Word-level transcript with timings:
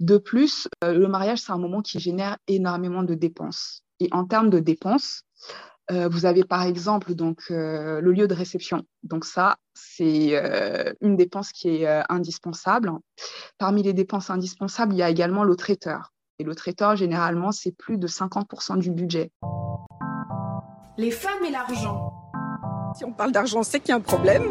De 0.00 0.18
plus, 0.18 0.68
le 0.82 1.06
mariage, 1.06 1.40
c'est 1.40 1.52
un 1.52 1.58
moment 1.58 1.82
qui 1.82 1.98
génère 1.98 2.36
énormément 2.46 3.02
de 3.02 3.14
dépenses. 3.14 3.82
Et 4.00 4.08
en 4.12 4.24
termes 4.24 4.48
de 4.48 4.60
dépenses, 4.60 5.24
vous 5.90 6.26
avez 6.26 6.44
par 6.44 6.62
exemple 6.62 7.14
donc 7.14 7.46
le 7.48 8.12
lieu 8.12 8.28
de 8.28 8.34
réception. 8.34 8.84
Donc 9.02 9.24
ça, 9.24 9.56
c'est 9.74 10.40
une 11.00 11.16
dépense 11.16 11.50
qui 11.50 11.82
est 11.82 12.02
indispensable. 12.08 12.92
Parmi 13.58 13.82
les 13.82 13.92
dépenses 13.92 14.30
indispensables, 14.30 14.94
il 14.94 14.98
y 14.98 15.02
a 15.02 15.10
également 15.10 15.44
le 15.44 15.56
traiteur. 15.56 16.12
Et 16.38 16.44
le 16.44 16.54
traiteur, 16.54 16.94
généralement, 16.94 17.50
c'est 17.50 17.72
plus 17.72 17.98
de 17.98 18.06
50% 18.06 18.78
du 18.78 18.92
budget. 18.92 19.32
Les 20.96 21.10
femmes 21.10 21.44
et 21.44 21.50
l'argent. 21.50 22.12
Si 22.94 23.04
on 23.04 23.12
parle 23.12 23.32
d'argent, 23.32 23.64
c'est 23.64 23.80
qu'il 23.80 23.88
y 23.88 23.92
a 23.92 23.96
un 23.96 24.00
problème. 24.00 24.44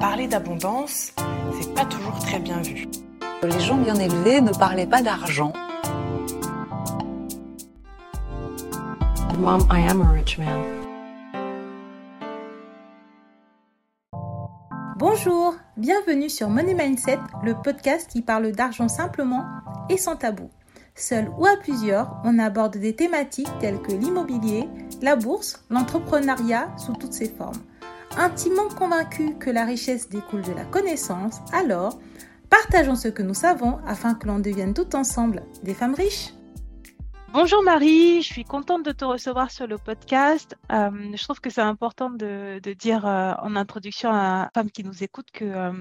Parler 0.00 0.26
d'abondance, 0.26 1.12
c'est 1.60 1.74
pas 1.74 1.84
toujours 1.84 2.18
très 2.18 2.40
bien 2.40 2.60
vu. 2.62 2.88
Les 3.44 3.60
gens 3.60 3.76
bien 3.76 3.96
élevés 3.96 4.40
ne 4.40 4.52
parlaient 4.52 4.86
pas 4.86 5.02
d'argent. 5.02 5.52
Mom, 9.38 9.60
I 9.70 9.86
am 9.86 10.00
a 10.00 10.12
rich 10.12 10.38
man. 10.38 10.64
Bonjour, 14.96 15.54
bienvenue 15.76 16.30
sur 16.30 16.48
Money 16.48 16.72
Mindset, 16.72 17.18
le 17.42 17.54
podcast 17.54 18.08
qui 18.10 18.22
parle 18.22 18.52
d'argent 18.52 18.88
simplement 18.88 19.44
et 19.90 19.98
sans 19.98 20.16
tabou. 20.16 20.48
Seul 20.94 21.28
ou 21.36 21.44
à 21.44 21.58
plusieurs, 21.58 22.16
on 22.24 22.38
aborde 22.38 22.78
des 22.78 22.96
thématiques 22.96 23.52
telles 23.60 23.82
que 23.82 23.92
l'immobilier, 23.92 24.70
la 25.02 25.16
bourse, 25.16 25.62
l'entrepreneuriat 25.68 26.68
sous 26.78 26.94
toutes 26.94 27.12
ses 27.12 27.28
formes. 27.28 27.60
Intimement 28.16 28.68
convaincu 28.68 29.34
que 29.34 29.50
la 29.50 29.66
richesse 29.66 30.08
découle 30.08 30.42
de 30.42 30.52
la 30.52 30.64
connaissance, 30.64 31.40
alors 31.52 31.98
partageons 32.54 32.94
ce 32.94 33.08
que 33.08 33.24
nous 33.24 33.34
savons 33.34 33.78
afin 33.84 34.14
que 34.14 34.28
l'on 34.28 34.38
devienne 34.38 34.74
tout 34.74 34.94
ensemble 34.94 35.42
des 35.64 35.74
femmes 35.74 35.94
riches. 35.94 36.32
Bonjour 37.32 37.64
Marie, 37.64 38.22
je 38.22 38.28
suis 38.32 38.44
contente 38.44 38.84
de 38.84 38.92
te 38.92 39.04
recevoir 39.04 39.50
sur 39.50 39.66
le 39.66 39.76
podcast. 39.76 40.56
Euh, 40.70 40.90
je 41.16 41.24
trouve 41.24 41.40
que 41.40 41.50
c'est 41.50 41.60
important 41.60 42.10
de, 42.10 42.60
dire 42.78 43.06
euh, 43.06 43.32
en 43.42 43.56
introduction 43.56 44.10
à 44.10 44.44
la 44.44 44.50
femme 44.54 44.70
qui 44.70 44.84
nous 44.84 45.02
écoute 45.02 45.32
que 45.32 45.44
euh, 45.44 45.72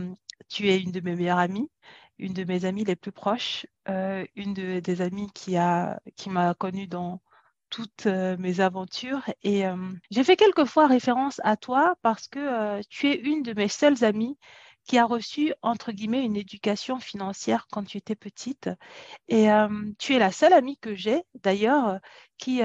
tu 0.49 0.67
es 0.67 0.81
une 0.81 0.89
de 0.89 0.99
mes 0.99 1.15
meilleures 1.15 1.37
amies 1.37 1.69
une 2.17 2.33
de 2.33 2.43
mes 2.43 2.65
amies 2.65 2.85
les 2.85 2.95
plus 2.95 3.11
proches, 3.11 3.65
une 4.35 4.53
des 4.53 5.01
amies 5.01 5.29
qui 5.33 5.57
a 5.57 5.99
qui 6.15 6.29
m'a 6.29 6.53
connue 6.53 6.87
dans 6.87 7.21
toutes 7.69 8.05
mes 8.05 8.59
aventures. 8.59 9.23
Et 9.41 9.63
j'ai 10.11 10.23
fait 10.23 10.37
quelquefois 10.37 10.85
référence 10.87 11.41
à 11.43 11.57
toi 11.57 11.95
parce 12.03 12.27
que 12.27 12.81
tu 12.83 13.09
es 13.09 13.15
une 13.15 13.41
de 13.41 13.53
mes 13.53 13.67
seules 13.67 14.03
amies 14.05 14.37
qui 14.85 14.97
a 14.97 15.05
reçu, 15.05 15.53
entre 15.61 15.91
guillemets, 15.91 16.23
une 16.25 16.35
éducation 16.35 16.99
financière 16.99 17.67
quand 17.71 17.83
tu 17.83 17.97
étais 17.97 18.15
petite. 18.15 18.69
Et 19.27 19.47
tu 19.97 20.13
es 20.15 20.19
la 20.19 20.31
seule 20.31 20.53
amie 20.53 20.77
que 20.77 20.95
j'ai, 20.95 21.23
d'ailleurs, 21.43 21.99
qui, 22.37 22.61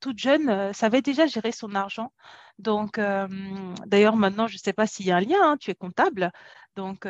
toute 0.00 0.18
jeune, 0.18 0.72
savait 0.72 1.02
déjà 1.02 1.26
gérer 1.26 1.52
son 1.52 1.74
argent. 1.74 2.12
Donc, 2.58 2.98
d'ailleurs, 3.86 4.16
maintenant, 4.16 4.46
je 4.46 4.54
ne 4.54 4.58
sais 4.58 4.72
pas 4.72 4.86
s'il 4.86 5.06
y 5.06 5.10
a 5.12 5.16
un 5.16 5.20
lien, 5.20 5.38
hein, 5.42 5.56
tu 5.58 5.70
es 5.70 5.74
comptable, 5.74 6.32
donc 6.76 7.06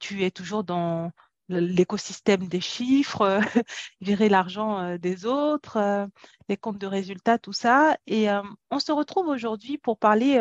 tu 0.00 0.24
es 0.24 0.30
toujours 0.30 0.64
dans 0.64 1.10
l'écosystème 1.48 2.48
des 2.48 2.60
chiffres, 2.60 3.40
gérer 4.00 4.28
l'argent 4.28 4.96
des 4.98 5.26
autres, 5.26 6.08
les 6.48 6.56
comptes 6.56 6.78
de 6.78 6.86
résultats, 6.86 7.38
tout 7.38 7.52
ça. 7.52 7.96
Et 8.06 8.28
on 8.70 8.78
se 8.78 8.92
retrouve 8.92 9.28
aujourd'hui 9.28 9.78
pour 9.78 9.98
parler 9.98 10.38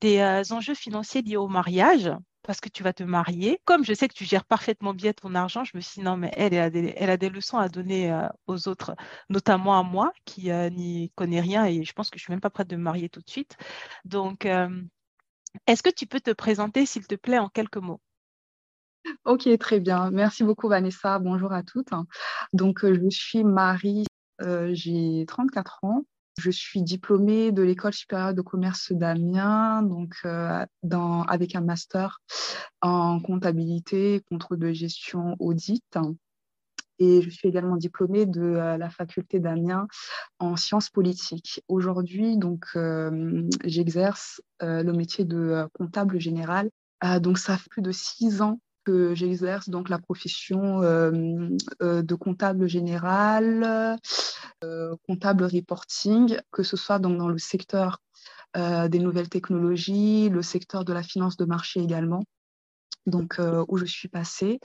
des 0.00 0.52
enjeux 0.52 0.74
financiers 0.74 1.22
liés 1.22 1.36
au 1.36 1.48
mariage 1.48 2.10
parce 2.42 2.60
que 2.60 2.68
tu 2.68 2.82
vas 2.82 2.92
te 2.92 3.02
marier. 3.02 3.60
Comme 3.64 3.84
je 3.84 3.94
sais 3.94 4.08
que 4.08 4.14
tu 4.14 4.24
gères 4.24 4.44
parfaitement 4.44 4.94
bien 4.94 5.12
ton 5.12 5.34
argent, 5.34 5.64
je 5.64 5.76
me 5.76 5.80
suis 5.80 6.00
dit 6.00 6.04
non, 6.04 6.16
mais 6.16 6.30
elle, 6.36 6.54
a, 6.58 6.70
des, 6.70 7.28
leçons 7.30 7.58
à 7.58 7.68
donner 7.68 8.16
aux 8.46 8.68
autres, 8.68 8.94
notamment 9.28 9.78
à 9.78 9.82
moi 9.82 10.12
qui 10.24 10.50
n'y 10.50 11.12
connais 11.14 11.40
rien 11.40 11.66
et 11.66 11.84
je 11.84 11.92
pense 11.92 12.10
que 12.10 12.18
je 12.18 12.24
suis 12.24 12.32
même 12.32 12.40
pas 12.40 12.50
prête 12.50 12.68
de 12.68 12.76
me 12.76 12.82
marier 12.82 13.08
tout 13.08 13.20
de 13.20 13.30
suite. 13.30 13.56
Donc, 14.04 14.46
est-ce 15.66 15.82
que 15.82 15.90
tu 15.90 16.06
peux 16.06 16.20
te 16.20 16.30
présenter, 16.32 16.86
s'il 16.86 17.06
te 17.06 17.14
plaît, 17.14 17.38
en 17.38 17.48
quelques 17.48 17.76
mots? 17.76 18.00
Ok, 19.24 19.48
très 19.58 19.80
bien. 19.80 20.10
Merci 20.10 20.44
beaucoup, 20.44 20.68
Vanessa. 20.68 21.18
Bonjour 21.18 21.52
à 21.52 21.62
toutes. 21.62 21.90
Donc, 22.52 22.84
euh, 22.84 22.98
je 23.10 23.16
suis 23.16 23.44
Marie, 23.44 24.04
euh, 24.40 24.70
j'ai 24.72 25.24
34 25.26 25.80
ans. 25.82 26.04
Je 26.38 26.50
suis 26.50 26.82
diplômée 26.82 27.52
de 27.52 27.62
l'école 27.62 27.92
supérieure 27.92 28.34
de 28.34 28.40
commerce 28.40 28.92
d'Amiens, 28.92 29.82
donc 29.82 30.14
euh, 30.24 30.64
avec 31.28 31.54
un 31.54 31.60
master 31.60 32.20
en 32.80 33.20
comptabilité, 33.20 34.22
contrôle 34.30 34.58
de 34.58 34.72
gestion, 34.72 35.36
audit. 35.38 35.84
Et 36.98 37.20
je 37.20 37.30
suis 37.30 37.48
également 37.48 37.76
diplômée 37.76 38.26
de 38.26 38.40
la 38.42 38.90
faculté 38.90 39.40
d'Amiens 39.40 39.88
en 40.38 40.56
sciences 40.56 40.88
politiques. 40.88 41.62
Aujourd'hui, 41.66 42.36
donc, 42.36 42.66
j'exerce 43.64 44.40
le 44.60 44.92
métier 44.92 45.24
de 45.24 45.66
comptable 45.72 46.20
général. 46.20 46.70
donc, 47.20 47.38
ça 47.38 47.56
fait 47.56 47.68
plus 47.70 47.82
de 47.82 47.92
six 47.92 48.40
ans 48.40 48.60
que 48.84 49.14
j'exerce 49.14 49.68
donc 49.68 49.88
la 49.88 49.98
profession 49.98 50.82
euh, 50.82 51.48
euh, 51.82 52.02
de 52.02 52.14
comptable 52.14 52.66
général, 52.68 53.98
euh, 54.64 54.96
comptable 55.06 55.44
reporting, 55.44 56.38
que 56.50 56.62
ce 56.62 56.76
soit 56.76 56.98
donc 56.98 57.18
dans 57.18 57.28
le 57.28 57.38
secteur 57.38 57.98
des 58.54 58.98
nouvelles 58.98 59.30
technologies, 59.30 60.28
le 60.28 60.42
secteur 60.42 60.84
de 60.84 60.92
la 60.92 61.02
finance 61.02 61.38
de 61.38 61.46
marché 61.46 61.80
également, 61.80 62.22
donc 63.06 63.40
où 63.68 63.78
je 63.78 63.86
suis 63.86 64.08
passée. 64.08 64.60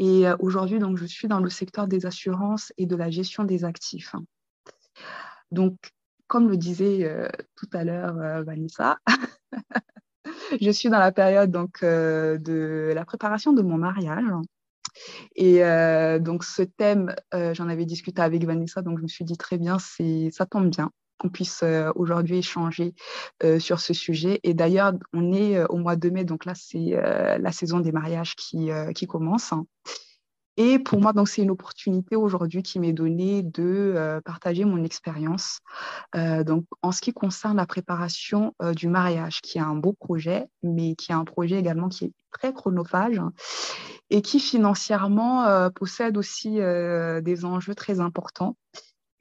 Et 0.00 0.24
aujourd'hui, 0.40 0.80
donc 0.80 0.98
je 0.98 1.06
suis 1.06 1.28
dans 1.28 1.38
le 1.38 1.48
secteur 1.48 1.86
des 1.86 2.06
assurances 2.06 2.72
et 2.76 2.86
de 2.86 2.96
la 2.96 3.08
gestion 3.08 3.44
des 3.44 3.64
actifs. 3.64 4.16
Donc, 5.52 5.76
comme 6.26 6.48
le 6.48 6.56
disait 6.56 7.30
tout 7.54 7.68
à 7.72 7.84
l'heure 7.84 8.42
Vanessa, 8.42 8.98
je 10.60 10.70
suis 10.70 10.88
dans 10.88 10.98
la 10.98 11.12
période 11.12 11.50
donc 11.50 11.82
euh, 11.82 12.38
de 12.38 12.92
la 12.94 13.04
préparation 13.04 13.52
de 13.52 13.62
mon 13.62 13.76
mariage. 13.76 14.24
Et 15.36 15.64
euh, 15.64 16.18
donc 16.18 16.44
ce 16.44 16.62
thème, 16.62 17.14
euh, 17.34 17.54
j'en 17.54 17.68
avais 17.68 17.86
discuté 17.86 18.22
avec 18.22 18.44
Vanessa, 18.44 18.82
donc 18.82 18.98
je 18.98 19.02
me 19.02 19.08
suis 19.08 19.24
dit 19.24 19.36
très 19.36 19.56
bien, 19.56 19.78
c'est 19.78 20.30
ça 20.32 20.46
tombe 20.46 20.68
bien 20.68 20.90
qu'on 21.18 21.28
puisse 21.28 21.62
aujourd'hui 21.96 22.38
échanger 22.38 22.94
sur 23.58 23.78
ce 23.78 23.92
sujet. 23.92 24.40
Et 24.42 24.54
d'ailleurs, 24.54 24.94
on 25.12 25.34
est 25.34 25.62
au 25.64 25.76
mois 25.76 25.94
de 25.94 26.08
mai, 26.08 26.24
donc 26.24 26.46
là 26.46 26.54
c'est 26.54 26.98
la 27.38 27.52
saison 27.52 27.80
des 27.80 27.92
mariages 27.92 28.34
qui, 28.36 28.70
qui 28.94 29.06
commence. 29.06 29.52
Et 30.62 30.78
pour 30.78 31.00
moi, 31.00 31.14
c'est 31.24 31.40
une 31.40 31.52
opportunité 31.52 32.16
aujourd'hui 32.16 32.62
qui 32.62 32.80
m'est 32.80 32.92
donnée 32.92 33.42
de 33.42 33.94
euh, 33.96 34.20
partager 34.20 34.66
mon 34.66 34.84
expérience 34.84 35.60
euh, 36.14 36.44
en 36.82 36.92
ce 36.92 37.00
qui 37.00 37.14
concerne 37.14 37.56
la 37.56 37.64
préparation 37.64 38.54
euh, 38.60 38.74
du 38.74 38.86
mariage, 38.86 39.40
qui 39.40 39.56
est 39.56 39.62
un 39.62 39.74
beau 39.74 39.94
projet, 39.94 40.48
mais 40.62 40.96
qui 40.96 41.12
est 41.12 41.14
un 41.14 41.24
projet 41.24 41.58
également 41.58 41.88
qui 41.88 42.04
est 42.04 42.12
très 42.30 42.52
chronophage 42.52 43.22
et 44.10 44.20
qui 44.20 44.38
financièrement 44.38 45.70
possède 45.70 46.18
aussi 46.18 46.58
des 46.58 47.44
enjeux 47.44 47.74
très 47.74 48.00
importants. 48.00 48.56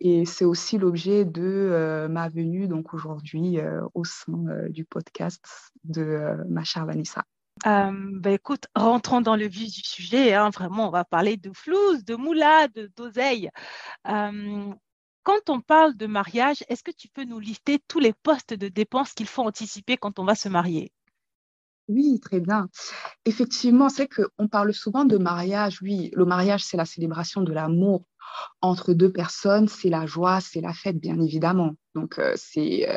Et 0.02 0.26
c'est 0.26 0.46
aussi 0.46 0.78
l'objet 0.78 1.26
de 1.26 2.08
ma 2.10 2.28
venue 2.28 2.68
aujourd'hui 2.92 3.60
au 3.94 4.04
sein 4.04 4.44
du 4.70 4.86
podcast 4.86 5.44
de 5.86 6.36
ma 6.50 6.64
chère 6.64 6.86
Vanessa. 6.86 7.24
Euh, 7.66 8.22
écoute, 8.26 8.68
rentrons 8.76 9.22
dans 9.22 9.36
le 9.36 9.48
vif 9.48 9.74
du 9.74 9.82
sujet. 9.82 10.34
Hein, 10.34 10.50
vraiment, 10.50 10.88
on 10.88 10.92
va 10.92 11.06
parler 11.06 11.38
de 11.38 11.52
flouze, 11.54 12.04
de 12.06 12.16
moula, 12.16 12.68
d'oseille. 12.96 13.50
Quand 15.24 15.50
on 15.50 15.62
parle 15.62 15.96
de 15.96 16.08
mariage, 16.08 16.64
est-ce 16.70 16.84
que 16.84 16.92
tu 16.92 17.08
peux 17.10 17.24
nous 17.24 17.40
lister 17.40 17.80
tous 17.88 18.00
les 18.00 18.14
postes 18.14 18.54
de 18.54 18.68
dépenses 18.68 19.14
qu'il 19.14 19.28
faut 19.28 19.44
anticiper 19.44 19.98
quand 19.98 20.18
on 20.18 20.26
va 20.26 20.34
se 20.36 20.50
marier? 20.50 20.92
Oui, 21.88 22.20
très 22.20 22.40
bien. 22.40 22.70
Effectivement, 23.26 23.90
c'est 23.90 24.08
qu'on 24.08 24.48
parle 24.48 24.74
souvent 24.74 25.06
de 25.06 25.18
mariage. 25.18 25.82
Oui, 25.82 26.12
le 26.14 26.26
mariage, 26.26 26.64
c'est 26.64 26.78
la 26.78 26.86
célébration 26.86 27.42
de 27.42 27.52
l'amour 27.52 28.06
entre 28.62 28.94
deux 28.94 29.12
personnes, 29.12 29.68
c'est 29.68 29.90
la 29.90 30.06
joie, 30.06 30.40
c'est 30.40 30.62
la 30.62 30.74
fête, 30.74 31.00
bien 31.00 31.20
évidemment. 31.20 31.72
Donc, 31.96 32.22
c'est 32.36 32.88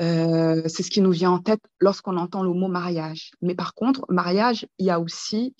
euh, 0.00 0.62
c'est 0.66 0.82
ce 0.82 0.90
qui 0.90 1.00
nous 1.00 1.10
vient 1.10 1.30
en 1.30 1.38
tête 1.38 1.62
lorsqu'on 1.80 2.16
entend 2.16 2.42
le 2.42 2.52
mot 2.52 2.68
mariage. 2.68 3.32
Mais 3.42 3.54
par 3.54 3.74
contre, 3.74 4.04
mariage, 4.08 4.66
il 4.78 4.86
y 4.86 4.90
a 4.90 5.00
aussi 5.00 5.54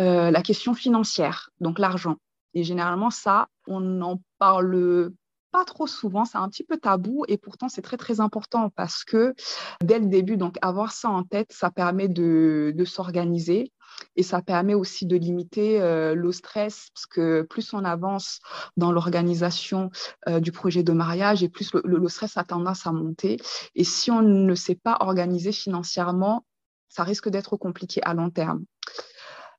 euh, 0.00 0.30
la 0.30 0.42
question 0.42 0.74
financière, 0.74 1.50
donc 1.60 1.78
l'argent. 1.78 2.16
Et 2.54 2.64
généralement, 2.64 3.10
ça, 3.10 3.48
on 3.66 3.80
n'en 3.80 4.20
parle 4.38 5.12
pas 5.52 5.64
trop 5.64 5.86
souvent, 5.86 6.24
c'est 6.24 6.38
un 6.38 6.48
petit 6.48 6.64
peu 6.64 6.78
tabou 6.78 7.24
et 7.28 7.36
pourtant 7.36 7.68
c'est 7.68 7.82
très 7.82 7.98
très 7.98 8.20
important 8.20 8.70
parce 8.70 9.04
que 9.04 9.34
dès 9.84 9.98
le 9.98 10.06
début, 10.06 10.36
donc 10.36 10.56
avoir 10.62 10.92
ça 10.92 11.10
en 11.10 11.22
tête, 11.22 11.52
ça 11.52 11.70
permet 11.70 12.08
de, 12.08 12.72
de 12.74 12.84
s'organiser 12.84 13.70
et 14.16 14.22
ça 14.22 14.40
permet 14.40 14.74
aussi 14.74 15.06
de 15.06 15.16
limiter 15.16 15.80
euh, 15.80 16.14
le 16.14 16.32
stress 16.32 16.88
parce 16.94 17.06
que 17.06 17.42
plus 17.42 17.74
on 17.74 17.84
avance 17.84 18.40
dans 18.78 18.90
l'organisation 18.90 19.90
euh, 20.28 20.40
du 20.40 20.52
projet 20.52 20.82
de 20.82 20.92
mariage 20.92 21.42
et 21.42 21.50
plus 21.50 21.72
le, 21.74 21.82
le, 21.84 22.08
stress 22.08 22.36
a 22.38 22.44
tendance 22.44 22.86
à 22.86 22.92
monter. 22.92 23.36
Et 23.74 23.84
si 23.84 24.10
on 24.10 24.22
ne 24.22 24.54
sait 24.54 24.74
pas 24.74 24.96
organiser 25.00 25.52
financièrement, 25.52 26.46
ça 26.88 27.04
risque 27.04 27.28
d'être 27.28 27.56
compliqué 27.58 28.02
à 28.02 28.14
long 28.14 28.30
terme. 28.30 28.64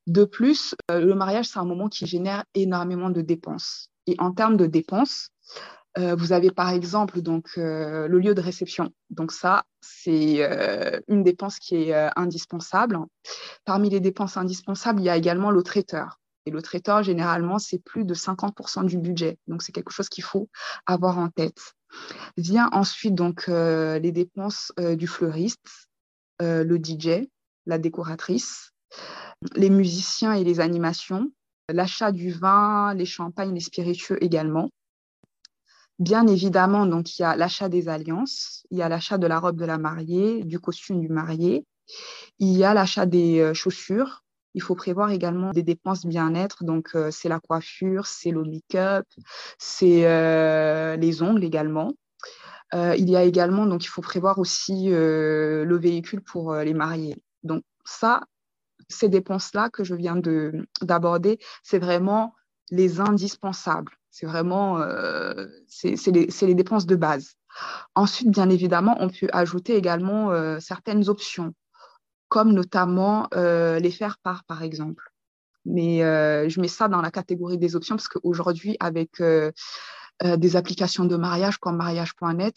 De 0.05 0.25
plus, 0.25 0.75
le 0.89 1.13
mariage, 1.13 1.45
c'est 1.45 1.59
un 1.59 1.65
moment 1.65 1.87
qui 1.87 2.05
génère 2.05 2.43
énormément 2.55 3.09
de 3.09 3.21
dépenses. 3.21 3.89
Et 4.05 4.15
en 4.19 4.33
termes 4.33 4.57
de 4.57 4.65
dépenses, 4.65 5.29
vous 5.97 6.31
avez 6.31 6.49
par 6.51 6.69
exemple 6.69 7.21
donc 7.21 7.55
le 7.55 8.07
lieu 8.07 8.33
de 8.33 8.41
réception. 8.41 8.91
Donc 9.09 9.31
ça, 9.31 9.63
c'est 9.81 10.41
une 11.07 11.23
dépense 11.23 11.59
qui 11.59 11.75
est 11.75 12.09
indispensable. 12.15 12.97
Parmi 13.65 13.89
les 13.89 13.99
dépenses 13.99 14.37
indispensables, 14.37 15.01
il 15.01 15.05
y 15.05 15.09
a 15.09 15.17
également 15.17 15.51
le 15.51 15.63
traiteur. 15.63 16.19
Et 16.45 16.51
le 16.51 16.61
traiteur, 16.61 17.03
généralement, 17.03 17.57
c'est 17.57 17.79
plus 17.79 18.03
de 18.03 18.13
50% 18.13 18.85
du 18.85 18.97
budget. 18.97 19.37
Donc, 19.47 19.61
c'est 19.61 19.71
quelque 19.71 19.93
chose 19.93 20.09
qu'il 20.09 20.25
faut 20.25 20.49
avoir 20.85 21.17
en 21.17 21.29
tête. 21.29 21.73
Vient 22.35 22.69
ensuite 22.73 23.15
donc 23.15 23.47
les 23.47 24.11
dépenses 24.11 24.73
du 24.77 25.07
fleuriste, 25.07 25.87
le 26.39 26.77
DJ, 26.77 27.29
la 27.65 27.77
décoratrice, 27.77 28.71
les 29.55 29.69
musiciens 29.69 30.33
et 30.33 30.43
les 30.43 30.59
animations, 30.59 31.31
l'achat 31.69 32.11
du 32.11 32.31
vin, 32.31 32.93
les 32.93 33.05
champagnes, 33.05 33.53
les 33.53 33.61
spiritueux 33.61 34.17
également. 34.21 34.69
Bien 35.99 36.27
évidemment, 36.27 36.85
donc 36.85 37.17
il 37.17 37.21
y 37.21 37.25
a 37.25 37.35
l'achat 37.35 37.69
des 37.69 37.87
alliances, 37.87 38.65
il 38.71 38.77
y 38.79 38.81
a 38.81 38.89
l'achat 38.89 39.17
de 39.17 39.27
la 39.27 39.39
robe 39.39 39.57
de 39.57 39.65
la 39.65 39.77
mariée, 39.77 40.43
du 40.43 40.59
costume 40.59 40.99
du 40.99 41.07
marié, 41.07 41.65
il 42.39 42.57
y 42.57 42.63
a 42.63 42.73
l'achat 42.73 43.05
des 43.05 43.53
chaussures, 43.53 44.23
il 44.53 44.61
faut 44.61 44.75
prévoir 44.75 45.11
également 45.11 45.51
des 45.51 45.63
dépenses 45.63 46.05
bien-être. 46.05 46.63
Donc, 46.63 46.91
euh, 46.95 47.11
c'est 47.11 47.29
la 47.29 47.39
coiffure, 47.39 48.05
c'est 48.05 48.31
le 48.31 48.43
make-up, 48.43 49.05
c'est 49.57 50.05
euh, 50.07 50.95
les 50.95 51.21
ongles 51.21 51.43
également. 51.43 51.93
Euh, 52.73 52.95
il 52.97 53.09
y 53.09 53.15
a 53.15 53.23
également, 53.23 53.65
donc, 53.65 53.83
il 53.85 53.89
faut 53.89 54.01
prévoir 54.01 54.39
aussi 54.39 54.89
le 54.89 55.77
véhicule 55.77 56.21
pour 56.21 56.55
les 56.55 56.73
mariés. 56.73 57.21
Donc, 57.43 57.63
ça, 57.85 58.21
ces 58.89 59.09
dépenses-là 59.09 59.69
que 59.69 59.83
je 59.83 59.95
viens 59.95 60.19
d'aborder, 60.81 61.39
c'est 61.63 61.79
vraiment 61.79 62.33
les 62.71 62.99
indispensables. 62.99 63.91
C'est 64.15 64.27
vraiment, 64.27 64.80
c'est 65.68 65.95
les, 66.45 66.54
dépenses 66.54 66.86
de 66.86 66.95
base. 66.95 67.33
Ensuite, 67.95 68.30
bien 68.30 68.48
évidemment, 68.48 68.95
on 69.00 69.10
peut 69.10 69.27
ajouter 69.33 69.75
également 69.75 70.60
certaines 70.60 71.10
options 71.10 71.56
comme 72.33 72.51
notamment 72.51 73.27
euh, 73.36 73.77
les 73.77 73.92
faire 73.92 74.18
part, 74.18 74.44
par 74.45 74.63
exemple. 74.63 75.13
Mais 75.65 76.04
euh, 76.04 76.50
je 76.50 76.60
mets 76.60 76.68
ça 76.68 76.88
dans 76.88 77.00
la 77.00 77.12
catégorie 77.12 77.60
des 77.60 77.75
options 77.75 77.95
parce 77.95 78.07
qu'aujourd'hui, 78.07 78.75
avec 78.80 79.21
euh, 79.21 79.51
des 80.24 80.56
applications 80.56 81.06
de 81.06 81.15
mariage 81.15 81.60
comme 81.60 81.77
mariage.net, 81.77 82.56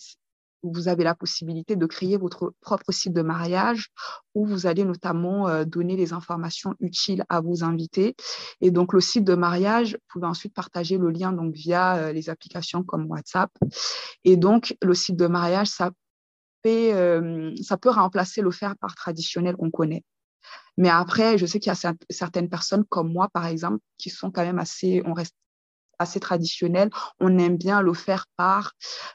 vous 0.73 0.89
avez 0.89 1.05
la 1.05 1.15
possibilité 1.15 1.77
de 1.77 1.87
créer 1.87 2.17
votre 2.17 2.53
propre 2.61 2.93
site 2.93 3.13
de 3.13 3.23
mariage 3.23 3.89
où 4.35 4.47
vous 4.47 4.67
allez 4.67 4.85
notamment 4.85 5.65
donner 5.65 5.97
les 5.97 6.13
informations 6.13 6.75
utiles 6.81 7.25
à 7.29 7.41
vos 7.41 7.65
invités. 7.65 8.15
Et 8.61 8.71
donc, 8.71 8.93
le 8.93 9.01
site 9.01 9.25
de 9.25 9.35
mariage, 9.35 9.93
vous 9.93 10.07
pouvez 10.09 10.27
ensuite 10.27 10.55
partager 10.55 10.99
le 10.99 11.11
lien 11.11 11.33
donc, 11.33 11.55
via 11.55 12.13
les 12.13 12.29
applications 12.29 12.83
comme 12.83 13.07
WhatsApp. 13.07 13.51
Et 14.25 14.37
donc, 14.37 14.77
le 14.83 14.95
site 14.95 15.17
de 15.17 15.27
mariage, 15.27 15.69
ça 15.69 15.91
euh, 16.67 17.55
ça 17.63 17.77
peut 17.77 17.91
remplacer 17.91 18.43
le 18.43 18.51
faire 18.51 18.77
part 18.77 18.95
traditionnel 18.95 19.57
qu'on 19.57 19.71
connaît. 19.71 20.05
Mais 20.77 20.89
après, 20.89 21.39
je 21.39 21.47
sais 21.47 21.59
qu'il 21.59 21.73
y 21.73 21.77
a 21.77 21.95
certaines 22.11 22.49
personnes 22.49 22.85
comme 22.85 23.13
moi, 23.13 23.29
par 23.29 23.47
exemple, 23.47 23.79
qui 23.99 24.11
sont 24.11 24.31
quand 24.31 24.45
même 24.45 24.59
assez, 24.59 25.03
on 25.07 25.13
reste 25.13 25.35
assez 25.99 26.21
traditionnel. 26.21 26.91
On 27.21 27.39
aime 27.39 27.57
bien 27.57 27.81
le 27.83 27.95
faire 27.95 28.27
part 28.37 28.73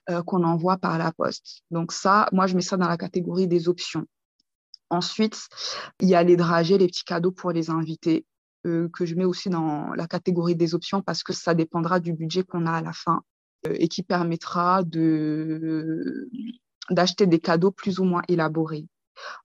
euh, 0.10 0.24
qu'on 0.24 0.44
envoie 0.44 0.78
par 0.78 0.98
la 0.98 1.12
poste. 1.12 1.63
Donc 1.72 1.92
ça, 1.92 2.28
moi, 2.31 2.48
je 2.48 2.56
mets 2.56 2.62
ça 2.62 2.78
dans 2.78 2.88
la 2.88 2.98
catégorie 2.98 3.48
des 3.48 3.69
options. 3.69 4.06
Ensuite, 4.89 5.48
il 6.00 6.10
y 6.10 6.16
a 6.16 6.24
les 6.24 6.36
dragées, 6.36 6.78
les 6.78 6.88
petits 6.88 7.06
cadeaux 7.06 7.31
pour 7.31 7.51
les 7.51 7.69
invités, 7.69 8.25
euh, 8.66 8.89
que 8.94 9.06
je 9.06 9.16
mets 9.16 9.25
aussi 9.25 9.50
dans 9.50 9.94
la 9.94 10.07
catégorie 10.07 10.56
des 10.56 10.75
options 10.75 11.01
parce 11.01 11.24
que 11.24 11.33
ça 11.33 11.54
dépendra 11.54 12.00
du 12.00 12.13
budget 12.13 12.44
qu'on 12.44 12.66
a 12.66 12.74
à 12.74 12.81
la 12.81 12.94
fin 12.94 13.22
et 13.66 13.88
qui 13.88 14.04
permettra 14.04 14.83
d'acheter 16.89 17.28
des 17.28 17.39
cadeaux 17.39 17.72
plus 17.72 18.00
ou 18.00 18.04
moins 18.04 18.22
élaborés. 18.28 18.88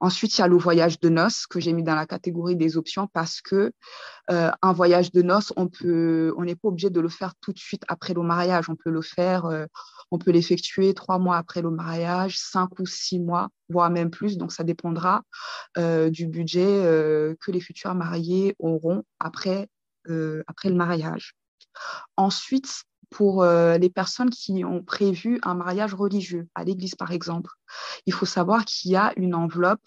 Ensuite, 0.01 0.37
il 0.37 0.41
y 0.41 0.45
a 0.45 0.49
le 0.49 0.57
voyage 0.57 1.01
de 1.01 1.09
noces 1.09 1.47
que 1.47 1.61
j'ai 1.61 1.73
mis 1.73 1.83
dans 1.83 1.95
la 1.95 2.07
catégorie 2.07 2.57
des 2.57 2.77
options 2.77 3.07
parce 3.07 3.41
que 3.41 3.73
euh, 4.31 4.51
un 4.63 4.73
voyage 4.73 5.13
de 5.13 5.23
noces, 5.23 5.53
on 5.57 5.69
peut, 5.69 6.35
on 6.37 6.45
n'est 6.45 6.57
pas 6.57 6.69
obligé 6.69 6.91
de 6.91 7.01
le 7.01 7.09
faire 7.09 7.35
tout 7.41 7.53
de 7.53 7.59
suite 7.59 7.83
après 7.89 8.15
le 8.15 8.23
mariage. 8.23 8.69
On 8.69 8.77
peut 8.77 8.91
le 8.91 9.03
faire, 9.03 9.47
euh, 9.47 9.67
on 10.11 10.19
peut 10.19 10.31
l'effectuer 10.31 10.95
trois 10.95 11.19
mois 11.19 11.37
après 11.37 11.63
le 11.63 11.71
mariage, 11.71 12.39
cinq 12.39 12.79
ou 12.79 12.87
six 12.87 13.19
mois, 13.19 13.49
voire 13.69 13.91
même 13.91 14.11
plus. 14.11 14.39
Donc, 14.39 14.53
ça 14.53 14.65
dépendra 14.65 15.23
euh, 15.79 16.11
du 16.11 16.27
budget 16.27 16.65
que 17.41 17.51
les 17.51 17.61
futurs 17.61 17.95
mariés 17.95 18.55
auront 18.59 19.03
après, 19.21 19.69
après 20.47 20.69
le 20.69 20.75
mariage. 20.75 21.35
Ensuite, 22.17 22.85
pour 23.11 23.43
euh, 23.43 23.79
les 23.79 23.91
personnes 23.91 24.31
qui 24.31 24.65
ont 24.65 24.83
prévu 24.83 25.39
un 25.43 25.55
mariage 25.55 25.95
religieux 25.95 26.49
à 26.55 26.65
l'église, 26.65 26.95
par 26.95 27.13
exemple. 27.13 27.51
Il 28.07 28.13
faut 28.13 28.27
savoir 28.27 28.65
qu'il 28.65 28.91
y 28.91 28.97
a 28.97 29.13
une 29.17 29.35
enveloppe 29.35 29.87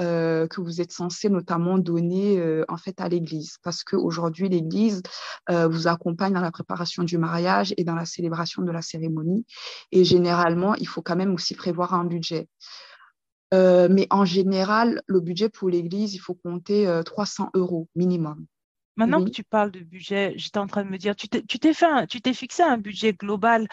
euh, 0.00 0.46
que 0.46 0.60
vous 0.60 0.80
êtes 0.80 0.92
censé 0.92 1.28
notamment 1.28 1.78
donner 1.78 2.38
euh, 2.38 2.64
en 2.68 2.76
fait 2.76 3.00
à 3.00 3.08
l'église, 3.08 3.58
parce 3.62 3.84
qu'aujourd'hui, 3.84 4.48
l'église 4.48 5.02
vous 5.48 5.88
accompagne 5.88 6.34
dans 6.34 6.40
la 6.40 6.50
préparation 6.50 7.04
du 7.04 7.16
mariage 7.16 7.72
et 7.76 7.84
dans 7.84 7.94
la 7.94 8.04
célébration 8.04 8.62
de 8.62 8.70
la 8.70 8.82
cérémonie. 8.82 9.46
Et 9.92 10.04
généralement, 10.04 10.74
il 10.74 10.86
faut 10.86 11.00
quand 11.00 11.16
même 11.16 11.32
aussi 11.32 11.54
prévoir 11.54 11.94
un 11.94 12.04
budget. 12.04 12.48
mais 13.52 14.06
en 14.10 14.24
général, 14.24 15.02
le 15.06 15.20
budget 15.20 15.48
pour 15.48 15.70
l'église, 15.70 16.14
il 16.14 16.18
faut 16.18 16.34
compter 16.34 17.00
300 17.04 17.50
euros 17.54 17.88
minimum. 17.94 18.46
Maintenant 18.98 19.22
que 19.22 19.30
tu 19.30 19.44
parles 19.44 19.70
de 19.70 19.78
budget, 19.78 20.34
j'étais 20.36 20.58
en 20.58 20.66
train 20.66 20.82
de 20.84 20.88
me 20.90 20.98
dire, 20.98 21.14
tu 21.14 21.28
t'es 21.28 21.72
fait, 21.72 22.06
tu 22.08 22.20
t'es 22.20 22.34
fixé 22.34 22.64
un 22.64 22.78
budget 22.78 23.12
global. 23.12 23.68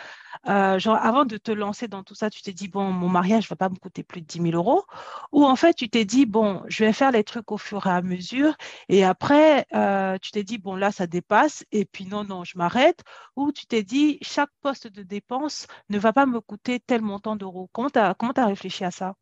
Euh, 0.47 0.77
genre, 0.77 0.97
avant 0.97 1.25
de 1.25 1.37
te 1.37 1.51
lancer 1.51 1.87
dans 1.87 2.03
tout 2.03 2.13
ça, 2.13 2.29
tu 2.29 2.43
t'es 2.43 2.53
dit, 2.53 2.67
bon, 2.67 2.91
mon 2.91 3.09
mariage 3.09 3.45
ne 3.45 3.49
va 3.49 3.55
pas 3.55 3.69
me 3.69 3.75
coûter 3.75 4.03
plus 4.03 4.21
de 4.21 4.27
10 4.27 4.39
000 4.39 4.53
euros? 4.55 4.83
Ou 5.31 5.43
en 5.43 5.55
fait, 5.55 5.73
tu 5.73 5.89
t'es 5.89 6.05
dit, 6.05 6.27
bon, 6.27 6.61
je 6.67 6.85
vais 6.85 6.93
faire 6.93 7.11
les 7.11 7.23
trucs 7.23 7.51
au 7.51 7.57
fur 7.57 7.87
et 7.87 7.89
à 7.89 8.03
mesure. 8.03 8.55
Et 8.87 9.03
après, 9.03 9.65
euh, 9.73 10.19
tu 10.21 10.29
t'es 10.29 10.43
dit, 10.43 10.59
bon, 10.59 10.75
là, 10.75 10.91
ça 10.91 11.07
dépasse. 11.07 11.65
Et 11.71 11.85
puis, 11.85 12.05
non, 12.05 12.23
non, 12.23 12.43
je 12.43 12.55
m'arrête? 12.59 13.03
Ou 13.35 13.51
tu 13.51 13.65
t'es 13.65 13.81
dit, 13.81 14.19
chaque 14.21 14.51
poste 14.61 14.87
de 14.87 15.01
dépense 15.01 15.65
ne 15.89 15.97
va 15.97 16.13
pas 16.13 16.27
me 16.27 16.39
coûter 16.39 16.79
tel 16.79 17.01
montant 17.01 17.35
d'euros? 17.35 17.67
Comment 17.73 17.89
tu 17.89 17.99
as 17.99 18.45
réfléchi 18.45 18.85
à 18.85 18.91
ça? 18.91 19.15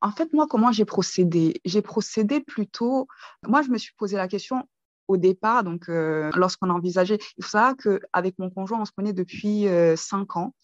En 0.00 0.10
fait, 0.10 0.32
moi, 0.32 0.46
comment 0.48 0.72
j'ai 0.72 0.84
procédé? 0.84 1.60
J'ai 1.64 1.80
procédé 1.80 2.40
plutôt, 2.40 3.06
moi, 3.46 3.62
je 3.62 3.68
me 3.68 3.78
suis 3.78 3.92
posé 3.94 4.16
la 4.16 4.26
question, 4.26 4.68
au 5.12 5.16
départ, 5.16 5.64
donc 5.64 5.88
euh, 5.88 6.30
lorsqu'on 6.34 6.70
a 6.70 6.72
envisagé, 6.72 7.18
il 7.36 7.44
faut 7.44 7.50
savoir 7.50 7.76
qu'avec 7.76 8.38
mon 8.38 8.50
conjoint, 8.50 8.80
on 8.80 8.84
se 8.84 8.92
connaît 8.92 9.12
depuis 9.12 9.68
euh, 9.68 9.96
cinq 9.96 10.36
ans. 10.36 10.54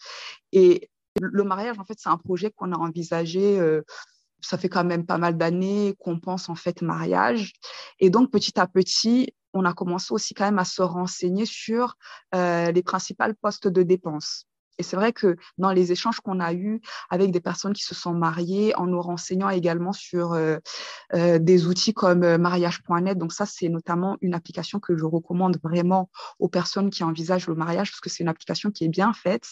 Et 0.52 0.90
le 1.20 1.44
mariage, 1.44 1.78
en 1.78 1.84
fait, 1.84 1.98
c'est 1.98 2.08
un 2.08 2.16
projet 2.16 2.50
qu'on 2.50 2.72
a 2.72 2.76
envisagé. 2.76 3.58
Euh, 3.58 3.82
ça 4.40 4.56
fait 4.56 4.68
quand 4.68 4.84
même 4.84 5.04
pas 5.04 5.18
mal 5.18 5.36
d'années 5.36 5.94
qu'on 5.98 6.20
pense 6.20 6.48
en 6.48 6.54
fait 6.54 6.80
mariage. 6.82 7.52
Et 7.98 8.08
donc, 8.08 8.30
petit 8.30 8.58
à 8.58 8.66
petit, 8.66 9.34
on 9.52 9.64
a 9.64 9.72
commencé 9.72 10.12
aussi 10.12 10.32
quand 10.32 10.44
même 10.44 10.60
à 10.60 10.64
se 10.64 10.82
renseigner 10.82 11.44
sur 11.44 11.96
les 12.32 12.82
principales 12.84 13.34
postes 13.34 13.66
de 13.66 13.82
dépenses. 13.82 14.47
Et 14.78 14.82
c'est 14.82 14.96
vrai 14.96 15.12
que 15.12 15.36
dans 15.58 15.72
les 15.72 15.92
échanges 15.92 16.20
qu'on 16.20 16.40
a 16.40 16.52
eus 16.52 16.80
avec 17.10 17.32
des 17.32 17.40
personnes 17.40 17.72
qui 17.72 17.82
se 17.82 17.94
sont 17.94 18.14
mariées, 18.14 18.74
en 18.76 18.86
nous 18.86 19.00
renseignant 19.00 19.50
également 19.50 19.92
sur 19.92 20.32
euh, 20.32 20.58
euh, 21.14 21.38
des 21.38 21.66
outils 21.66 21.94
comme 21.94 22.22
euh, 22.22 22.38
mariage.net, 22.38 23.18
donc 23.18 23.32
ça, 23.32 23.44
c'est 23.44 23.68
notamment 23.68 24.16
une 24.20 24.34
application 24.34 24.78
que 24.78 24.96
je 24.96 25.04
recommande 25.04 25.58
vraiment 25.62 26.08
aux 26.38 26.48
personnes 26.48 26.90
qui 26.90 27.02
envisagent 27.02 27.48
le 27.48 27.54
mariage, 27.54 27.90
parce 27.90 28.00
que 28.00 28.08
c'est 28.08 28.22
une 28.22 28.28
application 28.28 28.70
qui 28.70 28.84
est 28.84 28.88
bien 28.88 29.12
faite 29.12 29.46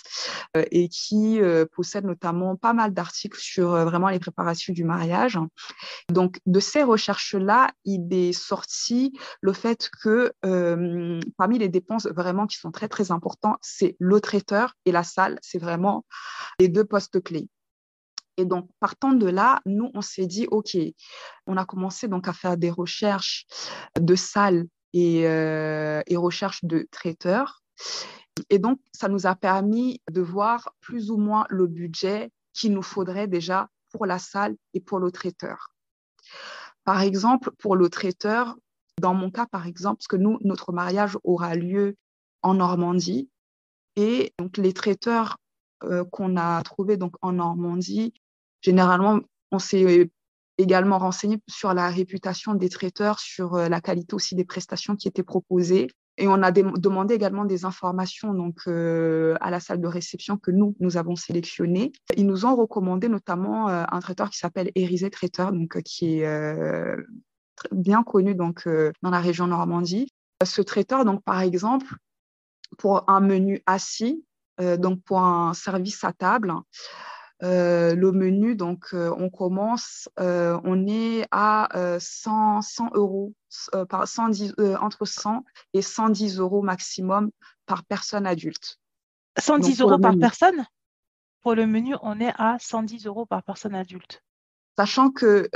et 0.55 0.89
qui 0.89 1.41
possède 1.75 2.05
notamment 2.05 2.57
pas 2.57 2.73
mal 2.73 2.93
d'articles 2.93 3.39
sur 3.39 3.71
vraiment 3.71 4.09
les 4.09 4.19
préparations 4.19 4.73
du 4.73 4.85
mariage. 4.85 5.39
Donc, 6.09 6.39
de 6.47 6.61
ces 6.61 6.83
recherches-là, 6.83 7.71
il 7.85 8.07
est 8.13 8.33
sorti 8.33 9.19
le 9.41 9.53
fait 9.53 9.91
que 10.03 10.33
parmi 11.37 11.59
les 11.59 11.69
dépenses 11.69 12.07
vraiment 12.07 12.47
qui 12.47 12.57
sont 12.57 12.71
très, 12.71 12.89
très 12.89 13.11
importantes, 13.11 13.59
c'est 13.63 13.97
le 13.99 14.21
traiteur 14.21 14.75
et 14.85 14.93
la 14.93 15.03
c'est 15.43 15.59
vraiment 15.59 16.05
les 16.59 16.69
deux 16.69 16.85
postes 16.85 17.23
clés. 17.23 17.49
Et 18.37 18.45
donc, 18.45 18.69
partant 18.81 19.13
de 19.13 19.27
là, 19.27 19.61
nous, 19.65 19.91
on 19.95 20.03
s'est 20.03 20.27
dit, 20.27 20.47
OK, 20.51 20.77
on 21.47 21.57
a 21.57 21.65
commencé 21.65 22.07
donc 22.07 22.29
à 22.29 22.33
faire 22.33 22.57
des 22.57 22.71
recherches 22.71 23.47
de 23.99 24.15
salles 24.15 24.67
et, 24.93 25.27
euh, 25.27 26.03
et 26.07 26.17
recherches 26.17 26.65
de 26.65 26.87
traiteurs. 26.91 27.63
Et 28.51 28.59
donc, 28.59 28.79
ça 28.93 29.09
nous 29.09 29.27
a 29.27 29.35
permis 29.35 30.03
de 30.11 30.21
voir 30.21 30.75
plus 30.81 31.11
ou 31.11 31.17
moins 31.17 31.47
le 31.49 31.67
budget 31.67 32.31
qu'il 32.53 32.73
nous 32.73 32.83
faudrait 32.83 33.27
déjà 33.27 33.69
pour 33.91 34.07
la 34.07 34.19
salle 34.19 34.57
et 34.75 34.81
pour 34.81 34.99
le 34.99 35.11
traiteur. 35.11 35.71
Par 36.85 37.01
exemple, 37.01 37.51
pour 37.59 37.75
le 37.77 37.89
traiteur, 37.89 38.57
dans 39.01 39.15
mon 39.15 39.31
cas, 39.31 39.47
par 39.47 39.67
exemple, 39.67 39.99
parce 39.99 40.09
que 40.09 40.17
nous, 40.17 40.39
notre 40.43 40.73
mariage 40.73 41.19
aura 41.25 41.55
lieu 41.55 41.97
en 42.43 42.55
Normandie, 42.55 43.31
et 43.97 44.33
donc, 44.39 44.59
les 44.59 44.73
traiteurs 44.73 45.39
euh, 45.85 46.05
qu'on 46.05 46.37
a 46.37 46.63
trouvés 46.63 46.97
donc, 46.97 47.15
en 47.23 47.33
Normandie, 47.33 48.13
généralement, 48.61 49.21
on 49.53 49.59
s'est 49.59 50.11
également 50.59 50.99
renseigné 50.99 51.39
sur 51.49 51.75
la 51.75 51.89
réputation 51.89 52.55
des 52.55 52.69
traiteurs, 52.69 53.19
sur 53.19 53.57
la 53.57 53.81
qualité 53.81 54.15
aussi 54.15 54.35
des 54.35 54.45
prestations 54.45 54.97
qui 54.97 55.09
étaient 55.09 55.23
proposées. 55.23 55.89
Et 56.19 56.29
on 56.29 56.43
a 56.43 56.51
demandé 56.51 57.15
également 57.15 57.45
des 57.45 57.67
informations 57.67 58.33
donc, 58.33 58.67
à 58.67 59.51
la 59.51 59.61
salle 59.61 59.83
de 59.83 59.87
réception 59.87 60.39
que 60.39 60.51
nous, 60.51 60.75
nous 60.81 60.97
avons 60.97 61.15
sélectionnées. 61.15 61.93
Ils 62.17 62.27
nous 62.27 62.47
ont 62.47 62.57
recommandé 62.57 63.09
notamment 63.09 63.69
un 63.69 64.01
traiteur 64.01 64.31
qui 64.31 64.39
s'appelle 64.39 64.71
Érisé 64.75 65.11
Traiteur, 65.11 65.53
donc, 65.53 65.83
qui 65.83 66.21
est 66.21 66.97
bien 67.71 68.03
connu 68.03 68.35
donc, 68.35 68.67
dans 69.03 69.11
la 69.11 69.21
région 69.21 69.47
Normandie. 69.47 70.09
Ce 70.43 70.63
traiteur, 70.63 71.05
donc, 71.05 71.23
par 71.23 71.43
exemple, 71.43 71.95
pour 72.79 73.09
un 73.09 73.21
menu 73.21 73.63
assis, 73.67 74.25
donc 74.59 75.03
pour 75.03 75.21
un 75.21 75.53
service 75.55 76.03
à 76.05 76.13
table, 76.13 76.55
euh, 77.43 77.95
le 77.95 78.13
menu, 78.13 78.57
donc, 78.57 78.87
euh, 78.95 79.15
on 79.19 79.29
commence, 79.29 80.09
euh, 80.19 80.59
on 80.65 80.87
est 80.87 81.27
à 81.31 81.69
100, 81.99 82.63
100, 82.63 82.91
euros, 82.95 83.35
par 83.89 84.09
110, 84.09 84.55
entre 84.81 85.05
100 85.05 85.45
et 85.75 85.83
110 85.83 86.39
euros 86.39 86.63
maximum 86.63 87.31
par 87.67 87.85
personne 87.85 88.27
adulte. 88.27 88.79
110 89.39 89.81
euros 89.81 89.99
par 89.99 90.17
personne? 90.19 90.65
Pour 91.43 91.55
le 91.55 91.67
menu, 91.67 91.95
on 92.03 92.21
est 92.21 92.33
à 92.37 92.57
110 92.59 93.07
euros 93.07 93.27
par 93.27 93.43
personne 93.43 93.75
adulte. 93.75 94.23
Sachant 94.79 95.11
que 95.11 95.49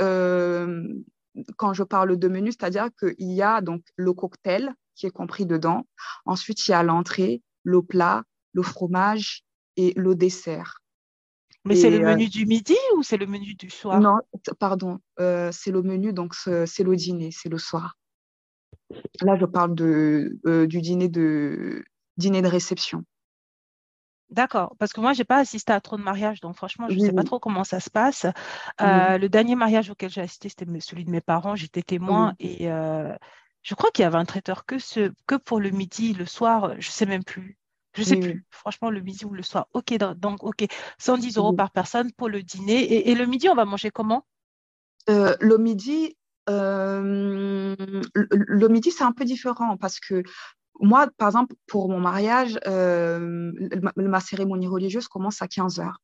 quand 1.57 1.73
je 1.73 1.83
parle 1.83 2.17
de 2.17 2.27
menu, 2.27 2.51
c'est-à-dire 2.51 2.89
qu'il 2.99 3.31
y 3.31 3.41
a 3.41 3.61
donc 3.61 3.83
le 3.95 4.13
cocktail 4.13 4.73
qui 4.95 5.05
est 5.05 5.11
compris 5.11 5.45
dedans. 5.45 5.85
Ensuite, 6.25 6.67
il 6.67 6.71
y 6.71 6.73
a 6.73 6.83
l'entrée, 6.83 7.41
le 7.63 7.81
plat, 7.81 8.23
le 8.53 8.61
fromage 8.61 9.43
et 9.77 9.93
le 9.95 10.15
dessert. 10.15 10.81
Mais 11.63 11.75
c'est 11.75 11.91
le 11.91 12.03
euh, 12.03 12.11
menu 12.11 12.27
du 12.27 12.45
midi 12.45 12.77
ou 12.97 13.03
c'est 13.03 13.17
le 13.17 13.27
menu 13.27 13.53
du 13.53 13.69
soir? 13.69 13.99
Non, 13.99 14.17
pardon, 14.59 14.99
euh, 15.19 15.51
c'est 15.51 15.71
le 15.71 15.83
menu, 15.83 16.11
donc 16.11 16.33
c'est 16.33 16.83
le 16.83 16.95
dîner, 16.95 17.29
c'est 17.31 17.49
le 17.49 17.59
soir. 17.59 17.97
Là, 19.21 19.37
je 19.39 19.45
parle 19.45 19.75
de, 19.75 20.39
euh, 20.47 20.65
du 20.65 20.81
dîner 20.81 21.07
de, 21.07 21.83
dîner 22.17 22.41
de 22.41 22.47
réception. 22.47 23.03
D'accord, 24.29 24.75
parce 24.79 24.93
que 24.93 25.01
moi, 25.01 25.13
je 25.13 25.19
n'ai 25.19 25.25
pas 25.25 25.37
assisté 25.37 25.73
à 25.73 25.81
trop 25.81 25.97
de 25.97 26.01
mariages, 26.01 26.39
donc 26.39 26.55
franchement, 26.55 26.87
je 26.89 26.95
ne 26.95 26.99
sais 27.01 27.11
pas 27.11 27.23
trop 27.23 27.37
comment 27.37 27.65
ça 27.65 27.79
se 27.79 27.89
passe. 27.89 28.25
Le 28.79 29.27
dernier 29.27 29.55
mariage 29.55 29.89
auquel 29.89 30.09
j'ai 30.09 30.21
assisté, 30.21 30.49
c'était 30.49 30.65
celui 30.79 31.05
de 31.05 31.11
mes 31.11 31.21
parents, 31.21 31.55
j'étais 31.55 31.83
témoin 31.83 32.33
et 32.39 32.69
je 33.61 33.75
crois 33.75 33.91
qu'il 33.91 34.03
y 34.03 34.05
avait 34.05 34.17
un 34.17 34.25
traiteur 34.25 34.65
que, 34.65 34.79
ce, 34.79 35.11
que 35.27 35.35
pour 35.35 35.59
le 35.59 35.69
midi, 35.69 36.13
le 36.13 36.25
soir, 36.25 36.71
je 36.79 36.87
ne 36.87 36.91
sais 36.91 37.05
même 37.05 37.23
plus. 37.23 37.57
Je 37.93 38.01
ne 38.01 38.05
sais 38.05 38.17
plus. 38.17 38.45
Franchement, 38.49 38.89
le 38.89 39.01
midi 39.01 39.25
ou 39.25 39.33
le 39.33 39.43
soir. 39.43 39.67
OK, 39.73 39.93
donc, 39.97 40.43
OK. 40.43 40.65
110 40.97 41.37
euros 41.37 41.53
par 41.53 41.71
personne 41.71 42.11
pour 42.13 42.29
le 42.29 42.41
dîner. 42.41 43.09
Et, 43.09 43.15
le 43.15 43.25
midi, 43.25 43.49
on 43.49 43.55
va 43.55 43.65
manger 43.65 43.91
comment? 43.91 44.25
Euh, 45.09 45.35
Le 45.41 45.57
midi, 45.57 46.15
euh, 46.49 47.75
le, 48.15 48.67
midi, 48.67 48.91
c'est 48.91 49.03
un 49.03 49.11
peu 49.11 49.25
différent 49.25 49.77
parce 49.77 49.99
que 49.99 50.23
moi, 50.79 51.07
par 51.17 51.27
exemple, 51.27 51.55
pour 51.67 51.89
mon 51.89 51.99
mariage, 51.99 52.59
euh, 52.65 53.51
ma, 53.97 54.19
cérémonie 54.19 54.67
religieuse 54.67 55.07
commence 55.07 55.41
à 55.41 55.47
15 55.47 55.79
heures. 55.79 56.01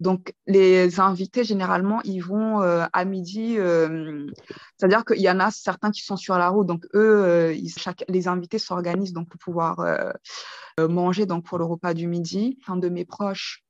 Donc, 0.00 0.34
les 0.46 1.00
invités, 1.00 1.44
généralement, 1.44 2.00
ils 2.04 2.20
vont 2.20 2.62
euh, 2.62 2.84
à 2.92 3.04
midi. 3.04 3.58
Euh, 3.58 4.26
c'est-à-dire 4.76 5.04
qu'il 5.04 5.20
y 5.20 5.30
en 5.30 5.40
a 5.40 5.50
certains 5.50 5.90
qui 5.90 6.02
sont 6.02 6.16
sur 6.16 6.36
la 6.36 6.48
route. 6.48 6.66
Donc, 6.66 6.84
eux, 6.94 7.24
euh, 7.24 7.56
les 8.08 8.28
invités 8.28 8.58
s'organisent 8.58 9.12
donc, 9.12 9.28
pour 9.28 9.38
pouvoir 9.38 9.84
manger 10.78 11.24
donc, 11.24 11.44
pour 11.44 11.58
le 11.58 11.64
repas 11.64 11.94
du 11.94 12.06
midi. 12.06 12.58
Un 12.66 12.76
de 12.76 12.88
mes 12.88 13.04
proches 13.04 13.65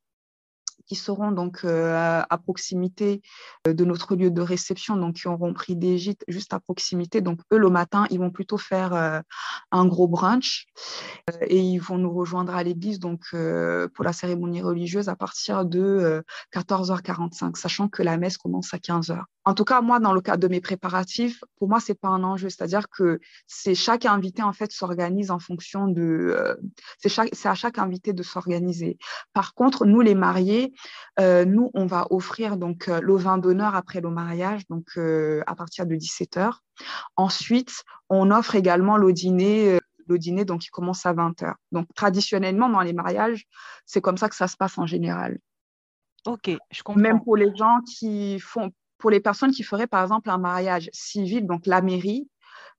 qui 0.86 0.94
seront 0.94 1.32
donc 1.32 1.60
euh, 1.64 2.22
à 2.28 2.38
proximité 2.38 3.22
euh, 3.66 3.74
de 3.74 3.84
notre 3.84 4.14
lieu 4.16 4.30
de 4.30 4.40
réception, 4.40 4.96
donc 4.96 5.16
qui 5.16 5.28
auront 5.28 5.52
pris 5.52 5.76
des 5.76 5.98
gîtes 5.98 6.24
juste 6.28 6.54
à 6.54 6.60
proximité. 6.60 7.20
Donc 7.20 7.40
eux, 7.52 7.58
le 7.58 7.70
matin, 7.70 8.06
ils 8.10 8.18
vont 8.18 8.30
plutôt 8.30 8.58
faire 8.58 8.94
euh, 8.94 9.20
un 9.72 9.86
gros 9.86 10.08
brunch 10.08 10.66
et 11.42 11.58
ils 11.58 11.78
vont 11.78 11.98
nous 11.98 12.12
rejoindre 12.12 12.54
à 12.54 12.62
l'église 12.62 12.98
donc 13.00 13.22
pour 13.94 14.04
la 14.04 14.12
cérémonie 14.12 14.62
religieuse 14.62 15.08
à 15.08 15.16
partir 15.16 15.64
de 15.64 16.22
14h45, 16.54 17.56
sachant 17.56 17.88
que 17.88 18.02
la 18.02 18.16
messe 18.16 18.38
commence 18.38 18.72
à 18.72 18.78
15h. 18.78 19.22
En 19.46 19.54
tout 19.54 19.64
cas, 19.64 19.80
moi, 19.80 20.00
dans 20.00 20.12
le 20.12 20.20
cadre 20.20 20.42
de 20.42 20.48
mes 20.48 20.60
préparatifs, 20.60 21.44
pour 21.56 21.68
moi, 21.68 21.78
c'est 21.78 21.94
pas 21.94 22.08
un 22.08 22.24
enjeu. 22.24 22.48
C'est-à-dire 22.48 22.88
que 22.88 23.20
c'est 23.46 23.76
chaque 23.76 24.04
invité 24.04 24.42
en 24.42 24.52
fait 24.52 24.72
s'organise 24.72 25.30
en 25.30 25.38
fonction 25.38 25.86
de. 25.86 26.58
c'est 26.98 27.48
à 27.48 27.54
chaque 27.54 27.78
invité 27.78 28.12
de 28.12 28.24
s'organiser. 28.24 28.98
Par 29.32 29.54
contre, 29.54 29.86
nous 29.86 30.00
les 30.00 30.16
mariés, 30.16 30.72
euh, 31.20 31.44
nous, 31.44 31.70
on 31.74 31.86
va 31.86 32.08
offrir 32.10 32.56
donc 32.56 32.88
euh, 32.88 33.00
le 33.00 33.14
vin 33.14 33.38
d'honneur 33.38 33.76
après 33.76 34.00
le 34.00 34.10
mariage, 34.10 34.66
donc 34.68 34.88
euh, 34.96 35.44
à 35.46 35.54
partir 35.54 35.86
de 35.86 35.94
17 35.94 36.38
h 36.38 36.52
Ensuite, 37.14 37.84
on 38.10 38.32
offre 38.32 38.56
également 38.56 38.96
le 38.96 39.12
dîner 39.12 39.78
le 40.08 40.18
dîner 40.18 40.44
donc 40.44 40.62
qui 40.62 40.68
commence 40.68 41.06
à 41.06 41.12
20 41.12 41.42
h 41.42 41.54
Donc 41.70 41.86
traditionnellement 41.94 42.68
dans 42.68 42.80
les 42.80 42.92
mariages, 42.92 43.46
c'est 43.84 44.00
comme 44.00 44.16
ça 44.16 44.28
que 44.28 44.34
ça 44.34 44.48
se 44.48 44.56
passe 44.56 44.76
en 44.76 44.86
général. 44.86 45.38
Ok, 46.26 46.50
je 46.72 46.82
comprends. 46.82 47.00
Même 47.00 47.22
pour 47.22 47.36
les 47.36 47.54
gens 47.54 47.80
qui 47.86 48.40
font, 48.40 48.72
pour 48.98 49.10
les 49.10 49.20
personnes 49.20 49.50
qui 49.50 49.62
feraient 49.62 49.86
par 49.86 50.02
exemple 50.02 50.30
un 50.30 50.38
mariage 50.38 50.90
civil, 50.92 51.46
donc 51.46 51.66
la 51.66 51.82
mairie, 51.82 52.28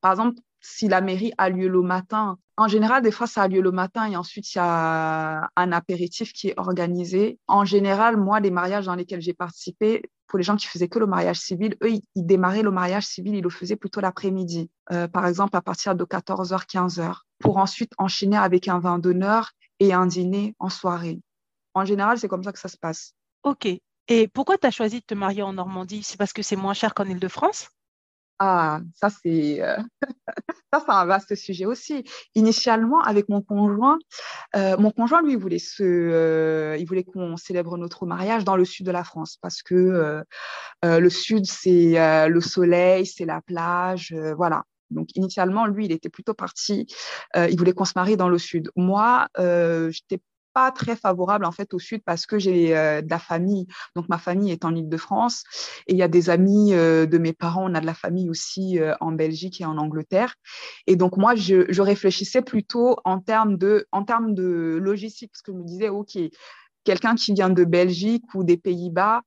par 0.02 0.12
exemple, 0.12 0.40
si 0.62 0.88
la 0.88 1.02
mairie 1.02 1.32
a 1.38 1.50
lieu 1.50 1.68
le 1.68 1.82
matin, 1.82 2.38
en 2.58 2.68
général, 2.68 3.04
des 3.04 3.12
fois, 3.12 3.28
ça 3.28 3.44
a 3.44 3.48
lieu 3.48 3.62
le 3.62 3.72
matin 3.72 4.10
et 4.10 4.16
ensuite, 4.16 4.54
il 4.54 4.58
y 4.58 4.62
a 4.62 5.48
un 5.56 5.72
apéritif 5.72 6.34
qui 6.34 6.50
est 6.50 6.56
organisé. 6.58 7.40
En 7.48 7.66
général, 7.66 8.18
moi, 8.18 8.40
les 8.40 8.50
mariages 8.50 8.88
dans 8.88 8.96
lesquels 8.96 9.22
j'ai 9.22 9.34
participé, 9.34 10.02
pour 10.26 10.38
les 10.38 10.44
gens 10.44 10.56
qui 10.56 10.68
faisaient 10.68 10.88
que 10.88 11.00
le 11.00 11.06
mariage 11.06 11.40
civil, 11.40 11.78
eux, 11.84 11.92
ils 11.92 12.26
démarraient 12.26 12.64
le 12.64 12.72
mariage 12.72 13.06
civil, 13.06 13.36
ils 13.36 13.44
le 13.44 13.50
faisaient 13.50 13.76
plutôt 13.76 14.02
l'après-midi, 14.02 14.70
euh, 14.92 15.08
par 15.08 15.26
exemple 15.28 15.56
à 15.56 15.62
partir 15.62 15.96
de 15.96 16.04
14h, 16.04 16.66
15h, 16.66 17.22
pour 17.40 17.58
ensuite 17.58 17.94
enchaîner 17.98 18.38
avec 18.38 18.68
un 18.68 18.80
vin 18.80 19.00
d'honneur 19.00 19.52
et 19.80 19.94
un 19.94 20.08
dîner 20.08 20.56
en 20.60 20.70
soirée. 20.70 21.22
En 21.76 21.86
général, 21.86 22.18
c'est 22.18 22.28
comme 22.28 22.44
ça 22.44 22.52
que 22.52 22.60
ça 22.60 22.68
se 22.68 22.78
passe. 22.78 23.14
OK. 23.44 23.68
Et 24.08 24.28
pourquoi 24.28 24.58
tu 24.58 24.68
as 24.68 24.72
choisi 24.72 25.00
de 25.00 25.06
te 25.06 25.14
marier 25.14 25.44
en 25.44 25.54
Normandie? 25.54 26.04
C'est 26.04 26.18
parce 26.18 26.34
que 26.34 26.42
c'est 26.42 26.56
moins 26.56 26.74
cher 26.74 26.94
qu'en 26.94 27.06
Ile-de-France 27.06 27.70
ah, 28.40 28.82
ça 28.94 29.10
c'est 29.10 29.64
euh, 29.64 29.78
ça 30.72 30.84
c'est 30.86 30.92
un 30.92 31.06
vaste 31.06 31.34
sujet 31.36 31.66
aussi. 31.66 32.04
Initialement, 32.36 33.02
avec 33.02 33.30
mon 33.30 33.42
conjoint, 33.42 33.98
euh, 34.56 34.78
mon 34.78 34.92
conjoint 34.92 35.24
lui 35.24 35.36
voulait 35.36 35.58
se, 35.58 35.82
euh, 35.84 36.78
il 36.78 36.86
voulait 36.86 37.04
qu'on 37.04 37.36
célèbre 37.36 37.78
notre 37.78 38.06
mariage 38.06 38.44
dans 38.44 38.56
le 38.56 38.64
sud 38.64 38.86
de 38.86 38.92
la 38.92 39.04
France 39.04 39.38
parce 39.42 39.64
que 39.64 40.24
le 40.84 41.10
sud 41.10 41.46
c'est 41.46 42.28
le 42.28 42.42
soleil, 42.42 43.06
c'est 43.08 43.26
la 43.26 43.42
plage, 43.42 44.16
voilà. 44.36 44.64
Donc 44.90 45.10
initialement, 45.16 45.66
lui, 45.66 45.86
il 45.86 45.92
était 45.92 46.10
plutôt 46.10 46.34
parti. 46.34 46.86
il 47.36 47.58
voulait 47.58 47.74
qu'on 47.74 47.86
se 47.86 47.94
marie 47.96 48.18
dans 48.18 48.30
le 48.30 48.38
sud. 48.38 48.70
Moi, 48.76 49.28
j'étais 49.38 50.22
très 50.74 50.96
favorable 50.96 51.46
en 51.46 51.52
fait 51.52 51.74
au 51.74 51.80
sud 51.80 52.02
parce 52.06 52.26
que 52.26 52.40
j'ai 52.40 52.76
euh, 52.76 53.02
de 53.02 53.10
la 53.10 53.20
famille. 53.20 53.68
Donc 53.96 54.10
ma 54.10 54.18
famille 54.18 54.52
est 54.52 54.66
en 54.66 54.76
Île-de-France 54.76 55.44
et 55.88 55.94
il 55.94 55.98
y 55.98 56.04
a 56.04 56.08
des 56.08 56.30
amis 56.30 56.74
euh, 56.74 57.06
de 57.06 57.18
mes 57.18 57.34
parents. 57.34 57.70
On 57.70 57.76
a 57.76 57.82
de 57.82 57.86
la 57.86 57.94
famille 57.94 58.30
aussi 58.30 58.80
euh, 58.80 58.94
en 59.00 59.12
Belgique 59.12 59.62
et 59.62 59.66
en 59.66 59.78
Angleterre. 59.78 60.36
Et 60.88 60.96
donc 60.96 61.18
moi, 61.18 61.36
je, 61.36 61.82
réfléchissais 61.82 62.42
plutôt 62.42 62.98
en 63.06 63.20
termes 63.20 63.58
de, 63.58 63.88
en 63.92 64.04
termes 64.04 64.34
de 64.34 64.78
logistique 64.82 65.32
parce 65.32 65.42
que 65.42 65.54
je 65.54 65.58
me 65.58 65.64
disais, 65.64 65.90
ok, 65.90 66.18
quelqu'un 66.84 67.16
qui 67.16 67.34
vient 67.34 67.50
de 67.50 67.64
Belgique 67.64 68.26
ou 68.34 68.44
des 68.44 68.58
Pays-Bas, 68.58 69.22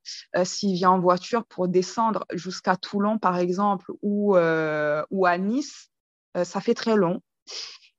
s'il 0.44 0.74
vient 0.74 0.90
en 0.90 1.00
voiture 1.00 1.44
pour 1.46 1.68
descendre 1.68 2.26
jusqu'à 2.34 2.76
Toulon, 2.76 3.18
par 3.18 3.38
exemple, 3.38 3.90
ou, 4.02 4.34
ou 4.34 5.26
à 5.26 5.38
Nice, 5.38 5.90
ça 6.34 6.60
fait 6.60 6.74
très 6.74 6.96
long. 6.96 7.22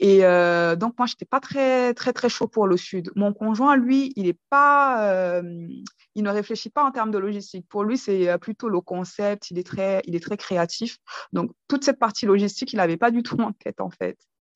Et 0.01 0.25
euh, 0.25 0.75
donc, 0.75 0.98
moi, 0.98 1.05
je 1.05 1.13
n'étais 1.13 1.25
pas 1.25 1.39
très, 1.39 1.93
très, 1.93 2.12
très 2.12 2.27
chaud 2.27 2.48
pour 2.48 2.65
le 2.65 2.75
Sud. 2.75 3.12
Mon 3.15 3.34
conjoint, 3.34 3.77
lui, 3.77 4.12
il 4.15 4.27
est 4.27 4.39
pas, 4.50 5.08
euh, 5.12 5.67
il 6.15 6.24
ne 6.24 6.29
réfléchit 6.31 6.72
pas 6.72 6.84
en 6.84 6.89
termes 6.89 7.12
de 7.12 7.20
logistique. 7.20 7.67
Pour 7.70 7.84
lui, 7.84 8.00
c'est 8.00 8.27
euh, 8.27 8.39
plutôt 8.39 8.67
le 8.67 8.81
concept. 8.81 9.51
Il 9.51 9.60
est 9.60 9.63
très, 9.63 10.01
il 10.05 10.15
est 10.15 10.20
très 10.20 10.38
créatif. 10.38 10.98
Donc, 11.34 11.51
toute 11.67 11.84
cette 11.84 12.00
partie 12.00 12.25
logistique, 12.25 12.74
il 12.74 12.77
n'avait 12.77 12.98
pas 12.98 13.12
du 13.12 13.22
tout 13.22 13.39
en 13.39 13.51
tête, 13.51 13.79
en 13.79 13.91
fait. 13.91 14.17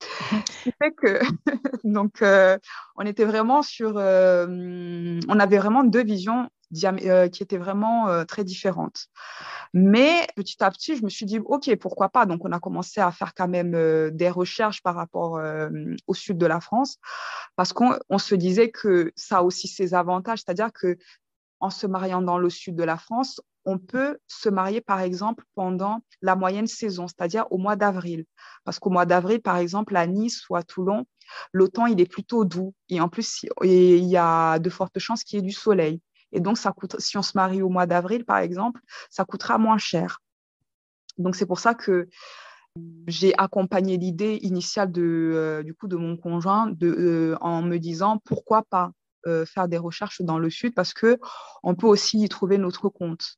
Ce 0.50 0.64
qui 0.64 0.72
fait 0.82 0.90
que, 0.90 1.20
donc, 1.84 2.22
on 2.96 3.06
était 3.06 3.24
vraiment 3.24 3.62
sur, 3.62 3.94
on 3.94 5.40
avait 5.40 5.58
vraiment 5.58 5.84
deux 5.84 6.02
visions 6.02 6.50
qui 6.72 7.42
étaient 7.42 7.58
vraiment 7.58 8.08
euh, 8.08 8.24
très 8.24 8.44
différentes. 8.44 9.06
Mais 9.72 10.26
petit 10.36 10.62
à 10.62 10.70
petit, 10.70 10.96
je 10.96 11.04
me 11.04 11.08
suis 11.08 11.26
dit, 11.26 11.38
OK, 11.38 11.74
pourquoi 11.76 12.08
pas? 12.08 12.26
Donc, 12.26 12.44
on 12.44 12.52
a 12.52 12.60
commencé 12.60 13.00
à 13.00 13.10
faire 13.12 13.34
quand 13.34 13.48
même 13.48 13.74
euh, 13.74 14.10
des 14.10 14.30
recherches 14.30 14.82
par 14.82 14.94
rapport 14.94 15.40
au 16.06 16.14
sud 16.14 16.38
de 16.38 16.46
la 16.46 16.60
France, 16.60 16.98
parce 17.56 17.72
qu'on 17.72 18.18
se 18.18 18.34
disait 18.34 18.70
que 18.70 19.12
ça 19.16 19.38
a 19.38 19.42
aussi 19.42 19.68
ses 19.68 19.94
avantages, 19.94 20.40
c'est-à-dire 20.44 20.72
que 20.72 20.96
en 21.60 21.70
se 21.70 21.86
mariant 21.86 22.22
dans 22.22 22.38
le 22.38 22.50
sud 22.50 22.76
de 22.76 22.84
la 22.84 22.98
France, 22.98 23.40
on 23.64 23.78
peut 23.78 24.18
se 24.28 24.48
marier, 24.48 24.80
par 24.80 25.00
exemple, 25.00 25.44
pendant 25.54 26.00
la 26.22 26.36
moyenne 26.36 26.68
saison, 26.68 27.08
c'est-à-dire 27.08 27.46
au 27.50 27.58
mois 27.58 27.76
d'avril. 27.76 28.24
Parce 28.64 28.78
qu'au 28.78 28.90
mois 28.90 29.06
d'avril, 29.06 29.42
par 29.42 29.56
exemple, 29.56 29.96
à 29.96 30.06
Nice 30.06 30.48
ou 30.48 30.56
à 30.56 30.62
Toulon, 30.62 31.04
le 31.52 31.68
temps, 31.68 31.86
il 31.86 32.00
est 32.00 32.10
plutôt 32.10 32.44
doux. 32.44 32.74
Et 32.88 33.00
en 33.00 33.08
plus, 33.08 33.44
il 33.62 34.04
y 34.04 34.16
a 34.16 34.58
de 34.60 34.70
fortes 34.70 34.98
chances 35.00 35.24
qu'il 35.24 35.38
y 35.38 35.40
ait 35.40 35.46
du 35.46 35.52
soleil. 35.52 36.00
Et 36.32 36.40
donc, 36.40 36.58
si 36.98 37.16
on 37.16 37.22
se 37.22 37.32
marie 37.34 37.62
au 37.62 37.68
mois 37.68 37.86
d'avril, 37.86 38.24
par 38.24 38.38
exemple, 38.38 38.80
ça 39.10 39.24
coûtera 39.24 39.58
moins 39.58 39.78
cher. 39.78 40.20
Donc, 41.18 41.36
c'est 41.36 41.46
pour 41.46 41.58
ça 41.58 41.74
que 41.74 42.08
j'ai 43.06 43.34
accompagné 43.38 43.96
l'idée 43.96 44.38
initiale 44.42 44.92
de, 44.92 45.02
euh, 45.02 45.62
du 45.62 45.74
coup, 45.74 45.88
de 45.88 45.96
mon 45.96 46.16
conjoint 46.16 46.72
euh, 46.82 47.36
en 47.40 47.62
me 47.62 47.78
disant 47.78 48.18
pourquoi 48.24 48.62
pas 48.62 48.92
euh, 49.26 49.46
faire 49.46 49.68
des 49.68 49.78
recherches 49.78 50.20
dans 50.20 50.38
le 50.38 50.50
sud 50.50 50.74
parce 50.74 50.92
que 50.92 51.18
on 51.62 51.74
peut 51.74 51.86
aussi 51.86 52.22
y 52.22 52.28
trouver 52.28 52.58
notre 52.58 52.88
compte. 52.88 53.36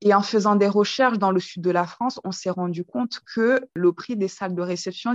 Et 0.00 0.14
en 0.14 0.22
faisant 0.22 0.56
des 0.56 0.68
recherches 0.68 1.18
dans 1.18 1.30
le 1.30 1.40
sud 1.40 1.62
de 1.62 1.70
la 1.70 1.86
France, 1.86 2.20
on 2.24 2.32
s'est 2.32 2.50
rendu 2.50 2.84
compte 2.84 3.20
que 3.34 3.60
le 3.74 3.92
prix 3.92 4.16
des 4.16 4.28
salles 4.28 4.54
de 4.54 4.62
réception, 4.62 5.12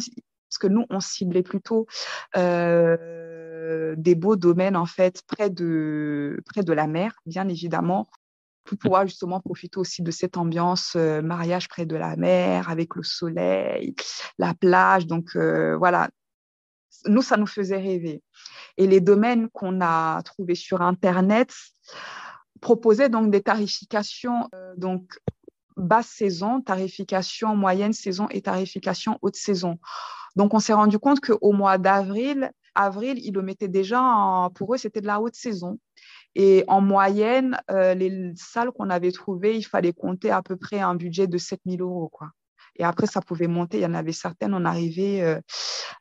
parce 0.50 0.58
que 0.60 0.68
nous, 0.68 0.86
on 0.90 1.00
ciblait 1.00 1.44
plutôt 1.44 1.88
des 2.36 4.16
beaux 4.16 4.36
domaines, 4.36 4.78
en 4.78 4.86
fait, 4.86 5.22
près 5.28 5.50
de, 5.50 6.40
près 6.46 6.64
de 6.64 6.74
la 6.74 6.88
mer, 6.88 7.14
bien 7.26 7.48
évidemment, 7.48 8.08
pour 8.68 8.78
pouvoir 8.78 9.08
justement 9.08 9.40
profiter 9.40 9.80
aussi 9.80 10.04
de 10.04 10.12
cette 10.12 10.38
ambiance 10.38 10.94
euh, 10.96 11.22
mariage 11.22 11.68
près 11.70 11.86
de 11.86 11.96
la 11.96 12.16
mer, 12.16 12.70
avec 12.70 12.96
le 12.96 13.04
soleil, 13.04 13.96
la 14.38 14.54
plage. 14.54 15.08
Donc 15.08 15.36
euh, 15.36 15.76
voilà, 15.78 16.10
nous, 17.06 17.22
ça 17.22 17.38
nous 17.38 17.48
faisait 17.48 17.78
rêver. 17.78 18.22
Et 18.76 18.86
les 18.86 19.02
domaines 19.02 19.50
qu'on 19.50 19.82
a 19.82 20.22
trouvés 20.24 20.56
sur 20.56 20.82
Internet 20.82 21.54
proposaient 22.62 23.10
donc 23.10 23.32
des 23.32 23.42
tarifications, 23.42 24.50
euh, 24.54 24.74
donc 24.76 25.18
basse 25.78 26.08
saison, 26.08 26.62
tarification 26.62 27.56
moyenne 27.56 27.94
saison 27.94 28.28
et 28.30 28.42
tarification 28.42 29.18
haute 29.22 29.36
saison. 29.36 29.80
Donc 30.36 30.54
on 30.54 30.60
s'est 30.60 30.74
rendu 30.74 31.00
compte 31.00 31.20
qu'au 31.20 31.52
mois 31.52 31.78
d'avril, 31.78 32.52
avril, 32.76 33.18
ils 33.24 33.34
le 33.34 33.42
mettaient 33.42 33.68
déjà, 33.68 34.02
en, 34.02 34.50
pour 34.50 34.74
eux, 34.74 34.78
c'était 34.78 35.02
de 35.02 35.08
la 35.08 35.20
haute 35.20 35.36
saison. 35.36 35.80
Et 36.36 36.64
en 36.68 36.82
moyenne, 36.82 37.60
euh, 37.72 37.96
les 37.96 38.34
salles 38.36 38.72
qu'on 38.72 38.90
avait 38.90 39.12
trouvées, 39.12 39.58
il 39.58 39.64
fallait 39.64 39.94
compter 39.94 40.30
à 40.30 40.44
peu 40.44 40.56
près 40.56 40.80
un 40.80 40.94
budget 40.94 41.26
de 41.26 41.38
7 41.38 41.60
000 41.66 41.82
euros. 41.82 42.10
Quoi. 42.10 42.30
Et 42.76 42.84
après, 42.84 43.08
ça 43.08 43.22
pouvait 43.22 43.48
monter. 43.48 43.78
Il 43.78 43.84
y 43.84 43.86
en 43.86 43.96
avait 43.96 44.12
certaines, 44.12 44.54
on 44.54 44.66
arrivait 44.66 45.22
euh, 45.24 45.42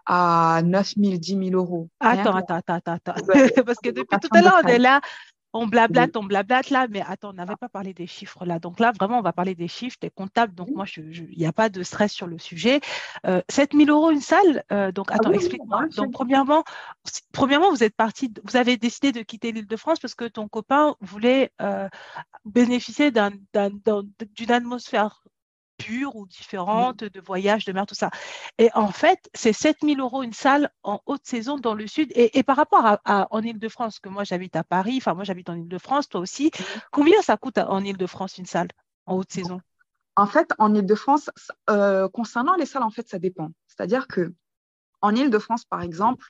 à 0.05 0.61
9 0.63 0.95
000, 0.97 1.17
10 1.17 1.51
000 1.51 1.51
euros. 1.53 1.89
Attends, 2.01 2.35
attends, 2.35 2.61
attends, 2.67 2.93
attends. 2.93 3.15
Parce 3.65 3.79
que 3.79 3.91
depuis 3.91 4.19
tout 4.21 4.29
à 4.33 4.43
l'heure, 4.43 4.61
on 4.63 4.69
est 4.69 4.79
là, 4.79 5.01
on 5.59 5.67
blablate, 5.67 6.17
on 6.17 6.25
blablate 6.25 6.71
là, 6.71 6.87
mais 6.89 7.03
attends, 7.07 7.31
on 7.31 7.35
n'avait 7.35 7.57
pas 7.57 7.69
parlé 7.69 7.95
des 7.95 8.07
chiffres 8.07 8.45
là. 8.45 8.59
Donc 8.59 8.81
là, 8.81 8.93
vraiment, 8.99 9.19
on 9.19 9.23
va 9.23 9.33
parler 9.33 9.55
des 9.55 9.69
chiffres, 9.69 9.97
des 10.01 10.11
comptables. 10.11 10.55
Donc 10.55 10.69
moi, 10.71 10.85
il 10.97 11.37
n'y 11.37 11.47
a 11.47 11.53
pas 11.53 11.69
de 11.69 11.83
stress 11.83 12.13
sur 12.13 12.27
le 12.27 12.39
sujet. 12.39 12.81
Euh, 13.27 13.41
7 13.49 13.73
000 13.75 13.91
euros 13.91 14.11
une 14.11 14.21
salle? 14.21 14.65
Euh, 14.73 14.93
donc 14.93 15.11
attends, 15.11 15.31
ah 15.33 15.37
explique-moi. 15.37 15.87
Donc 15.97 16.13
premièrement, 16.13 16.65
premièrement, 17.33 17.71
vous 17.71 17.83
êtes 17.83 17.97
parti, 17.97 18.33
vous 18.45 18.57
avez 18.57 18.77
décidé 18.77 19.13
de 19.13 19.23
quitter 19.23 19.53
l'Île-de-France 19.53 19.99
parce 19.99 20.15
que 20.15 20.27
ton 20.27 20.49
copain 20.49 20.95
voulait 21.01 21.53
euh, 21.61 21.89
bénéficier 22.45 23.11
d'une 23.11 24.51
atmosphère 24.51 25.23
pure 25.79 26.17
ou 26.17 26.27
différente, 26.27 27.05
de 27.05 27.21
voyage, 27.21 27.65
de 27.65 27.73
mer, 27.73 27.87
tout 27.87 27.95
ça. 27.95 28.11
Et 28.59 28.71
en 28.75 28.89
fait, 28.89 29.29
c'est 29.35 29.53
7000 29.53 30.01
euros 30.01 30.23
une 30.23 30.33
salle 30.33 30.71
en 30.83 31.01
haute 31.07 31.25
saison 31.25 31.59
dans 31.59 31.75
le 31.75 31.87
sud. 31.87 32.13
Et, 32.15 32.43
par 32.43 32.57
rapport 32.57 32.85
à, 32.85 33.29
en 33.31 33.43
Ile-de-France, 33.43 33.99
que 33.99 34.09
moi 34.09 34.25
j'habite 34.25 34.57
à 34.57 34.65
Paris, 34.65 34.97
enfin 34.99 35.15
moi 35.15 35.25
j'habite 35.25 35.51
en 35.51 35.57
Ile-de-France, 35.57 36.09
toi 36.09 36.21
aussi, 36.21 36.51
combien 36.91 37.21
ça 37.23 37.37
coûte 37.37 37.59
en 37.59 37.85
Ile-de-France 37.85 38.39
une 38.39 38.47
salle 38.47 38.69
en 39.07 39.17
haute 39.17 39.33
saison? 39.33 39.61
En 40.17 40.27
fait, 40.27 40.53
en 40.59 40.75
Ile-de-France, 40.75 41.31
euh, 41.69 42.09
concernant 42.09 42.55
les 42.57 42.67
salles, 42.67 42.83
en 42.83 42.91
fait, 42.91 43.09
ça 43.09 43.19
dépend. 43.19 43.51
C'est-à-dire 43.67 44.09
que 44.09 44.33
en 45.01 45.15
Ile-de-France, 45.15 45.65
par 45.65 45.83
exemple, 45.83 46.27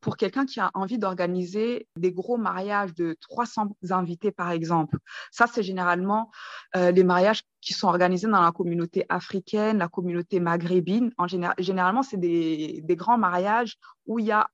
pour 0.00 0.16
quelqu'un 0.16 0.46
qui 0.46 0.60
a 0.60 0.70
envie 0.74 0.98
d'organiser 0.98 1.86
des 1.96 2.12
gros 2.12 2.36
mariages 2.36 2.94
de 2.94 3.16
300 3.20 3.68
invités, 3.90 4.30
par 4.30 4.50
exemple, 4.50 4.98
ça, 5.30 5.46
c'est 5.46 5.62
généralement 5.62 6.30
euh, 6.76 6.90
les 6.90 7.04
mariages 7.04 7.42
qui 7.60 7.74
sont 7.74 7.88
organisés 7.88 8.26
dans 8.26 8.40
la 8.40 8.52
communauté 8.52 9.04
africaine, 9.08 9.78
la 9.78 9.88
communauté 9.88 10.40
maghrébine. 10.40 11.12
En 11.18 11.26
généralement, 11.28 12.02
c'est 12.02 12.16
des, 12.16 12.82
grands 12.90 13.18
mariages 13.18 13.76
où 14.06 14.18
il 14.18 14.26
y 14.26 14.32
a 14.32 14.48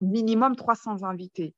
minimum 0.00 0.56
300 0.56 1.02
invités. 1.02 1.54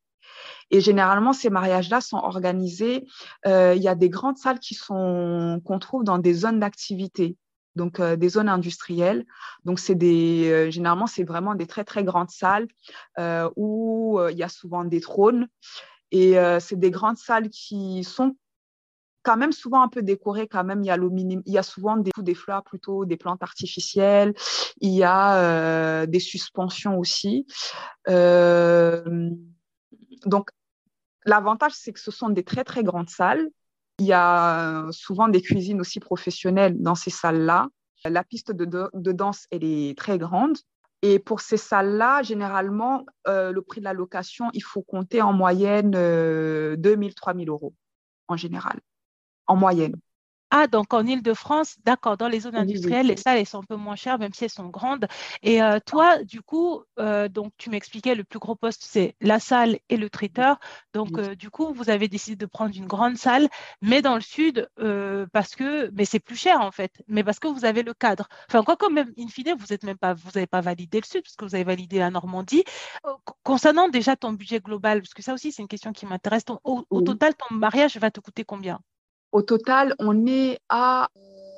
Et 0.71 0.81
généralement, 0.81 1.35
ces 1.35 1.51
mariages-là 1.51 2.01
sont 2.01 2.17
organisés. 2.17 3.07
Euh, 3.47 3.75
il 3.77 3.83
y 3.83 3.89
a 3.89 3.95
des 3.95 4.09
grandes 4.09 4.39
salles 4.39 4.59
qui 4.59 4.75
sont 4.75 5.61
qu'on 5.67 5.79
trouve 5.79 6.03
dans 6.03 6.19
des 6.19 6.33
zones 6.33 6.61
d'activité 6.61 7.37
donc 7.77 8.01
euh, 8.01 8.17
des 8.17 8.29
zones 8.29 8.49
industrielles. 8.49 9.25
Donc 9.65 9.79
c'est 9.79 9.95
des 9.95 10.51
euh, 10.51 10.71
généralement 10.71 11.07
c'est 11.07 11.25
vraiment 11.25 11.55
des 11.55 11.67
très 11.67 11.85
très 11.85 12.05
grandes 12.05 12.31
salles 12.31 12.69
euh, 13.19 13.51
où 13.57 14.21
il 14.31 14.37
y 14.37 14.43
a 14.43 14.49
souvent 14.49 14.85
des 14.85 15.01
trônes. 15.01 15.49
Et 16.11 16.37
c'est 16.61 16.79
des 16.79 16.93
grandes 16.93 17.17
salles 17.17 17.49
qui 17.49 18.05
sont 18.05 18.37
quand 19.25 19.37
même 19.37 19.51
souvent 19.51 19.83
un 19.83 19.89
peu 19.89 20.01
décorées 20.01 20.47
quand 20.47 20.63
même. 20.63 20.81
Il 20.83 20.87
y 20.87 20.91
a 20.91 20.97
il 20.97 21.53
y 21.53 21.59
a 21.59 21.65
souvent 21.65 21.97
des, 21.97 22.13
des 22.17 22.35
fleurs 22.37 22.63
plutôt 22.63 23.05
des 23.05 23.17
plantes 23.17 23.43
artificielles. 23.43 24.33
Il 24.81 24.93
y 24.93 25.03
a 25.03 26.07
des 26.07 26.21
suspensions 26.21 26.99
aussi. 26.99 27.49
Donc 30.25 30.51
l'avantage 31.27 31.73
c'est 31.75 31.93
que 31.93 31.99
ce 32.01 32.13
sont 32.13 32.29
des 32.29 32.45
très 32.45 32.63
très 32.63 32.85
grandes 32.85 33.11
salles 33.11 33.51
il 33.99 34.07
y 34.07 34.13
a 34.13 34.87
souvent 34.91 35.29
des 35.29 35.41
cuisines 35.41 35.81
aussi 35.81 36.01
professionnelles 36.01 36.81
dans 36.81 36.95
ces 36.95 37.11
salles-là. 37.11 37.69
La 38.05 38.25
piste 38.25 38.53
de, 38.53 39.13
danse, 39.13 39.47
est 39.51 39.97
très 39.97 40.19
grande. 40.19 40.59
Et 41.03 41.19
pour 41.19 41.41
ces 41.41 41.57
salles-là, 41.57 42.23
généralement, 42.23 43.05
euh, 43.29 43.53
le 43.53 43.63
prix 43.63 43.81
de 43.81 43.85
la 43.85 43.93
location, 43.93 44.51
il 44.53 44.63
faut 44.63 44.83
compter 44.83 45.23
en 45.23 45.33
moyenne 45.33 45.91
2 45.91 46.77
000, 46.83 47.11
3 47.15 47.35
000 47.35 47.47
euros, 47.49 47.75
en 48.29 48.37
général, 48.37 48.81
en 49.47 49.57
moyenne. 49.57 49.95
Ah, 50.51 50.69
donc 50.69 50.95
en 50.95 51.05
Ile-de-France, 51.05 51.77
d'accord, 51.85 52.17
dans 52.17 52.29
les 52.29 52.41
zones 52.41 52.55
industrielles, 52.55 53.09
les 53.09 53.17
salles, 53.17 53.39
elles 53.39 53.47
sont 53.47 53.59
un 53.59 53.65
peu 53.65 53.75
moins 53.75 53.97
chères, 53.97 54.19
même 54.19 54.33
si 54.33 54.45
elles 54.45 54.51
sont 54.51 54.69
grandes. 54.69 55.07
Et 55.43 55.61
euh, 55.61 55.81
toi, 55.85 56.23
du 56.23 56.43
coup, 56.43 56.85
euh, 57.01 57.29
donc 57.29 57.53
tu 57.59 57.71
m'expliquais, 57.71 58.15
le 58.15 58.23
plus 58.23 58.39
gros 58.39 58.55
poste, 58.55 58.85
c'est 58.85 59.17
la 59.21 59.41
salle 59.41 59.79
et 59.89 59.97
le 59.97 60.09
traiteur. 60.09 60.61
Donc, 60.93 61.19
euh, 61.19 61.35
du 61.35 61.51
coup, 61.51 61.73
vous 61.75 61.91
avez 61.91 62.07
décidé 62.07 62.37
de 62.37 62.47
prendre 62.47 62.77
une 62.77 62.87
grande 62.87 63.17
salle, 63.17 63.49
mais 63.83 64.01
dans 64.01 64.15
le 64.15 64.21
sud, 64.21 64.69
parce 65.33 65.57
que, 65.57 65.91
mais 65.93 66.05
c'est 66.05 66.21
plus 66.21 66.37
cher 66.37 66.61
en 66.61 66.71
fait, 66.71 67.03
mais 67.09 67.25
parce 67.25 67.41
que 67.41 67.49
vous 67.49 67.65
avez 67.65 67.83
le 67.83 67.95
cadre. 67.95 68.29
Enfin, 68.49 68.63
quoi 68.63 68.77
comme 68.77 68.95
même, 68.95 69.13
in 69.19 69.29
fine, 69.29 69.55
vous 69.59 69.73
êtes 69.73 69.83
même 69.83 69.99
pas, 69.99 70.15
vous 70.15 70.31
n'avez 70.35 70.47
pas 70.47 70.61
validé 70.61 71.01
le 71.01 71.07
sud, 71.07 71.23
parce 71.23 71.35
que 71.37 71.45
vous 71.45 71.55
avez 71.57 71.65
validé 71.65 71.99
la 71.99 72.11
Normandie. 72.11 72.65
Concernant 73.43 73.89
déjà 73.89 74.15
ton 74.15 74.33
budget 74.33 74.61
global, 74.61 75.01
parce 75.01 75.15
que 75.15 75.23
ça 75.23 75.35
aussi, 75.35 75.51
c'est 75.51 75.63
une 75.63 75.69
question 75.69 75.93
qui 75.93 76.07
m'intéresse, 76.07 76.45
au 76.63 77.01
total, 77.03 77.35
ton 77.35 77.57
mariage 77.57 77.97
va 77.97 78.11
te 78.13 78.21
coûter 78.21 78.45
combien? 78.45 78.81
Au 79.35 79.43
total, 79.43 79.95
on 79.99 80.27
est 80.27 80.61
à 80.69 81.09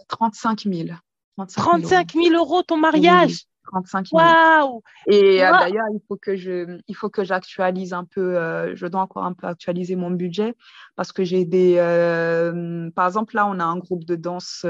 35 0.08 0.62
000. 0.62 0.88
35 1.36 2.12
000, 2.12 2.34
euros 2.34 2.62
ton 2.62 2.78
mariage 2.78 3.44
35 3.70 4.06
000. 4.06 4.22
Waouh 4.22 4.82
Et 5.08 5.44
euh, 5.44 5.50
d'ailleurs, 5.50 5.84
il 5.92 6.00
faut 6.08 6.16
que 6.16 6.36
je, 6.36 6.78
il 6.86 6.94
faut 6.94 7.10
que 7.10 7.22
j'actualise 7.22 7.92
un 7.92 8.04
peu. 8.04 8.38
Euh, 8.38 8.74
je 8.76 8.86
dois 8.86 9.02
encore 9.02 9.24
un 9.24 9.34
peu 9.34 9.46
actualiser 9.46 9.96
mon 9.96 10.10
budget 10.10 10.54
parce 10.94 11.12
que 11.12 11.24
j'ai 11.24 11.44
des, 11.44 11.74
euh, 11.76 12.88
par 12.94 13.08
exemple 13.08 13.34
là, 13.34 13.46
on 13.46 13.58
a 13.58 13.64
un 13.64 13.76
groupe 13.76 14.04
de 14.04 14.14
danse 14.14 14.64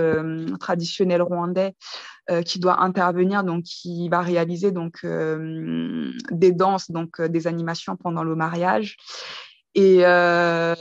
traditionnel 0.59 1.23
rwandais 1.23 1.75
qui 2.45 2.59
doit 2.59 2.83
intervenir, 2.83 3.45
donc 3.45 3.63
qui 3.63 4.09
va 4.09 4.21
réaliser 4.21 4.73
donc 4.73 5.07
des 5.07 6.53
danses, 6.53 6.91
donc 6.91 7.23
des 7.23 7.47
animations 7.47 7.95
pendant 7.95 8.25
le 8.25 8.35
mariage. 8.35 8.97
Et 9.77 10.07
euh, 10.07 10.75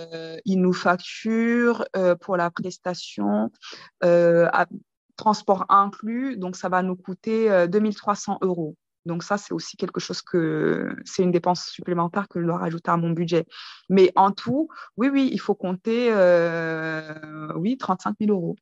ils 0.46 0.62
nous 0.62 0.72
facturent 0.72 1.84
euh, 1.98 2.16
pour 2.16 2.38
la 2.38 2.50
prestation 2.50 3.52
euh, 4.06 4.48
à 4.54 4.68
transport 5.18 5.66
inclus, 5.68 6.38
donc 6.38 6.56
ça 6.56 6.70
va 6.70 6.82
nous 6.82 6.96
coûter 6.96 7.68
2300 7.68 8.40
euros. 8.42 8.76
Donc 9.06 9.24
ça, 9.24 9.38
c'est 9.38 9.54
aussi 9.54 9.78
quelque 9.78 10.00
chose 10.00 10.22
que 10.22 10.96
c'est 11.04 11.24
une 11.24 11.32
dépense 11.32 11.68
supplémentaire 11.68 12.28
que 12.30 12.42
je 12.42 12.46
dois 12.46 12.58
rajouter 12.58 12.90
à 12.90 12.98
mon 12.98 13.12
budget. 13.12 13.46
Mais 13.90 14.12
en 14.16 14.32
tout, 14.32 14.70
oui, 14.98 15.10
oui, 15.10 15.30
il 15.32 15.40
faut 15.40 15.56
compter, 15.56 16.12
oui, 17.56 17.78
35 17.78 18.16
000 18.20 18.32
euros. 18.32 18.56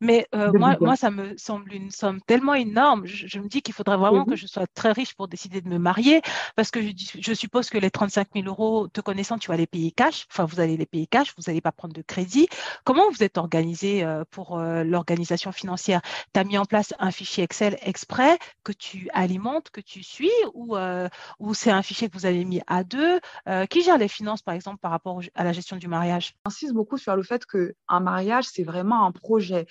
Mais 0.00 0.26
euh, 0.34 0.52
moi, 0.52 0.76
moi, 0.80 0.96
ça 0.96 1.10
me 1.10 1.36
semble 1.36 1.72
une 1.72 1.90
somme 1.90 2.20
tellement 2.22 2.54
énorme. 2.54 3.04
Je, 3.06 3.38
me 3.38 3.48
dis 3.48 3.62
qu'il 3.62 3.74
faudrait 3.74 3.96
vraiment 3.96 4.24
que 4.24 4.36
je 4.36 4.46
sois 4.46 4.66
très 4.66 4.92
riche 4.92 5.14
pour 5.14 5.28
décider 5.28 5.60
de 5.60 5.68
me 5.68 5.78
marier, 5.78 6.22
parce 6.56 6.70
que 6.70 6.80
je, 6.80 6.92
je, 7.18 7.32
suppose 7.32 7.68
que 7.68 7.78
les 7.78 7.90
35 7.90 8.28
000 8.34 8.46
euros, 8.46 8.88
te 8.88 9.00
connaissant, 9.00 9.38
tu 9.38 9.48
vas 9.48 9.56
les 9.56 9.66
payer 9.66 9.90
cash. 9.90 10.26
Enfin, 10.30 10.44
vous 10.44 10.60
allez 10.60 10.76
les 10.76 10.86
payer 10.86 11.06
cash, 11.06 11.34
vous 11.36 11.44
n'allez 11.46 11.60
pas 11.60 11.72
prendre 11.72 11.94
de 11.94 12.02
crédit. 12.02 12.48
Comment 12.84 13.10
vous 13.10 13.22
êtes 13.22 13.38
organisé 13.38 14.04
euh, 14.04 14.24
pour 14.30 14.58
euh, 14.58 14.84
l'organisation 14.84 15.52
financière? 15.52 16.00
Tu 16.32 16.40
as 16.40 16.44
mis 16.44 16.58
en 16.58 16.64
place 16.64 16.94
un 16.98 17.10
fichier 17.10 17.44
Excel 17.44 17.78
exprès 17.82 18.38
que 18.64 18.72
tu 18.72 19.08
alimentes, 19.12 19.70
que 19.70 19.80
tu 19.80 20.02
suis, 20.02 20.30
ou, 20.54 20.76
ou 21.38 21.54
c'est 21.54 21.70
un 21.70 21.82
fichier 21.82 22.08
que 22.08 22.14
vous 22.14 22.26
avez 22.26 22.44
mis 22.44 22.60
à 22.66 22.84
deux? 22.84 23.20
Qui 23.70 23.82
gère 23.82 23.98
les 23.98 24.08
finances, 24.08 24.42
par 24.42 24.54
exemple, 24.54 24.78
par 24.78 24.90
rapport 24.90 25.20
à 25.34 25.44
la 25.44 25.52
gestion 25.52 25.76
du 25.76 25.88
mariage? 25.88 26.34
J'insiste 26.46 26.72
beaucoup 26.72 26.98
sur 26.98 27.16
le 27.16 27.22
fait 27.22 27.44
qu'un 27.46 28.00
mariage, 28.00 28.44
c'est 28.44 28.64
vraiment 28.64 29.06
un 29.06 29.12
projet. 29.12 29.66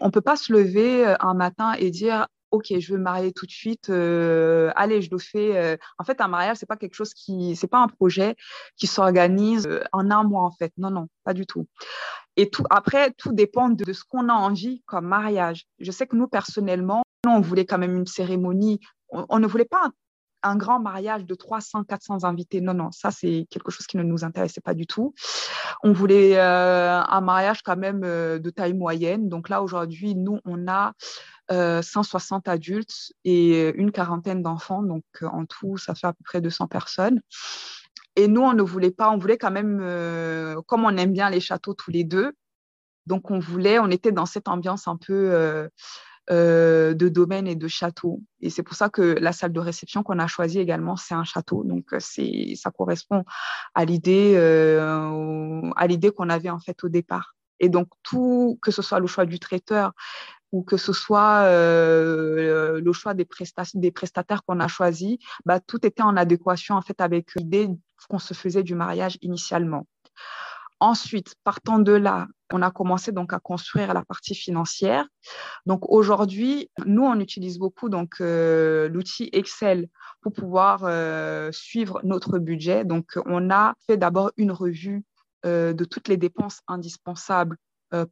On 0.00 0.06
ne 0.06 0.10
peut 0.10 0.20
pas 0.20 0.36
se 0.36 0.52
lever 0.52 1.06
euh, 1.06 1.16
un 1.20 1.34
matin 1.34 1.72
et 1.74 1.90
dire 1.90 2.26
ok, 2.50 2.78
je 2.78 2.92
veux 2.92 2.98
marier 2.98 3.32
tout 3.32 3.46
de 3.46 3.50
suite, 3.50 3.90
euh, 3.90 4.70
allez, 4.74 5.02
je 5.02 5.10
le 5.10 5.18
fais. 5.18 5.56
euh. 5.56 5.76
En 5.98 6.04
fait, 6.04 6.20
un 6.20 6.28
mariage, 6.28 6.56
c'est 6.58 6.66
pas 6.66 6.76
quelque 6.76 6.94
chose 6.94 7.14
qui, 7.14 7.56
c'est 7.56 7.66
pas 7.66 7.78
un 7.78 7.88
projet 7.88 8.36
qui 8.76 8.86
s'organise 8.86 9.68
en 9.92 10.10
un 10.10 10.24
mois, 10.24 10.44
en 10.44 10.50
fait. 10.50 10.72
Non, 10.78 10.90
non, 10.90 11.08
pas 11.24 11.34
du 11.34 11.46
tout. 11.46 11.66
Et 12.36 12.50
tout, 12.50 12.64
après, 12.70 13.12
tout 13.18 13.32
dépend 13.32 13.68
de, 13.68 13.92
ce 13.92 14.04
qu'on 14.04 14.28
a 14.28 14.32
envie 14.32 14.82
comme 14.86 15.06
mariage. 15.06 15.66
Je 15.78 15.90
sais 15.90 16.06
que 16.06 16.16
nous, 16.16 16.28
personnellement, 16.28 17.02
on 17.26 17.40
voulait 17.40 17.66
quand 17.66 17.78
même 17.78 17.96
une 17.96 18.06
cérémonie. 18.06 18.80
On, 19.10 19.38
ne 19.38 19.46
voulait 19.46 19.64
pas 19.64 19.90
un 20.42 20.56
grand 20.56 20.80
mariage 20.80 21.24
de 21.24 21.34
300, 21.34 21.84
400 21.84 22.24
invités. 22.24 22.60
Non, 22.60 22.74
non, 22.74 22.90
ça, 22.92 23.10
c'est 23.10 23.46
quelque 23.50 23.70
chose 23.70 23.86
qui 23.86 23.96
ne 23.96 24.02
nous 24.02 24.24
intéressait 24.24 24.60
pas 24.60 24.74
du 24.74 24.86
tout. 24.86 25.14
On 25.82 25.92
voulait 25.92 26.38
euh, 26.38 27.00
un 27.00 27.20
mariage 27.20 27.62
quand 27.62 27.76
même 27.76 28.02
euh, 28.04 28.38
de 28.38 28.50
taille 28.50 28.74
moyenne. 28.74 29.28
Donc 29.28 29.48
là, 29.48 29.62
aujourd'hui, 29.62 30.14
nous, 30.14 30.40
on 30.44 30.68
a 30.68 30.92
euh, 31.50 31.80
160 31.80 32.46
adultes 32.46 33.12
et 33.24 33.70
une 33.70 33.90
quarantaine 33.90 34.42
d'enfants. 34.42 34.82
Donc 34.82 35.04
euh, 35.22 35.26
en 35.28 35.46
tout, 35.46 35.78
ça 35.78 35.94
fait 35.94 36.06
à 36.06 36.12
peu 36.12 36.22
près 36.22 36.40
200 36.42 36.66
personnes. 36.66 37.22
Et 38.16 38.28
nous, 38.28 38.42
on 38.42 38.52
ne 38.52 38.62
voulait 38.62 38.90
pas, 38.90 39.10
on 39.10 39.16
voulait 39.16 39.38
quand 39.38 39.50
même, 39.50 39.78
euh, 39.80 40.60
comme 40.66 40.84
on 40.84 40.94
aime 40.96 41.12
bien 41.12 41.30
les 41.30 41.40
châteaux 41.40 41.72
tous 41.72 41.90
les 41.90 42.04
deux, 42.04 42.32
donc 43.06 43.30
on 43.30 43.38
voulait, 43.38 43.78
on 43.78 43.90
était 43.90 44.12
dans 44.12 44.26
cette 44.26 44.48
ambiance 44.48 44.88
un 44.88 44.96
peu 44.96 45.68
euh, 46.30 46.94
de 46.94 47.08
domaine 47.08 47.46
et 47.46 47.56
de 47.56 47.68
château. 47.68 48.20
Et 48.40 48.50
c'est 48.50 48.62
pour 48.62 48.74
ça 48.74 48.88
que 48.88 49.16
la 49.20 49.32
salle 49.32 49.52
de 49.52 49.60
réception 49.60 50.02
qu'on 50.02 50.18
a 50.18 50.26
choisie 50.26 50.60
également, 50.60 50.96
c'est 50.96 51.14
un 51.14 51.24
château. 51.24 51.64
Donc 51.64 51.92
euh, 51.92 51.98
c'est, 52.00 52.54
ça 52.56 52.70
correspond 52.70 53.24
à 53.74 53.84
l'idée, 53.84 54.34
euh, 54.36 55.70
à 55.76 55.86
l'idée 55.86 56.10
qu'on 56.10 56.28
avait 56.28 56.50
en 56.50 56.58
fait 56.58 56.84
au 56.84 56.88
départ. 56.88 57.34
Et 57.60 57.68
donc 57.68 57.88
tout, 58.02 58.58
que 58.62 58.70
ce 58.70 58.82
soit 58.82 59.00
le 59.00 59.06
choix 59.06 59.26
du 59.26 59.38
traiteur 59.38 59.92
ou 60.52 60.62
que 60.62 60.76
ce 60.76 60.92
soit 60.92 61.42
euh, 61.44 62.80
le 62.80 62.92
choix 62.92 63.14
des, 63.14 63.26
des 63.74 63.90
prestataires 63.90 64.44
qu'on 64.44 64.60
a 64.60 64.68
choisis, 64.68 65.18
bah, 65.44 65.60
tout 65.60 65.84
était 65.86 66.02
en 66.02 66.16
adéquation 66.16 66.74
en 66.74 66.82
fait 66.82 67.00
avec 67.00 67.34
l'idée 67.36 67.68
qu'on 68.08 68.18
se 68.18 68.34
faisait 68.34 68.62
du 68.62 68.74
mariage 68.74 69.18
initialement. 69.22 69.86
Ensuite, 70.80 71.34
partant 71.42 71.80
de 71.80 71.92
là, 71.92 72.28
on 72.52 72.62
a 72.62 72.70
commencé 72.70 73.12
donc 73.12 73.32
à 73.32 73.40
construire 73.40 73.92
la 73.94 74.04
partie 74.04 74.34
financière. 74.34 75.06
Donc 75.66 75.88
aujourd'hui, 75.90 76.70
nous 76.86 77.02
on 77.02 77.18
utilise 77.18 77.58
beaucoup 77.58 77.88
donc 77.88 78.20
euh, 78.20 78.88
l'outil 78.88 79.28
Excel 79.32 79.88
pour 80.20 80.32
pouvoir 80.32 80.84
euh, 80.84 81.50
suivre 81.52 82.00
notre 82.04 82.38
budget. 82.38 82.84
Donc 82.84 83.18
on 83.26 83.50
a 83.50 83.74
fait 83.86 83.96
d'abord 83.96 84.30
une 84.36 84.52
revue 84.52 85.04
euh, 85.46 85.72
de 85.72 85.84
toutes 85.84 86.08
les 86.08 86.16
dépenses 86.16 86.60
indispensables 86.68 87.56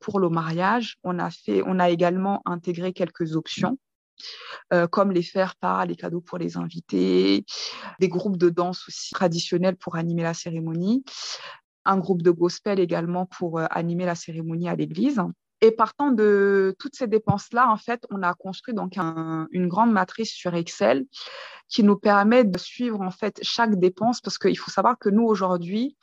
pour 0.00 0.20
le 0.20 0.30
mariage. 0.30 0.96
On 1.04 1.18
a 1.18 1.30
fait, 1.30 1.62
on 1.66 1.78
a 1.78 1.90
également 1.90 2.40
intégré 2.46 2.94
quelques 2.94 3.36
options. 3.36 3.78
comme 4.90 5.12
les 5.12 5.22
faire 5.22 5.54
part, 5.56 5.84
les 5.84 5.96
cadeaux 5.96 6.22
pour 6.22 6.38
les 6.38 6.56
invités, 6.56 7.44
des 8.00 8.08
groupes 8.08 8.38
de 8.38 8.48
danse 8.48 8.88
aussi 8.88 9.12
traditionnels 9.12 9.76
pour 9.76 9.96
animer 9.96 10.22
la 10.22 10.32
cérémonie, 10.32 11.04
un 11.86 11.98
groupe 11.98 12.22
de 12.22 12.30
gospel 12.30 12.80
également 12.80 13.26
pour 13.26 13.58
euh, 13.58 13.66
animer 13.70 14.04
la 14.06 14.14
cérémonie 14.14 14.68
à 14.68 14.76
l'église. 14.76 15.20
Et 15.62 15.70
partant 15.70 16.10
de 16.10 16.76
toutes 16.78 16.94
ces 16.96 17.06
dépenses-là, 17.06 17.70
en 17.70 17.78
fait, 17.78 18.04
on 18.10 18.22
a 18.22 18.34
construit 18.34 18.74
donc 18.74 18.98
un- 18.98 19.48
une 19.52 19.68
grande 19.68 19.90
matrice 19.90 20.30
sur 20.30 20.54
Excel 20.54 21.06
qui 21.68 21.82
nous 21.82 21.96
permet 21.96 22.44
de 22.44 22.58
suivre 22.58 23.00
en 23.00 23.10
fait 23.10 23.38
chaque 23.42 23.74
dépense 23.76 24.20
parce 24.20 24.36
qu'il 24.38 24.58
faut 24.58 24.70
savoir 24.70 24.98
que 24.98 25.08
nous 25.08 25.24
aujourd'hui, 25.24 25.96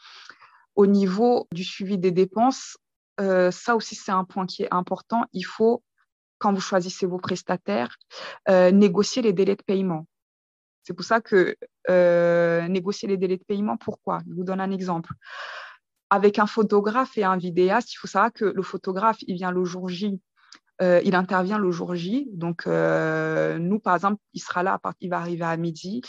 au 0.76 0.88
niveau 0.88 1.48
du 1.52 1.64
suivi 1.64 2.00
des 2.00 2.12
dépenses, 2.12 2.78
euh, 3.22 3.52
ça 3.52 3.76
aussi 3.76 3.94
c'est 3.96 4.12
un 4.12 4.24
point 4.24 4.48
qui 4.48 4.64
est 4.64 4.74
important. 4.74 5.26
Il 5.34 5.44
faut, 5.46 5.84
quand 6.40 6.52
vous 6.52 6.60
choisissez 6.60 7.06
vos 7.06 7.20
prestataires, 7.20 7.96
euh, 8.50 8.72
négocier 8.72 9.22
les 9.22 9.34
délais 9.34 9.56
de 9.56 9.62
paiement. 9.64 10.08
C'est 10.82 10.94
pour 10.96 11.06
ça 11.06 11.22
que 11.22 11.56
négocier 12.68 13.08
les 13.08 13.18
délais 13.18 13.38
de 13.38 13.44
paiement, 13.44 13.78
pourquoi? 13.78 14.20
Je 14.28 14.34
vous 14.34 14.44
donne 14.44 14.60
un 14.60 14.72
exemple. 14.72 15.14
Avec 16.14 16.38
un 16.38 16.46
photographe 16.46 17.18
et 17.18 17.24
un 17.24 17.38
vidéaste, 17.38 17.92
il 17.92 17.98
faut 17.98 18.06
savoir 18.06 18.32
que 18.32 18.46
le 18.46 18.62
photographe, 18.62 19.18
il 19.26 19.34
vient 19.34 19.50
le 19.50 19.66
jour 19.66 19.90
J, 19.90 20.22
euh, 20.80 21.02
il 21.04 21.16
intervient 21.16 21.58
le 21.58 21.72
jour 21.72 21.96
J. 21.96 22.30
Donc, 22.34 22.68
euh, 22.68 23.58
nous, 23.58 23.80
par 23.80 23.96
exemple, 23.96 24.22
il 24.34 24.40
sera 24.40 24.62
là, 24.62 24.80
il 25.02 25.10
va 25.10 25.18
arriver 25.18 25.44
à 25.44 25.58
midi. 25.58 26.02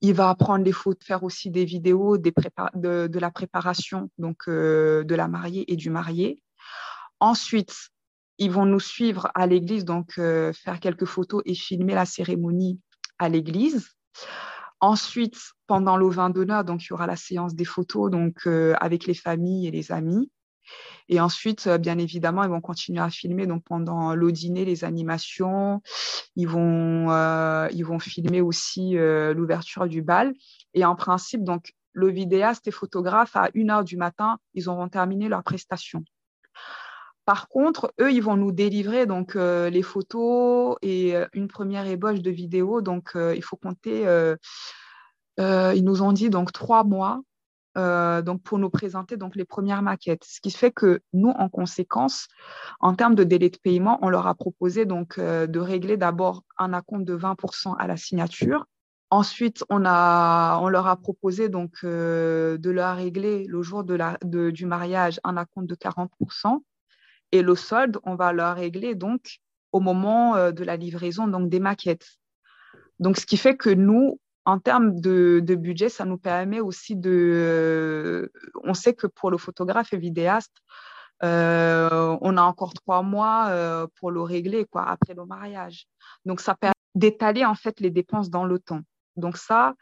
Il 0.00 0.14
va 0.14 0.32
prendre 0.36 0.64
les 0.64 0.70
photos, 0.70 1.04
faire 1.04 1.24
aussi 1.24 1.50
des 1.50 1.64
vidéos 1.64 2.16
des 2.16 2.32
de, 2.76 3.08
de 3.08 3.18
la 3.18 3.32
préparation 3.32 4.08
donc, 4.18 4.42
euh, 4.46 5.02
de 5.02 5.14
la 5.16 5.26
mariée 5.26 5.64
et 5.72 5.74
du 5.74 5.90
marié. 5.90 6.40
Ensuite, 7.18 7.74
ils 8.38 8.52
vont 8.52 8.66
nous 8.66 8.78
suivre 8.78 9.32
à 9.34 9.48
l'église, 9.48 9.84
donc 9.84 10.12
faire 10.14 10.78
quelques 10.80 11.06
photos 11.06 11.42
et 11.44 11.54
filmer 11.54 11.94
la 11.94 12.04
cérémonie 12.04 12.80
à 13.18 13.28
l'église. 13.28 13.90
Ensuite, 14.84 15.38
pendant 15.66 15.96
le 15.96 16.06
vin 16.10 16.28
d'honneur, 16.28 16.62
donc 16.62 16.84
il 16.84 16.88
y 16.90 16.92
aura 16.92 17.06
la 17.06 17.16
séance 17.16 17.54
des 17.54 17.64
photos 17.64 18.10
donc 18.10 18.46
euh, 18.46 18.74
avec 18.82 19.06
les 19.06 19.14
familles 19.14 19.66
et 19.66 19.70
les 19.70 19.92
amis. 19.92 20.30
Et 21.08 21.20
ensuite, 21.20 21.66
euh, 21.68 21.78
bien 21.78 21.96
évidemment, 21.96 22.44
ils 22.44 22.50
vont 22.50 22.60
continuer 22.60 23.00
à 23.00 23.08
filmer 23.08 23.46
donc 23.46 23.64
pendant 23.64 24.14
le 24.14 24.30
dîner, 24.30 24.66
les 24.66 24.84
animations. 24.84 25.80
Ils 26.36 26.46
vont, 26.46 27.10
euh, 27.10 27.66
filmer 27.98 28.42
aussi 28.42 28.96
l'ouverture 28.98 29.88
du 29.88 30.02
bal. 30.02 30.34
Et 30.74 30.84
en 30.84 30.96
principe, 30.96 31.44
donc 31.44 31.72
le 31.94 32.10
vidéaste 32.10 32.68
et 32.68 32.70
photographe 32.70 33.36
à 33.36 33.48
1h 33.54 33.84
du 33.84 33.96
matin, 33.96 34.36
ils 34.52 34.68
auront 34.68 34.90
terminé 34.90 35.30
leur 35.30 35.44
prestation. 35.44 36.04
Par 37.24 37.48
contre, 37.48 37.92
eux, 38.00 38.12
ils 38.12 38.22
vont 38.22 38.36
nous 38.36 38.52
délivrer 38.52 39.06
donc 39.06 39.34
euh, 39.34 39.70
les 39.70 39.82
photos 39.82 40.76
et 40.82 41.16
euh, 41.16 41.26
une 41.32 41.48
première 41.48 41.86
ébauche 41.86 42.20
de 42.20 42.30
vidéo. 42.30 42.82
Donc, 42.82 43.12
euh, 43.16 43.34
il 43.34 43.42
faut 43.42 43.56
compter. 43.56 44.04
ils 45.38 45.84
nous 45.84 46.02
ont 46.02 46.12
dit 46.12 46.30
donc 46.30 46.52
trois 46.52 46.84
mois 46.84 47.20
donc 47.76 48.40
pour 48.44 48.58
nous 48.58 48.70
présenter 48.70 49.16
donc 49.16 49.34
les 49.34 49.44
premières 49.44 49.82
maquettes. 49.82 50.22
Ce 50.24 50.40
qui 50.40 50.52
fait 50.52 50.70
que 50.70 51.00
nous, 51.12 51.30
en 51.30 51.48
conséquence, 51.48 52.28
en 52.78 52.94
termes 52.94 53.16
de 53.16 53.24
délai 53.24 53.50
de 53.50 53.58
paiement, 53.58 53.98
on 54.02 54.10
leur 54.10 54.28
a 54.28 54.34
proposé 54.34 54.84
donc 54.84 55.18
de 55.18 55.58
régler 55.58 55.96
d'abord 55.96 56.44
un 56.56 56.72
acompte 56.72 57.04
de 57.04 57.16
20% 57.16 57.74
à 57.76 57.88
la 57.88 57.96
signature. 57.96 58.66
Ensuite, 59.10 59.64
on, 59.70 59.78
leur 59.78 60.86
a 60.86 60.96
proposé 61.02 61.48
donc 61.48 61.84
de 61.84 62.70
leur 62.70 62.96
régler 62.96 63.44
le 63.48 63.62
jour 63.62 63.82
du 63.82 64.66
mariage 64.66 65.18
un 65.24 65.36
acompte 65.36 65.66
de 65.66 65.74
40%. 65.74 66.60
Et 67.32 67.42
le 67.42 67.54
solde, 67.54 67.98
on 68.04 68.14
va 68.14 68.32
leur 68.32 68.56
régler 68.56 68.94
donc 68.94 69.40
au 69.72 69.80
moment 69.80 70.36
euh, 70.36 70.52
de 70.52 70.62
la 70.64 70.76
livraison 70.76 71.26
donc 71.26 71.48
des 71.48 71.60
maquettes. 71.60 72.06
Donc, 73.00 73.18
ce 73.18 73.26
qui 73.26 73.36
fait 73.36 73.56
que 73.56 73.70
nous, 73.70 74.20
en 74.44 74.60
termes 74.60 75.00
de, 75.00 75.42
budget, 75.56 75.88
ça 75.88 76.04
nous 76.04 76.18
permet 76.18 76.60
aussi 76.60 76.94
de. 76.94 77.10
euh, 77.10 78.28
on 78.62 78.72
sait 78.72 78.94
que 78.94 79.08
pour 79.08 79.30
le 79.30 79.38
photographe 79.38 79.92
et 79.92 79.96
vidéaste, 79.96 80.56
euh, 81.24 82.16
on 82.20 82.36
a 82.36 82.42
encore 82.42 82.72
trois 82.74 83.02
mois 83.02 83.88
pour 83.96 84.10
le 84.12 84.20
régler 84.22 84.64
quoi, 84.64 84.88
après 84.88 85.14
le 85.14 85.24
mariage. 85.24 85.86
Donc, 86.24 86.40
ça 86.40 86.54
permet 86.54 86.74
d'étaler 86.94 87.44
en 87.44 87.54
fait 87.56 87.80
les 87.80 87.90
dépenses 87.90 88.30
dans 88.30 88.44
le 88.44 88.60
temps. 88.60 88.82
Donc, 89.16 89.36
ça, 89.36 89.74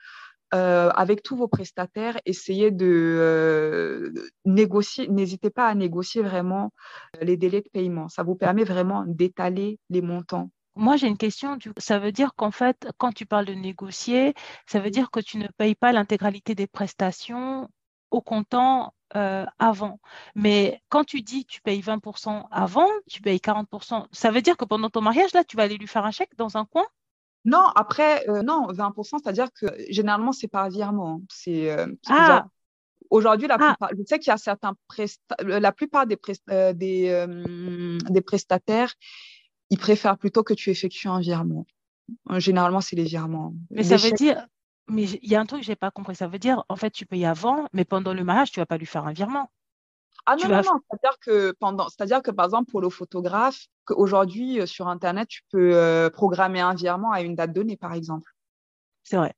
euh, 0.55 0.91
avec 0.91 1.23
tous 1.23 1.37
vos 1.37 1.49
prestataires, 1.49 2.19
essayez 2.27 2.71
de 2.71 2.87
euh, 2.87 4.13
négocier, 4.45 5.09
n'hésitez 5.09 5.51
pas 5.51 5.69
à 5.69 5.75
négocier 5.75 6.23
vraiment 6.23 6.73
les 7.21 7.37
délais 7.37 7.63
de 7.63 7.69
paiement. 7.73 8.09
Ça 8.09 8.23
vous 8.23 8.35
permet 8.35 8.65
vraiment 8.65 9.05
d'étaler 9.07 9.79
les 9.91 10.03
montants. 10.03 10.51
Moi, 10.75 10.97
j'ai 10.97 11.07
une 11.07 11.19
question. 11.19 11.59
Ça 11.77 11.99
veut 11.99 12.13
dire 12.13 12.35
qu'en 12.35 12.51
fait, 12.51 12.89
quand 12.99 13.13
tu 13.13 13.27
parles 13.27 13.45
de 13.45 13.55
négocier, 13.55 14.35
ça 14.67 14.81
veut 14.81 14.91
dire 14.91 15.11
que 15.11 15.21
tu 15.21 15.39
ne 15.39 15.49
payes 15.59 15.75
pas 15.75 15.93
l'intégralité 15.93 16.55
des 16.55 16.67
prestations 16.67 17.69
au 18.11 18.21
comptant 18.21 18.95
euh, 19.17 19.45
avant. 19.59 20.01
Mais 20.35 20.83
quand 20.89 21.05
tu 21.05 21.21
dis 21.23 21.45
tu 21.45 21.61
payes 21.61 21.81
20% 21.83 22.47
avant, 22.51 22.89
tu 23.11 23.21
payes 23.21 23.39
40%, 23.39 24.07
ça 24.13 24.31
veut 24.31 24.43
dire 24.43 24.57
que 24.57 24.65
pendant 24.65 24.89
ton 24.91 25.03
mariage, 25.03 25.33
là, 25.35 25.45
tu 25.45 25.57
vas 25.57 25.65
aller 25.65 25.77
lui 25.77 25.87
faire 25.87 26.05
un 26.07 26.11
chèque 26.11 26.35
dans 26.37 26.57
un 26.57 26.65
coin? 26.65 26.87
Non, 27.45 27.65
après, 27.75 28.29
euh, 28.29 28.43
non, 28.43 28.69
20%, 28.73 29.19
c'est-à-dire 29.19 29.49
que 29.53 29.67
généralement, 29.91 30.33
c'est 30.33 30.49
par 30.49 30.71
virement. 30.71 31.23
C'est 31.31 31.71
euh, 31.71 31.87
Ah, 32.09 32.47
aujourd'hui, 33.11 33.49
la 33.49 33.57
ah, 33.61 33.75
plupart, 33.75 33.91
je 33.99 34.03
sais 34.07 34.19
qu'il 34.19 34.29
y 34.29 34.35
a 34.35 34.37
certains 34.37 34.75
presta- 34.89 35.43
la 35.43 35.73
plupart 35.73 36.07
des, 36.07 36.19
euh, 36.51 36.73
des, 36.73 37.09
euh, 37.09 37.99
des 38.11 38.21
prestataires, 38.21 38.95
ils 39.71 39.79
préfèrent 39.79 40.19
plutôt 40.19 40.43
que 40.43 40.55
tu 40.55 40.71
effectues 40.71 41.09
un 41.09 41.21
virement. 41.21 41.67
Euh, 42.31 42.39
Généralement, 42.41 42.81
c'est 42.81 42.97
les 42.97 43.05
virements. 43.05 43.55
mais 43.71 43.83
Les 43.83 43.89
ça 43.89 43.97
veut 43.97 44.09
chèques, 44.11 44.15
dire, 44.15 44.47
mais 44.89 45.05
il 45.05 45.31
y 45.31 45.35
a 45.35 45.41
un 45.41 45.47
truc 45.47 45.61
que 45.61 45.67
j'ai 45.67 45.77
pas 45.77 45.91
compris. 45.91 46.15
Ça 46.15 46.29
veut 46.29 46.39
dire, 46.39 46.65
en 46.69 46.77
fait, 46.77 46.91
tu 46.91 47.07
payes 47.07 47.25
avant, 47.25 47.67
mais 47.73 47.85
pendant 47.85 48.15
le 48.15 48.23
mariage, 48.25 48.53
tu 48.53 48.61
vas 48.61 48.67
pas 48.67 48.79
lui 48.79 48.87
faire 48.87 49.07
un 49.07 49.13
virement. 49.13 49.51
Ah 50.27 50.37
non, 50.37 50.49
non, 50.49 50.63
non, 50.63 50.81
c'est-à-dire 50.89 51.19
que 51.21 51.53
pendant, 51.59 51.89
c'est-à-dire 51.89 52.23
que 52.23 52.31
par 52.31 52.47
exemple 52.47 52.71
pour 52.71 52.81
le 52.81 52.89
photographe, 52.91 53.67
qu'aujourd'hui 53.85 54.61
euh, 54.61 54.67
sur 54.67 54.87
Internet, 54.89 55.29
tu 55.29 55.43
peux 55.51 55.75
euh, 55.75 56.11
programmer 56.11 56.61
un 56.61 56.75
virement 56.75 57.11
à 57.11 57.23
une 57.23 57.35
date 57.35 57.53
donnée, 57.53 57.77
par 57.77 57.93
exemple. 57.93 58.31
c'est 59.03 59.17
vrai. 59.17 59.35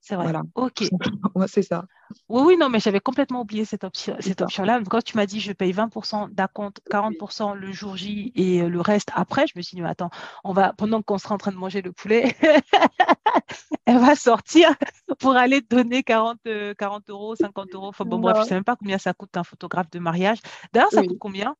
C'est 0.00 0.14
vrai. 0.14 0.24
Voilà. 0.24 0.42
Ok. 0.54 0.84
C'est 1.48 1.62
ça. 1.62 1.84
Oui, 2.28 2.42
oui, 2.46 2.56
non, 2.56 2.68
mais 2.70 2.80
j'avais 2.80 3.00
complètement 3.00 3.42
oublié 3.42 3.64
cette 3.66 3.84
option, 3.84 4.16
cette 4.20 4.40
option-là. 4.40 4.80
Quand 4.88 5.02
tu 5.02 5.16
m'as 5.16 5.26
dit 5.26 5.40
je 5.40 5.52
paye 5.52 5.72
20% 5.72 6.28
d'acompte, 6.32 6.80
40% 6.90 7.54
le 7.54 7.72
jour 7.72 7.96
J 7.96 8.32
et 8.34 8.62
euh, 8.62 8.68
le 8.68 8.80
reste 8.80 9.10
après, 9.14 9.46
je 9.46 9.52
me 9.56 9.62
suis 9.62 9.74
dit, 9.76 9.82
mais 9.82 9.88
attends, 9.90 10.10
on 10.44 10.52
va, 10.54 10.72
pendant 10.72 11.02
qu'on 11.02 11.18
sera 11.18 11.34
en 11.34 11.38
train 11.38 11.52
de 11.52 11.56
manger 11.56 11.82
le 11.82 11.92
poulet, 11.92 12.34
elle 13.86 13.98
va 13.98 14.14
sortir 14.14 14.74
pour 15.18 15.36
aller 15.36 15.60
donner 15.60 16.02
40, 16.02 16.38
euh, 16.46 16.74
40 16.74 17.10
euros, 17.10 17.36
50 17.36 17.74
euros. 17.74 17.88
Enfin 17.88 18.04
bon, 18.04 18.18
bref, 18.18 18.36
je 18.36 18.42
ne 18.42 18.46
sais 18.46 18.54
même 18.54 18.64
pas 18.64 18.76
combien 18.76 18.98
ça 18.98 19.12
coûte 19.12 19.36
un 19.36 19.44
photographe 19.44 19.90
de 19.90 19.98
mariage. 19.98 20.38
D'ailleurs, 20.72 20.90
ça 20.90 21.00
Oui. 21.00 21.08
coûte 21.08 21.18
combien? 21.20 21.56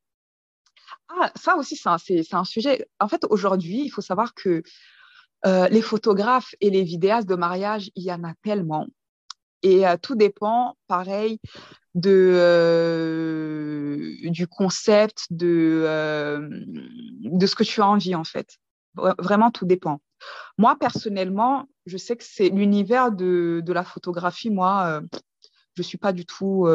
Ah, 1.09 1.31
ça 1.37 1.57
aussi, 1.57 1.77
c'est 1.77 1.89
un, 1.89 1.99
c'est- 1.99 2.23
c'est 2.23 2.37
un 2.37 2.45
sujet. 2.45 2.87
En 3.01 3.09
fait, 3.09 3.25
aujourd'hui, 3.31 3.83
il 3.85 3.89
faut 3.91 4.01
savoir 4.03 4.35
que 4.35 4.63
euh, 5.47 5.69
les 5.69 5.83
photographes 5.83 6.55
et 6.61 6.71
les 6.71 6.83
vidéastes 6.83 7.29
de 7.29 7.35
mariage, 7.37 7.91
il 7.95 8.05
y 8.05 8.13
en 8.13 8.25
a 8.25 8.35
tellement. 8.43 8.87
Et 9.63 9.87
euh, 9.87 9.97
tout 10.01 10.15
dépend, 10.15 10.77
pareil, 10.87 11.41
de, 11.95 12.33
euh, 12.35 14.15
du 14.25 14.47
concept, 14.47 15.27
de, 15.31 16.49
de 17.25 17.47
ce 17.47 17.55
que 17.57 17.65
tu 17.65 17.81
as 17.81 17.87
envie, 17.89 18.15
en 18.15 18.25
fait. 18.25 18.57
Vra- 18.97 19.15
Vraiment, 19.19 19.51
tout 19.51 19.67
dépend. 19.67 20.01
Moi, 20.59 20.77
personnellement, 20.79 21.67
je 21.87 21.97
sais 21.97 22.17
que 22.17 22.25
c'est 22.25 22.49
l'univers 22.51 23.13
de, 23.13 23.63
de 23.65 23.73
la 23.73 23.85
photographie. 23.85 24.51
Moi, 24.51 25.03
je 25.77 25.83
suis 25.83 25.99
pas 25.99 26.13
du 26.13 26.27
tout. 26.27 26.67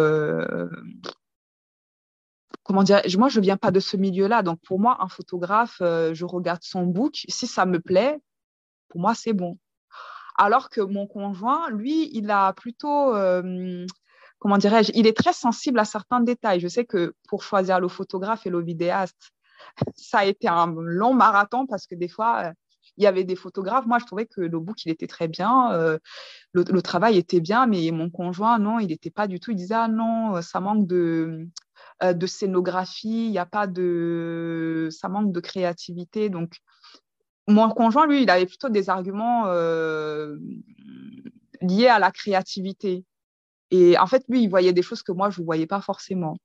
comment 2.64 2.84
dire 2.84 3.02
Moi, 3.18 3.30
je 3.30 3.40
viens 3.40 3.58
pas 3.58 3.72
de 3.72 3.80
ce 3.80 3.98
milieu-là. 3.98 4.42
Donc, 4.44 4.60
pour 4.66 4.80
moi, 4.80 4.98
un 5.02 5.08
photographe, 5.10 5.78
je 5.80 6.26
regarde 6.26 6.62
son 6.64 6.86
book. 6.86 7.26
Si 7.30 7.48
ça 7.48 7.66
me 7.66 7.80
plaît, 7.80 8.20
pour 8.94 9.02
moi, 9.02 9.16
c'est 9.16 9.34
bon. 9.34 9.58
Alors 10.38 10.70
que 10.70 10.82
mon 10.82 11.08
conjoint, 11.08 11.68
lui, 11.72 12.12
il 12.16 12.30
a 12.30 12.54
plutôt, 12.54 13.16
euh, 13.16 13.88
comment 14.38 14.60
dirais-je, 14.60 14.92
il 14.94 15.08
est 15.08 15.18
très 15.18 15.34
sensible 15.34 15.80
à 15.80 15.86
certains 15.86 16.22
détails. 16.22 16.60
Je 16.60 16.68
sais 16.68 16.86
que 16.86 17.16
pour 17.28 17.42
choisir 17.42 17.80
le 17.80 17.88
photographe 17.88 18.46
et 18.46 18.52
le 18.52 18.62
vidéaste, 18.62 19.32
ça 19.96 20.20
a 20.20 20.26
été 20.26 20.48
un 20.48 20.72
long 20.78 21.16
marathon 21.16 21.66
parce 21.66 21.88
que 21.88 21.96
des 21.96 22.08
fois, 22.08 22.44
euh, 22.46 22.52
il 22.98 23.04
y 23.04 23.08
avait 23.08 23.24
des 23.24 23.36
photographes. 23.36 23.88
Moi, 23.88 23.98
je 23.98 24.06
trouvais 24.06 24.28
que 24.28 24.42
le 24.42 24.60
book, 24.60 24.86
il 24.86 24.92
était 24.92 25.08
très 25.08 25.28
bien, 25.28 25.72
euh, 25.74 25.98
le, 26.52 26.82
travail 26.84 27.18
était 27.18 27.40
bien, 27.40 27.66
mais 27.66 27.90
mon 27.90 28.12
conjoint, 28.12 28.60
non, 28.60 28.78
il 28.78 28.90
n'était 28.90 29.10
pas 29.10 29.26
du 29.26 29.40
tout. 29.40 29.50
Il 29.50 29.58
disait, 29.58 29.74
ah 29.74 29.88
non, 29.88 30.40
ça 30.44 30.60
manque 30.60 30.86
de, 30.86 31.48
de 32.04 32.28
scénographie, 32.28 33.26
il 33.26 33.32
n'y 33.32 33.40
a 33.40 33.48
pas 33.48 33.66
de, 33.66 34.90
ça 34.92 35.10
manque 35.10 35.32
de 35.32 35.40
créativité. 35.40 36.30
Donc, 36.30 36.60
mon 37.48 37.70
conjoint, 37.70 38.08
lui, 38.08 38.24
il 38.24 38.30
avait 38.30 38.46
plutôt 38.46 38.70
des 38.70 38.90
arguments 38.90 39.48
euh, 39.48 40.38
liés 41.62 41.88
à 41.88 42.00
la 42.00 42.12
créativité. 42.12 43.06
Et 43.72 43.98
en 43.98 44.08
fait, 44.08 44.24
lui, 44.30 44.44
il 44.44 44.50
voyait 44.50 44.74
des 44.74 44.82
choses 44.82 45.04
que 45.04 45.12
moi, 45.12 45.30
je 45.30 45.42
ne 45.42 45.46
voyais 45.46 45.68
pas 45.68 45.82
forcément. 45.82 46.38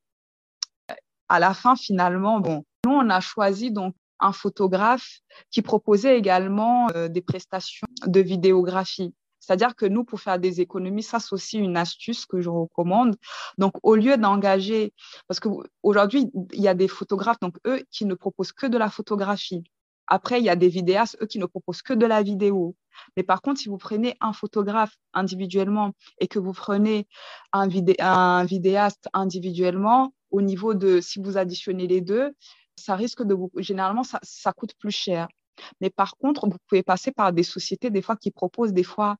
À 1.28 1.38
la 1.38 1.54
fin, 1.54 1.76
finalement, 1.76 2.40
bon, 2.40 2.64
nous, 2.86 2.92
on 2.92 3.10
a 3.10 3.20
choisi 3.20 3.70
donc 3.70 3.94
un 4.20 4.32
photographe 4.32 5.20
qui 5.50 5.62
proposait 5.62 6.18
également 6.18 6.88
euh, 6.94 7.08
des 7.08 7.20
prestations 7.20 7.86
de 8.06 8.20
vidéographie. 8.20 9.14
C'est-à-dire 9.38 9.76
que 9.76 9.86
nous, 9.86 10.04
pour 10.04 10.20
faire 10.20 10.38
des 10.38 10.60
économies, 10.60 11.02
ça, 11.02 11.20
c'est 11.20 11.32
aussi 11.32 11.58
une 11.58 11.76
astuce 11.76 12.26
que 12.26 12.40
je 12.40 12.48
recommande. 12.48 13.16
Donc, 13.56 13.74
au 13.82 13.94
lieu 13.94 14.16
d'engager, 14.16 14.92
parce 15.26 15.40
qu'aujourd'hui, 15.40 16.30
il 16.52 16.60
y 16.60 16.68
a 16.68 16.74
des 16.74 16.88
photographes, 16.88 17.40
donc 17.40 17.56
eux, 17.66 17.82
qui 17.90 18.04
ne 18.04 18.14
proposent 18.14 18.52
que 18.52 18.66
de 18.66 18.76
la 18.76 18.90
photographie. 18.90 19.62
Après, 20.08 20.40
il 20.40 20.44
y 20.44 20.48
a 20.48 20.56
des 20.56 20.68
vidéastes, 20.68 21.16
eux, 21.22 21.26
qui 21.26 21.38
ne 21.38 21.46
proposent 21.46 21.82
que 21.82 21.92
de 21.92 22.06
la 22.06 22.22
vidéo. 22.22 22.74
Mais 23.16 23.22
par 23.22 23.42
contre, 23.42 23.60
si 23.60 23.68
vous 23.68 23.78
prenez 23.78 24.16
un 24.20 24.32
photographe 24.32 24.96
individuellement 25.12 25.92
et 26.18 26.26
que 26.28 26.38
vous 26.38 26.52
prenez 26.52 27.06
un, 27.52 27.68
vidé 27.68 27.94
un 27.98 28.44
vidéaste 28.44 29.08
individuellement, 29.12 30.12
au 30.30 30.42
niveau 30.42 30.74
de, 30.74 31.00
si 31.00 31.20
vous 31.20 31.38
additionnez 31.38 31.86
les 31.86 32.00
deux, 32.00 32.32
ça 32.76 32.96
risque 32.96 33.22
de 33.22 33.34
vous, 33.34 33.50
généralement, 33.56 34.02
ça, 34.02 34.18
ça 34.22 34.52
coûte 34.52 34.74
plus 34.78 34.90
cher. 34.90 35.28
Mais 35.80 35.90
par 35.90 36.16
contre, 36.16 36.48
vous 36.48 36.56
pouvez 36.68 36.82
passer 36.82 37.12
par 37.12 37.32
des 37.32 37.42
sociétés, 37.42 37.90
des 37.90 38.02
fois, 38.02 38.16
qui 38.16 38.30
proposent 38.30 38.72
des 38.72 38.84
fois 38.84 39.16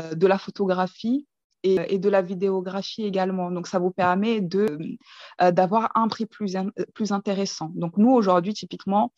euh, 0.00 0.14
de 0.14 0.26
la 0.26 0.38
photographie 0.38 1.26
et, 1.64 1.98
de 1.98 2.08
la 2.08 2.22
vidéographie 2.22 3.04
également. 3.04 3.50
Donc, 3.50 3.66
ça 3.66 3.78
vous 3.78 3.90
permet 3.90 4.40
euh, 4.54 5.50
d'avoir 5.50 5.90
un 5.94 6.08
prix 6.08 6.26
plus, 6.26 6.56
plus 6.94 7.12
intéressant. 7.12 7.72
Donc, 7.74 7.96
nous, 7.96 8.10
aujourd'hui, 8.10 8.54
typiquement, 8.54 9.12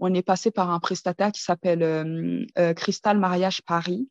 on 0.00 0.14
est 0.14 0.22
passé 0.22 0.50
par 0.50 0.70
un 0.70 0.80
prestataire 0.80 1.32
qui 1.32 1.42
s'appelle 1.42 1.82
euh, 1.82 2.74
Crystal 2.74 3.18
Mariage 3.18 3.62
Paris. 3.62 4.08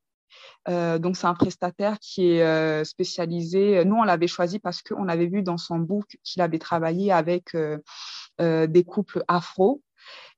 Euh, 0.70 1.00
donc, 1.00 1.16
c'est 1.16 1.28
un 1.28 1.34
prestataire 1.34 2.00
qui 2.00 2.32
est 2.32 2.44
euh, 2.44 2.84
spécialisé. 2.84 3.84
Nous, 3.86 3.96
on 3.96 4.04
l'avait 4.04 4.28
choisi 4.28 4.60
parce 4.60 4.82
qu'on 4.82 5.08
avait 5.08 5.28
vu 5.28 5.42
dans 5.42 5.58
son 5.58 5.80
book 5.80 6.18
qu'il 6.24 6.42
avait 6.42 6.60
travaillé 6.60 7.12
avec 7.12 7.56
euh, 7.56 8.68
des 8.68 8.84
couples 8.84 9.24
afro. 9.28 9.82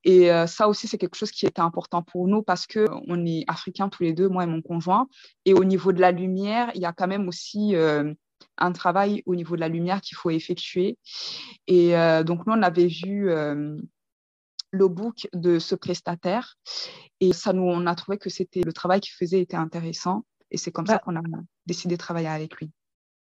Et 0.03 0.31
euh, 0.31 0.47
ça 0.47 0.67
aussi, 0.67 0.87
c'est 0.87 0.97
quelque 0.97 1.17
chose 1.17 1.31
qui 1.31 1.45
était 1.45 1.61
important 1.61 2.01
pour 2.03 2.27
nous 2.27 2.41
parce 2.41 2.67
qu'on 2.67 3.25
est 3.25 3.43
africains 3.47 3.89
tous 3.89 4.03
les 4.03 4.13
deux, 4.13 4.29
moi 4.29 4.43
et 4.43 4.47
mon 4.47 4.61
conjoint. 4.61 5.07
Et 5.45 5.53
au 5.53 5.63
niveau 5.63 5.91
de 5.91 5.99
la 5.99 6.11
lumière, 6.11 6.71
il 6.75 6.81
y 6.81 6.85
a 6.85 6.93
quand 6.93 7.07
même 7.07 7.27
aussi 7.27 7.75
euh, 7.75 8.13
un 8.57 8.71
travail 8.71 9.23
au 9.25 9.35
niveau 9.35 9.55
de 9.55 9.61
la 9.61 9.67
lumière 9.67 10.01
qu'il 10.01 10.15
faut 10.15 10.29
effectuer. 10.29 10.97
Et 11.67 11.97
euh, 11.97 12.23
donc, 12.23 12.45
nous, 12.47 12.53
on 12.53 12.61
avait 12.61 12.87
vu 12.87 13.29
le 14.71 14.87
book 14.87 15.27
de 15.33 15.57
ce 15.59 15.75
prestataire 15.75 16.55
et 17.19 17.33
ça 17.33 17.53
nous, 17.53 17.63
on 17.63 17.87
a 17.87 17.95
trouvé 17.95 18.17
que 18.17 18.29
c'était 18.29 18.61
le 18.61 18.71
travail 18.71 18.99
qu'il 18.99 19.13
faisait 19.13 19.41
était 19.41 19.57
intéressant. 19.57 20.25
Et 20.51 20.57
c'est 20.57 20.71
comme 20.71 20.85
bah, 20.85 20.93
ça 20.93 20.99
qu'on 20.99 21.15
a 21.15 21.21
décidé 21.65 21.95
de 21.95 21.99
travailler 21.99 22.27
avec 22.27 22.55
lui. 22.57 22.71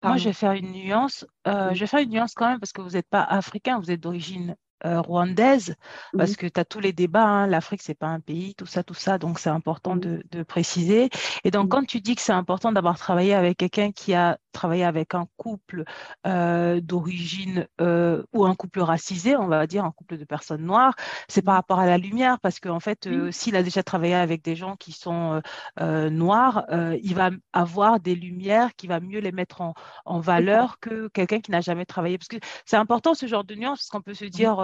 Pardon. 0.01 0.15
Moi, 0.15 0.19
je 0.19 0.29
vais 0.29 0.35
faire 0.35 0.53
une 0.53 0.73
nuance. 0.73 1.25
Euh. 1.47 1.73
Je 1.73 1.81
vais 1.81 1.87
faire 1.87 2.01
une 2.01 2.11
nuance 2.11 2.35
quand 2.35 2.49
même 2.49 2.61
parce 2.61 2.73
que 2.73 2.83
vous 2.83 2.91
n'êtes 2.91 3.09
pas 3.09 3.23
africain, 3.23 3.79
vous 3.79 3.91
êtes 3.91 4.01
d'origine 4.01 4.57
euh, 4.85 5.01
rwandaise, 5.01 5.77
parce 6.17 6.37
que 6.37 6.47
tu 6.47 6.61
as 6.61 6.65
tous 6.65 6.81
les 6.81 6.93
débats, 6.93 7.25
hein, 7.25 7.47
l'Afrique, 7.47 7.83
c'est 7.83 7.95
pas 7.95 8.09
un 8.09 8.21
pays, 8.21 8.55
tout 8.55 8.67
ça, 8.67 8.83
tout 8.83 8.95
ça, 8.95 9.19
donc 9.19 9.39
c'est 9.39 9.51
important 9.51 9.97
de, 9.97 10.23
préciser. 10.47 11.09
Et 11.45 11.51
donc, 11.51 11.71
quand 11.71 11.85
tu 11.87 12.01
dis 12.01 12.15
que 12.15 12.21
c'est 12.21 12.33
important 12.33 12.73
d'avoir 12.73 12.99
travaillé 12.99 13.35
avec 13.35 13.57
quelqu'un 13.57 13.93
qui 13.93 14.15
a 14.15 14.39
travaillé 14.55 14.85
avec 14.85 15.15
un 15.15 15.27
couple 15.37 15.85
euh, 16.27 16.81
d'origine 16.81 17.67
euh, 17.83 18.23
ou 18.33 18.47
un 18.47 18.55
couple 18.55 18.81
racisé, 18.81 19.37
on 19.37 19.49
va 19.49 19.67
dire, 19.67 19.85
un 19.85 19.91
couple 19.91 20.17
de 20.17 20.25
personnes 20.25 20.63
noires, 20.63 20.95
c'est 21.29 21.43
par 21.43 21.57
rapport 21.57 21.81
à 21.81 21.87
la 21.87 21.99
lumière, 21.99 22.41
parce 22.41 22.61
qu'en 22.61 22.77
en 22.77 22.81
fait, 22.81 23.07
euh, 23.07 23.31
s'il 23.31 23.57
a 23.57 23.63
déjà 23.63 23.83
travaillé 23.83 24.15
avec 24.15 24.43
des 24.43 24.57
gens 24.57 24.77
qui 24.77 24.93
sont 24.93 25.43
noirs, 25.81 26.65
il 27.03 27.15
va 27.15 27.31
avoir 27.53 28.01
des 28.01 28.15
lumières 28.15 28.75
qui 28.77 28.87
va 28.87 29.01
mieux 29.01 29.19
les 29.19 29.33
mettre 29.33 29.61
en, 29.61 29.75
en 30.05 30.21
valeur 30.21 30.79
que 30.81 31.09
quelqu'un 31.09 31.41
qui 31.41 31.51
n'a 31.51 31.61
jamais 31.61 31.85
travaillé. 31.85 32.17
Parce 32.17 32.29
que 32.29 32.37
c'est 32.65 32.77
important 32.77 33.15
ce 33.15 33.27
genre 33.27 33.45
de 33.45 33.55
nuance, 33.55 33.81
parce 33.81 33.89
qu'on 33.89 34.01
peut 34.01 34.15
se 34.15 34.25
dire, 34.25 34.59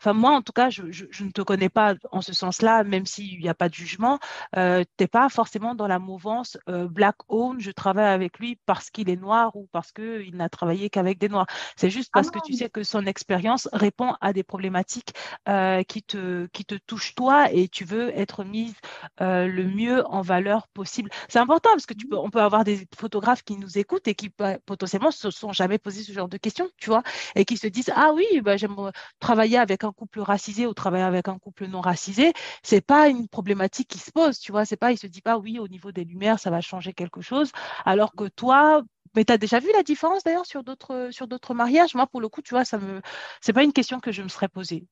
enfin 0.00 0.12
moi 0.12 0.32
en 0.32 0.42
tout 0.42 0.52
cas, 0.52 0.70
je, 0.70 0.90
je, 0.90 1.04
je, 1.10 1.24
ne 1.24 1.30
te 1.30 1.42
connais 1.42 1.68
pas 1.68 1.94
en 2.10 2.20
ce 2.20 2.32
sens-là, 2.32 2.82
même 2.84 3.06
s'il 3.06 3.38
n'y 3.40 3.48
a 3.48 3.54
pas 3.54 3.68
de 3.68 3.74
jugement, 3.74 4.18
tu 4.54 4.60
n'es 4.60 5.06
pas 5.10 5.28
forcément 5.28 5.74
dans 5.74 5.86
la 5.86 5.98
mouvance 5.98 6.58
black 6.66 7.16
owned, 7.28 7.60
je 7.60 7.70
travaille 7.70 8.12
avec 8.12 8.38
lui 8.38 8.58
parce 8.66 8.90
qu'il 8.90 9.08
est 9.08 9.16
noir 9.16 9.35
ou 9.54 9.68
parce 9.72 9.92
qu'il 9.92 10.36
n'a 10.36 10.48
travaillé 10.48 10.90
qu'avec 10.90 11.18
des 11.18 11.28
noirs. 11.28 11.46
C'est 11.76 11.90
juste 11.90 12.10
parce 12.12 12.28
ah 12.28 12.38
que 12.38 12.46
tu 12.46 12.54
sais 12.54 12.68
que 12.68 12.82
son 12.82 13.06
expérience 13.06 13.68
répond 13.72 14.14
à 14.20 14.32
des 14.32 14.42
problématiques 14.42 15.12
euh, 15.48 15.82
qui, 15.82 16.02
te, 16.02 16.46
qui 16.46 16.64
te 16.64 16.74
touchent 16.74 17.14
toi 17.14 17.50
et 17.52 17.68
tu 17.68 17.84
veux 17.84 18.08
être 18.18 18.44
mise 18.44 18.74
le 19.20 19.64
mieux 19.64 20.06
en 20.06 20.22
valeur 20.22 20.68
possible. 20.68 21.10
C'est 21.28 21.38
important 21.38 21.70
parce 21.70 21.86
que 21.86 21.94
tu 21.94 22.06
peux, 22.06 22.16
on 22.16 22.30
peut 22.30 22.40
avoir 22.40 22.64
des 22.64 22.86
photographes 22.96 23.42
qui 23.42 23.56
nous 23.56 23.78
écoutent 23.78 24.08
et 24.08 24.14
qui 24.14 24.30
potentiellement 24.66 25.10
se 25.10 25.30
sont 25.30 25.52
jamais 25.52 25.78
posé 25.78 26.02
ce 26.02 26.12
genre 26.12 26.28
de 26.28 26.36
questions, 26.36 26.68
tu 26.78 26.90
vois, 26.90 27.02
et 27.34 27.44
qui 27.44 27.56
se 27.56 27.66
disent 27.66 27.90
ah 27.94 28.12
oui, 28.14 28.26
bah, 28.42 28.56
j'aime 28.56 28.76
travailler 29.20 29.58
avec 29.58 29.84
un 29.84 29.92
couple 29.92 30.20
racisé 30.20 30.66
ou 30.66 30.74
travailler 30.74 31.04
avec 31.04 31.28
un 31.28 31.38
couple 31.38 31.66
non 31.66 31.80
racisé, 31.80 32.32
c'est 32.62 32.80
pas 32.80 33.08
une 33.08 33.28
problématique 33.28 33.88
qui 33.88 33.98
se 33.98 34.10
pose, 34.10 34.38
tu 34.38 34.52
vois, 34.52 34.64
c'est 34.64 34.76
pas, 34.76 34.92
il 34.92 34.98
se 34.98 35.06
dit 35.06 35.22
pas 35.22 35.38
oui, 35.38 35.58
au 35.58 35.68
niveau 35.68 35.92
des 35.92 36.04
lumières, 36.04 36.38
ça 36.38 36.50
va 36.50 36.60
changer 36.60 36.92
quelque 36.92 37.20
chose, 37.20 37.50
alors 37.84 38.14
que 38.14 38.28
toi, 38.28 38.82
mais 39.14 39.24
tu 39.24 39.32
as 39.32 39.38
déjà 39.38 39.60
vu 39.60 39.68
la 39.72 39.82
différence 39.82 40.24
d'ailleurs 40.24 40.46
sur 40.46 40.62
d'autres 40.64 41.08
sur 41.12 41.26
d'autres 41.28 41.54
mariages? 41.54 41.94
Moi, 41.94 42.06
pour 42.06 42.20
le 42.20 42.28
coup, 42.28 42.42
tu 42.42 42.54
vois, 42.54 42.64
ça 42.64 42.78
me 42.78 43.00
c'est 43.40 43.52
pas 43.52 43.64
une 43.64 43.72
question 43.72 44.00
que 44.00 44.12
je 44.12 44.22
me 44.22 44.28
serais 44.28 44.48
posée. 44.48 44.86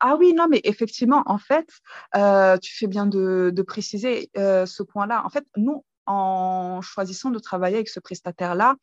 Ah 0.00 0.16
oui, 0.16 0.32
non, 0.32 0.46
mais 0.48 0.60
effectivement, 0.64 1.22
en 1.26 1.36
fait, 1.38 1.68
euh, 2.16 2.56
tu 2.58 2.74
fais 2.74 2.86
bien 2.86 3.06
de, 3.06 3.50
de 3.54 3.62
préciser 3.62 4.30
euh, 4.38 4.64
ce 4.66 4.82
point-là. 4.82 5.22
En 5.26 5.28
fait, 5.28 5.44
nous, 5.56 5.84
en 6.10 6.80
choisissant 6.82 7.30
de 7.30 7.38
travailler 7.38 7.76
avec 7.76 7.88
ce 7.88 8.00
prestataire-là, 8.00 8.74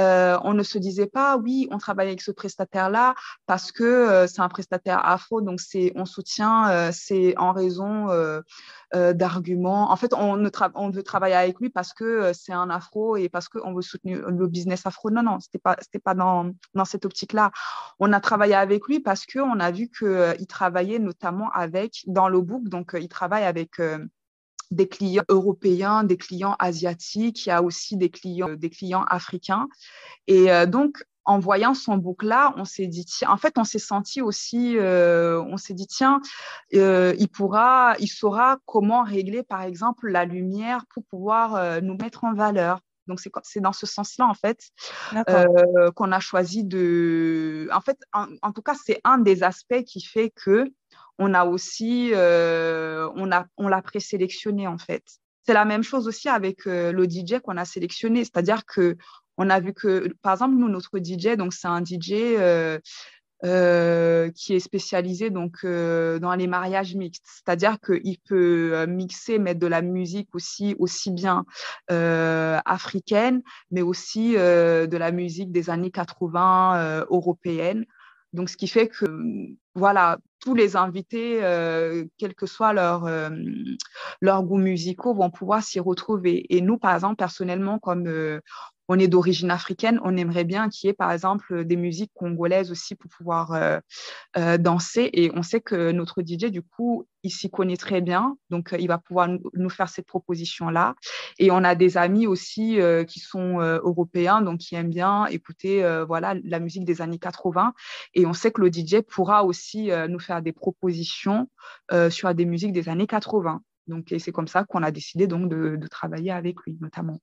euh, 0.00 0.38
on 0.42 0.54
ne 0.54 0.62
se 0.62 0.78
disait 0.78 1.06
pas, 1.06 1.36
oui, 1.36 1.68
on 1.70 1.78
travaille 1.78 2.08
avec 2.08 2.20
ce 2.20 2.32
prestataire-là 2.32 3.14
parce 3.46 3.70
que 3.70 3.84
euh, 3.84 4.26
c'est 4.26 4.40
un 4.40 4.48
prestataire 4.48 5.06
afro, 5.06 5.40
donc 5.40 5.60
c'est, 5.60 5.92
on 5.94 6.04
soutient, 6.04 6.68
euh, 6.70 6.90
c'est 6.92 7.36
en 7.38 7.52
raison 7.52 8.08
d'arguments. 9.14 9.90
En 9.90 9.96
fait, 9.96 10.12
on, 10.12 10.36
ne 10.36 10.50
on 10.74 10.90
veut 10.90 11.02
travailler 11.02 11.34
avec 11.34 11.58
lui 11.60 11.70
parce 11.70 11.94
que 11.94 12.32
c'est 12.34 12.52
un 12.52 12.68
afro 12.68 13.16
et 13.16 13.30
parce 13.30 13.48
qu'on 13.48 13.72
veut 13.72 13.80
soutenir 13.80 14.28
le 14.28 14.46
business 14.46 14.84
afro. 14.84 15.10
Non, 15.10 15.22
non, 15.22 15.40
c'était 15.40 15.58
pas, 15.58 15.76
c'était 15.80 15.98
pas 15.98 16.14
dans, 16.14 16.52
dans 16.74 16.84
cette 16.84 17.06
optique-là. 17.06 17.52
On 18.00 18.12
a 18.12 18.20
travaillé 18.20 18.54
avec 18.54 18.86
lui 18.88 19.00
parce 19.00 19.24
qu'on 19.24 19.60
a 19.60 19.70
vu 19.70 19.88
qu'il 19.88 20.46
travaillait 20.46 20.98
notamment 20.98 21.50
avec, 21.52 22.02
dans 22.06 22.28
le 22.28 22.42
book, 22.42 22.68
donc 22.68 22.94
il 22.98 23.08
travaille 23.08 23.44
avec 23.44 23.80
des 24.72 24.88
clients 24.88 25.24
européens, 25.28 26.04
des 26.04 26.16
clients 26.16 26.56
asiatiques, 26.58 27.46
il 27.46 27.50
y 27.50 27.52
a 27.52 27.62
aussi 27.62 27.96
des 27.96 28.10
clients, 28.10 28.54
des 28.54 28.70
clients 28.70 29.04
africains. 29.04 29.68
Et 30.26 30.48
donc, 30.66 31.04
en 31.24 31.38
voyant 31.38 31.74
son 31.74 31.96
book-là, 31.96 32.52
on 32.56 32.64
s'est 32.64 32.86
dit, 32.86 33.04
tiens, 33.04 33.30
en 33.30 33.36
fait, 33.36 33.56
on 33.56 33.64
s'est 33.64 33.78
senti 33.78 34.20
aussi, 34.20 34.76
euh, 34.78 35.40
on 35.42 35.56
s'est 35.56 35.74
dit, 35.74 35.86
tiens, 35.86 36.20
euh, 36.74 37.14
il 37.18 37.28
pourra, 37.28 37.94
il 37.98 38.08
saura 38.08 38.58
comment 38.66 39.02
régler, 39.04 39.42
par 39.42 39.62
exemple, 39.62 40.10
la 40.10 40.24
lumière 40.24 40.84
pour 40.92 41.04
pouvoir 41.04 41.54
euh, 41.56 41.80
nous 41.80 41.96
mettre 41.96 42.24
en 42.24 42.34
valeur. 42.34 42.80
Donc, 43.08 43.20
c'est 43.42 43.60
dans 43.60 43.72
ce 43.72 43.84
sens-là, 43.84 44.26
en 44.26 44.34
fait, 44.34 44.70
qu'on 45.96 46.12
a 46.12 46.20
choisi 46.20 46.62
de. 46.62 47.68
En 47.72 47.80
fait, 47.80 47.98
en, 48.12 48.52
tout 48.52 48.62
cas, 48.62 48.74
c'est 48.74 49.00
un 49.02 49.18
des 49.18 49.42
aspects 49.42 49.82
qui 49.82 50.00
fait 50.00 50.30
que 50.30 50.72
on 51.22 51.34
a 51.34 51.44
aussi, 51.44 52.12
on 52.14 53.32
a, 53.32 53.46
on 53.56 53.68
l'a 53.68 53.82
présélectionné, 53.82 54.66
en 54.66 54.78
fait. 54.78 55.02
C'est 55.44 55.54
la 55.54 55.64
même 55.64 55.82
chose 55.82 56.06
aussi 56.06 56.28
avec 56.28 56.64
le 56.66 57.04
DJ 57.04 57.40
qu'on 57.40 57.56
a 57.56 57.64
sélectionné, 57.64 58.24
c'est-à-dire 58.24 58.64
que 58.64 58.96
on 59.38 59.50
a 59.50 59.60
vu 59.60 59.72
que, 59.72 60.08
par 60.22 60.34
exemple, 60.34 60.56
nous, 60.56 60.68
notre 60.68 60.98
DJ, 60.98 61.36
donc 61.36 61.52
c'est 61.52 61.68
un 61.68 61.84
DJ 61.84 62.12
euh, 62.12 62.78
euh, 63.44 64.30
qui 64.30 64.54
est 64.54 64.60
spécialisé 64.60 65.30
donc 65.30 65.56
euh, 65.64 66.20
dans 66.20 66.34
les 66.34 66.46
mariages 66.46 66.94
mixtes, 66.94 67.24
c'est-à-dire 67.26 67.78
qu'il 67.80 68.18
peut 68.28 68.86
mixer, 68.86 69.38
mettre 69.38 69.58
de 69.58 69.66
la 69.66 69.82
musique 69.82 70.34
aussi 70.34 70.76
aussi 70.78 71.10
bien 71.10 71.44
africaine, 71.88 73.42
mais 73.70 73.82
aussi 73.82 74.32
de 74.34 74.96
la 74.96 75.12
musique 75.12 75.50
des 75.50 75.70
années 75.70 75.90
80 75.90 77.06
européenne. 77.10 77.84
Donc, 78.32 78.48
ce 78.48 78.56
qui 78.56 78.66
fait 78.66 78.88
que, 78.88 79.04
voilà, 79.74 80.18
tous 80.40 80.54
les 80.54 80.76
invités, 80.76 81.38
quel 82.18 82.34
que 82.34 82.46
soit 82.46 82.72
leur, 82.72 83.08
leur 84.20 84.42
goût 84.42 84.58
musicaux, 84.58 85.14
vont 85.14 85.30
pouvoir 85.30 85.62
s'y 85.62 85.80
retrouver. 85.80 86.46
Et 86.54 86.60
nous, 86.60 86.78
par 86.78 86.94
exemple, 86.94 87.16
personnellement, 87.16 87.78
comme 87.78 88.40
on 88.88 88.98
est 88.98 89.08
d'origine 89.08 89.50
africaine, 89.50 90.00
on 90.04 90.16
aimerait 90.16 90.44
bien 90.44 90.68
qu'il 90.68 90.88
y 90.88 90.90
ait 90.90 90.94
par 90.94 91.12
exemple 91.12 91.64
des 91.64 91.76
musiques 91.76 92.12
congolaises 92.14 92.70
aussi 92.70 92.94
pour 92.94 93.10
pouvoir 93.10 93.52
euh, 93.52 93.78
euh, 94.36 94.58
danser. 94.58 95.08
Et 95.12 95.30
on 95.34 95.42
sait 95.42 95.60
que 95.60 95.92
notre 95.92 96.22
DJ, 96.22 96.46
du 96.46 96.62
coup, 96.62 97.06
il 97.22 97.30
s'y 97.30 97.50
connaît 97.50 97.76
très 97.76 98.00
bien, 98.00 98.36
donc 98.50 98.72
euh, 98.72 98.78
il 98.80 98.88
va 98.88 98.98
pouvoir 98.98 99.28
nous 99.54 99.70
faire 99.70 99.88
cette 99.88 100.06
proposition-là. 100.06 100.94
Et 101.38 101.50
on 101.50 101.62
a 101.64 101.74
des 101.74 101.96
amis 101.96 102.26
aussi 102.26 102.78
qui 103.06 103.20
sont 103.20 103.58
européens, 103.60 104.42
donc 104.42 104.60
qui 104.60 104.74
aiment 104.74 104.90
bien 104.90 105.26
écouter 105.26 105.82
voilà 106.06 106.34
la 106.44 106.58
musique 106.58 106.84
des 106.84 107.00
années 107.00 107.18
80. 107.18 107.74
Et 108.14 108.26
on 108.26 108.32
sait 108.32 108.50
que 108.50 108.60
le 108.60 108.70
DJ 108.72 109.00
pourra 109.00 109.44
aussi 109.44 109.90
nous 110.08 110.18
faire 110.18 110.42
des 110.42 110.52
propositions 110.52 111.48
sur 112.10 112.34
des 112.34 112.44
musiques 112.44 112.72
des 112.72 112.88
années 112.88 113.06
80. 113.06 113.62
Donc, 113.88 114.14
c'est 114.18 114.32
comme 114.32 114.48
ça 114.48 114.64
qu'on 114.64 114.82
a 114.82 114.90
décidé 114.90 115.26
donc 115.26 115.48
de 115.48 115.86
travailler 115.88 116.30
avec 116.30 116.60
lui, 116.62 116.76
notamment. 116.80 117.18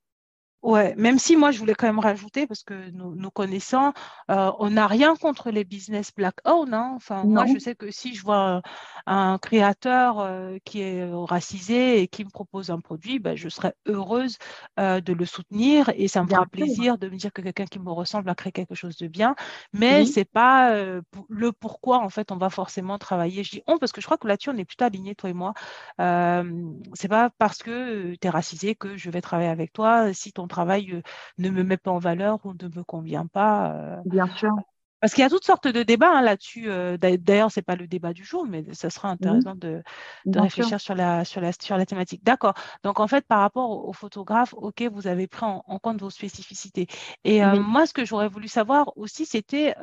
Ouais, 0.62 0.94
même 0.98 1.20
si 1.20 1.38
moi 1.38 1.52
je 1.52 1.60
voulais 1.60 1.74
quand 1.74 1.88
même 1.88 2.00
rajouter, 2.00 2.46
parce 2.46 2.64
que 2.64 2.90
nous, 2.92 3.16
nous 3.16 3.32
connaissant, 3.32 3.94
euh, 4.30 4.52
on 4.60 4.72
n'a 4.72 4.88
rien 4.88 5.16
contre 5.16 5.52
les 5.52 5.64
business 5.64 6.12
black 6.14 6.36
owned. 6.44 6.74
Hein. 6.74 6.92
Enfin, 6.98 7.24
moi 7.24 7.46
je 7.46 7.58
sais 7.60 7.76
que 7.76 7.92
si 7.92 8.14
je 8.14 8.24
vois 8.24 8.62
un, 9.06 9.38
créateur 9.38 10.20
euh, 10.20 10.58
qui 10.66 10.82
est 10.82 11.02
euh, 11.02 11.18
racisé 11.20 12.02
et 12.02 12.08
qui 12.10 12.26
me 12.26 12.30
propose 12.30 12.72
un 12.72 12.82
produit, 12.82 13.20
ben, 13.20 13.38
je 13.38 13.48
serais 13.48 13.74
heureuse 13.88 14.38
de 14.78 15.14
le 15.14 15.26
soutenir 15.26 15.92
et 15.96 16.08
ça 16.08 16.24
me 16.24 16.28
fera 16.28 16.46
plaisir 16.46 16.98
de 16.98 17.08
me 17.08 17.16
dire 17.16 17.32
que 17.32 17.42
quelqu'un 17.42 17.66
qui 17.66 17.80
me 17.80 17.92
ressemble 17.92 18.30
a 18.30 18.36
créé 18.36 18.52
quelque 18.52 18.76
chose 18.76 18.98
de 18.98 19.08
bien. 19.08 19.36
Mais 19.72 20.06
c'est 20.06 20.26
pas 20.26 20.74
le 21.30 21.52
pourquoi 21.54 22.00
en 22.00 22.10
fait 22.10 22.32
on 22.32 22.38
va 22.38 22.50
forcément 22.50 22.98
travailler. 22.98 23.44
Je 23.44 23.52
dis 23.52 23.64
on 23.68 23.78
parce 23.78 23.92
que 23.92 24.02
je 24.02 24.06
crois 24.08 24.18
que 24.18 24.28
là-dessus 24.28 24.50
on 24.50 24.58
est 24.58 24.66
plutôt 24.66 24.86
alignés 24.86 25.16
toi 25.16 25.30
et 25.30 25.34
moi. 25.34 25.54
c'est 25.98 27.08
pas 27.08 27.30
parce 27.38 27.60
que 27.60 28.16
tu 28.16 28.28
es 28.28 28.30
racisé 28.30 28.76
que 28.76 28.98
je 28.98 29.10
vais 29.10 29.22
travailler 29.22 29.50
avec 29.50 29.72
toi. 29.72 30.14
Si 30.14 30.34
ton 30.34 30.49
travail 30.50 30.92
euh, 30.92 31.02
ne 31.38 31.50
me 31.50 31.64
met 31.64 31.78
pas 31.78 31.92
en 31.92 32.00
valeur 32.00 32.46
ou 32.46 32.54
ne 32.54 32.68
me 32.68 32.84
convient 32.84 33.28
pas. 33.28 33.72
Euh. 33.72 33.98
Bien 34.06 34.28
sûr. 34.36 34.52
Parce 35.00 35.14
qu'il 35.14 35.22
y 35.22 35.26
a 35.26 35.30
toutes 35.30 35.46
sortes 35.46 35.70
de 35.70 35.82
débats 35.82 36.12
hein, 36.12 36.22
là-dessus. 36.22 36.66
Euh, 36.68 36.98
d'ailleurs, 36.98 37.54
ce 37.54 37.60
n'est 37.60 37.64
pas 37.64 37.78
le 37.78 37.88
débat 37.88 38.12
du 38.12 38.26
jour, 38.26 38.46
mais 38.46 38.66
ce 38.74 38.90
sera 38.90 39.08
intéressant 39.08 39.56
de, 39.56 39.82
réfléchir 40.26 40.82
sur 40.82 40.94
la, 40.94 41.24
sur, 41.24 41.40
la, 41.40 41.54
sur 41.54 41.78
la 41.78 41.86
thématique. 41.86 42.22
D'accord. 42.26 42.54
Donc, 42.84 43.00
en 43.00 43.08
fait, 43.08 43.26
par 43.26 43.40
rapport 43.40 43.88
aux 43.88 43.94
photographes, 43.94 44.54
OK, 44.58 44.82
vous 44.92 45.08
avez 45.08 45.28
pris 45.28 45.46
en, 45.46 45.62
compte 45.80 46.02
vos 46.02 46.10
spécificités. 46.10 46.88
Et 47.24 47.42
moi, 47.42 47.86
ce 47.86 47.94
que 47.94 48.04
j'aurais 48.04 48.28
voulu 48.28 48.50
savoir 48.50 48.92
aussi, 48.98 49.26
c'était 49.26 49.74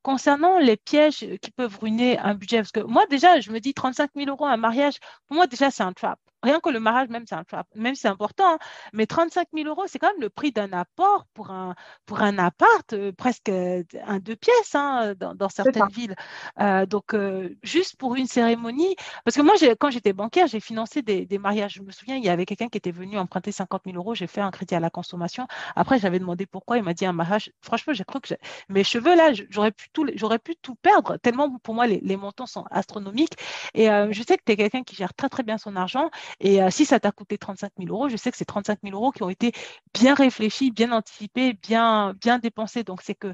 concernant 0.00 0.58
les 0.58 0.78
pièges 0.78 1.26
qui 1.42 1.50
peuvent 1.50 1.78
ruiner 1.78 2.18
un 2.18 2.32
budget. 2.32 2.56
Parce 2.56 2.72
que 2.72 2.80
moi, 2.80 3.04
déjà, 3.10 3.40
je 3.40 3.52
me 3.52 3.60
dis 3.60 3.74
35 3.74 4.12
000 4.16 4.30
euros 4.30 4.46
un 4.46 4.56
mariage, 4.56 4.94
pour 5.26 5.36
moi, 5.36 5.46
déjà, 5.46 5.70
c'est 5.70 5.82
un 5.82 5.92
trap. 5.92 6.18
Rien 6.42 6.60
que 6.60 6.70
le 6.70 6.78
mariage, 6.78 7.08
même, 7.08 7.24
c'est 7.26 7.34
un 7.34 7.44
même 7.74 7.96
c'est 7.96 8.06
important, 8.08 8.54
hein. 8.54 8.58
mais 8.92 9.06
35 9.06 9.48
000 9.52 9.68
euros, 9.68 9.84
c'est 9.88 9.98
quand 9.98 10.12
même 10.12 10.20
le 10.20 10.30
prix 10.30 10.52
d'un 10.52 10.72
apport 10.72 11.26
pour 11.34 11.50
un, 11.50 11.74
pour 12.06 12.22
un 12.22 12.38
appart, 12.38 12.92
euh, 12.92 13.12
presque 13.12 13.48
euh, 13.48 13.82
un 14.06 14.20
deux 14.20 14.36
pièces 14.36 14.74
hein, 14.74 15.14
dans, 15.16 15.48
certaines 15.48 15.88
villes. 15.88 16.14
Euh, 16.60 16.86
donc, 16.86 17.16
juste 17.62 17.96
pour 17.96 18.14
une 18.14 18.26
cérémonie, 18.26 18.94
parce 19.24 19.36
que 19.36 19.42
moi, 19.42 19.54
quand 19.80 19.90
j'étais 19.90 20.12
bancaire, 20.12 20.46
j'ai 20.46 20.60
financé 20.60 21.02
des, 21.02 21.26
des, 21.26 21.38
mariages. 21.38 21.74
Je 21.74 21.82
me 21.82 21.90
souviens, 21.90 22.16
il 22.16 22.24
y 22.24 22.28
avait 22.28 22.46
quelqu'un 22.46 22.68
qui 22.68 22.78
était 22.78 22.92
venu 22.92 23.18
emprunter 23.18 23.50
50 23.50 23.82
000 23.86 23.96
euros, 23.96 24.14
j'ai 24.14 24.26
fait 24.28 24.40
un 24.40 24.50
crédit 24.52 24.76
à 24.76 24.80
la 24.80 24.90
consommation. 24.90 25.48
Après, 25.74 25.98
j'avais 25.98 26.20
demandé 26.20 26.46
pourquoi, 26.46 26.76
il 26.76 26.84
m'a 26.84 26.94
dit 26.94 27.06
un 27.06 27.12
mariage. 27.12 27.50
Franchement, 27.62 27.92
j'ai 27.94 28.04
cru 28.04 28.20
que 28.20 28.34
mes 28.68 28.84
cheveux, 28.84 29.16
là, 29.16 29.32
j'aurais 29.50 29.72
pu, 29.72 29.88
tout, 29.92 30.06
pu 30.44 30.56
tout 30.62 30.76
perdre, 30.76 31.16
tellement 31.16 31.58
pour 31.58 31.74
moi, 31.74 31.88
les, 31.88 32.00
les 32.00 32.16
montants 32.16 32.46
sont 32.46 32.64
astronomiques. 32.70 33.34
Et 33.74 33.86
je 33.86 34.22
sais 34.22 34.36
que 34.36 34.42
tu 34.46 34.52
es 34.52 34.56
quelqu'un 34.56 34.82
qui 34.84 34.94
gère 34.94 35.14
très, 35.14 35.28
très 35.28 35.42
bien 35.42 35.58
son 35.58 35.74
argent. 35.74 36.10
Et 36.40 36.62
euh, 36.62 36.70
si 36.70 36.84
ça 36.84 37.00
t'a 37.00 37.12
coûté 37.12 37.38
35 37.38 37.72
000 37.78 37.90
euros, 37.90 38.08
je 38.08 38.16
sais 38.16 38.30
que 38.30 38.36
c'est 38.36 38.44
35 38.44 38.78
000 38.82 38.94
euros 38.94 39.10
qui 39.12 39.22
ont 39.22 39.30
été 39.30 39.52
bien 39.94 40.14
réfléchis, 40.14 40.70
bien 40.70 40.92
anticipés, 40.92 41.54
bien, 41.54 42.14
bien 42.20 42.38
dépensés. 42.38 42.84
Donc, 42.84 43.02
c'est 43.02 43.14
que 43.14 43.32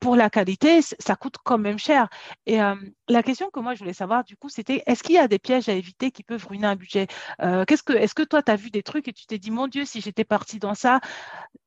pour 0.00 0.16
la 0.16 0.28
qualité, 0.28 0.80
ça 0.82 1.16
coûte 1.16 1.36
quand 1.42 1.56
même 1.56 1.78
cher. 1.78 2.08
Et 2.44 2.60
euh, 2.60 2.74
la 3.08 3.22
question 3.22 3.48
que 3.50 3.60
moi, 3.60 3.74
je 3.74 3.78
voulais 3.78 3.94
savoir, 3.94 4.22
du 4.22 4.36
coup, 4.36 4.50
c'était 4.50 4.82
est-ce 4.86 5.02
qu'il 5.02 5.14
y 5.14 5.18
a 5.18 5.28
des 5.28 5.38
pièges 5.38 5.68
à 5.68 5.72
éviter 5.72 6.10
qui 6.10 6.22
peuvent 6.22 6.46
ruiner 6.46 6.66
un 6.66 6.76
budget? 6.76 7.06
Euh, 7.40 7.64
qu'est-ce 7.64 7.82
que, 7.82 7.94
Est-ce 7.94 8.14
que 8.14 8.22
toi, 8.22 8.42
tu 8.42 8.52
as 8.52 8.56
vu 8.56 8.70
des 8.70 8.82
trucs 8.82 9.08
et 9.08 9.12
tu 9.12 9.26
t'es 9.26 9.38
dit, 9.38 9.50
mon 9.50 9.66
Dieu, 9.66 9.86
si 9.86 10.02
j'étais 10.02 10.24
parti 10.24 10.58
dans 10.58 10.74
ça, 10.74 11.00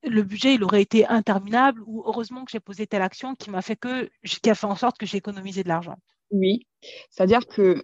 le 0.04 0.22
budget, 0.22 0.54
il 0.54 0.64
aurait 0.64 0.84
été 0.84 1.08
interminable 1.08 1.82
ou 1.86 2.04
heureusement 2.06 2.46
que 2.46 2.52
j'ai 2.52 2.60
posé 2.60 2.86
telle 2.86 3.02
action 3.02 3.36
qui 3.36 3.50
m'a 3.50 3.64
fait 3.64 3.76
que, 3.76 4.10
qui 4.24 4.50
a 4.50 4.56
fait 4.56 4.68
en 4.68 4.76
sorte 4.76 4.98
que 4.98 5.08
j'ai 5.08 5.18
économisé 5.18 5.64
de 5.64 5.70
l'argent? 5.70 5.96
Oui, 6.30 6.68
c'est-à-dire 7.10 7.48
que 7.48 7.84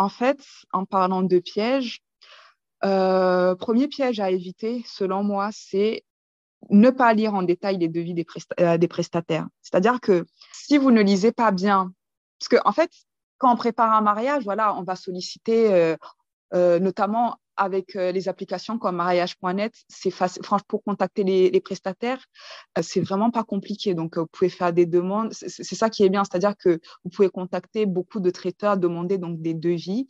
en 0.00 0.08
fait, 0.08 0.40
en 0.72 0.86
parlant 0.86 1.22
de 1.22 1.38
pièges, 1.38 2.00
euh, 2.84 3.54
premier 3.54 3.86
piège 3.86 4.18
à 4.18 4.30
éviter, 4.30 4.82
selon 4.86 5.22
moi, 5.22 5.50
c'est 5.52 6.04
ne 6.70 6.88
pas 6.88 7.12
lire 7.12 7.34
en 7.34 7.42
détail 7.42 7.76
les 7.76 7.88
devis 7.88 8.14
des, 8.14 8.26
euh, 8.60 8.78
prestataires. 8.88 9.46
C'est-à-dire 9.60 10.00
que 10.00 10.24
si 10.54 10.78
vous 10.78 10.90
ne 10.90 11.02
lisez 11.02 11.32
pas 11.32 11.50
bien, 11.50 11.92
parce 12.38 12.48
qu'en 12.48 12.70
en 12.70 12.72
fait, 12.72 12.90
quand 13.36 13.52
on 13.52 13.56
prépare 13.56 13.92
un 13.92 14.00
mariage, 14.00 14.42
voilà, 14.44 14.74
on 14.74 14.84
va 14.84 14.96
solliciter 14.96 15.96
euh, 16.54 16.78
notamment 16.78 17.36
avec 17.60 17.94
euh, 17.94 18.10
les 18.10 18.26
applications 18.26 18.78
comme 18.78 18.96
mariage.net, 18.96 19.74
c'est 19.86 20.10
facile. 20.10 20.42
Franchement, 20.42 20.64
pour 20.66 20.82
contacter 20.82 21.24
les, 21.24 21.60
prestataires, 21.60 22.24
euh, 22.78 22.82
c'est 22.82 23.02
vraiment 23.02 23.30
pas 23.30 23.44
compliqué. 23.44 23.92
Donc, 23.92 24.16
euh, 24.16 24.22
vous 24.22 24.28
pouvez 24.32 24.48
faire 24.48 24.72
des 24.72 24.86
demandes. 24.86 25.34
C'est 25.34 25.74
ça 25.74 25.90
qui 25.90 26.02
est 26.02 26.08
bien, 26.08 26.24
c'est-à-dire 26.24 26.54
que 26.56 26.80
vous 27.04 27.10
pouvez 27.10 27.28
contacter 27.28 27.84
beaucoup 27.84 28.18
de 28.18 28.30
traiteurs, 28.30 28.78
demander 28.78 29.18
donc 29.18 29.42
des 29.42 29.52
devis. 29.52 30.08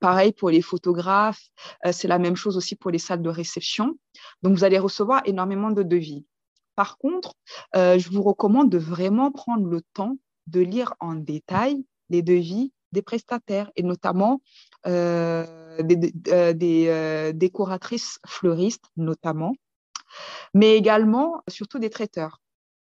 pareil 0.00 0.32
pour 0.32 0.50
les 0.50 0.60
photographes, 0.60 1.42
c'est 1.92 2.08
la 2.08 2.18
même 2.18 2.36
chose 2.36 2.56
aussi 2.56 2.74
pour 2.74 2.90
les 2.90 2.98
salles 2.98 3.22
de 3.22 3.30
réception. 3.30 3.96
Donc, 4.42 4.56
vous 4.56 4.64
allez 4.64 4.78
recevoir 4.78 5.22
énormément 5.24 5.70
de 5.70 5.84
devis. 5.84 6.26
Par 6.74 6.98
contre, 6.98 7.34
je 7.74 8.08
vous 8.10 8.22
recommande 8.22 8.70
de 8.70 8.78
vraiment 8.78 9.30
prendre 9.30 9.66
le 9.68 9.82
temps 9.94 10.16
de 10.48 10.60
lire 10.60 10.94
en 10.98 11.14
détail 11.14 11.84
les 12.10 12.22
devis 12.22 12.72
des 12.92 13.02
prestataires 13.02 13.70
et 13.76 13.82
notamment 13.82 14.40
euh, 14.86 15.82
des, 15.82 16.12
euh, 16.28 16.54
euh, 16.62 17.32
décoratrices 17.32 18.20
fleuristes 18.26 18.84
notamment, 18.96 19.54
mais 20.54 20.76
également 20.76 21.42
surtout 21.48 21.78
des 21.78 21.90
traiteurs. 21.90 22.40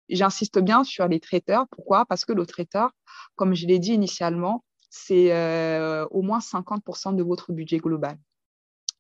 J'insiste 0.10 0.60
bien 0.60 0.84
sur 0.84 1.08
les 1.08 1.20
traiteurs. 1.20 1.66
Pourquoi? 1.72 2.06
Parce 2.06 2.26
que 2.26 2.34
le 2.34 2.46
traiteur, 2.46 2.92
comme 3.36 3.54
je 3.56 3.66
l'ai 3.66 3.80
dit 3.80 3.94
initialement, 3.94 4.64
c'est 4.90 5.32
au 6.12 6.22
moins 6.22 6.40
50% 6.40 7.16
de 7.16 7.24
votre 7.24 7.54
budget 7.54 7.78
global. 7.78 8.18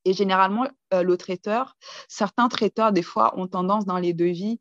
Et 0.06 0.14
généralement, 0.14 0.66
le 0.92 1.16
traiteur, 1.18 1.76
certains 2.08 2.48
traiteurs, 2.48 2.94
des 2.94 3.04
fois, 3.04 3.38
ont 3.38 3.48
tendance 3.48 3.86
dans 3.86 4.00
les 4.00 4.14
devis 4.14 4.60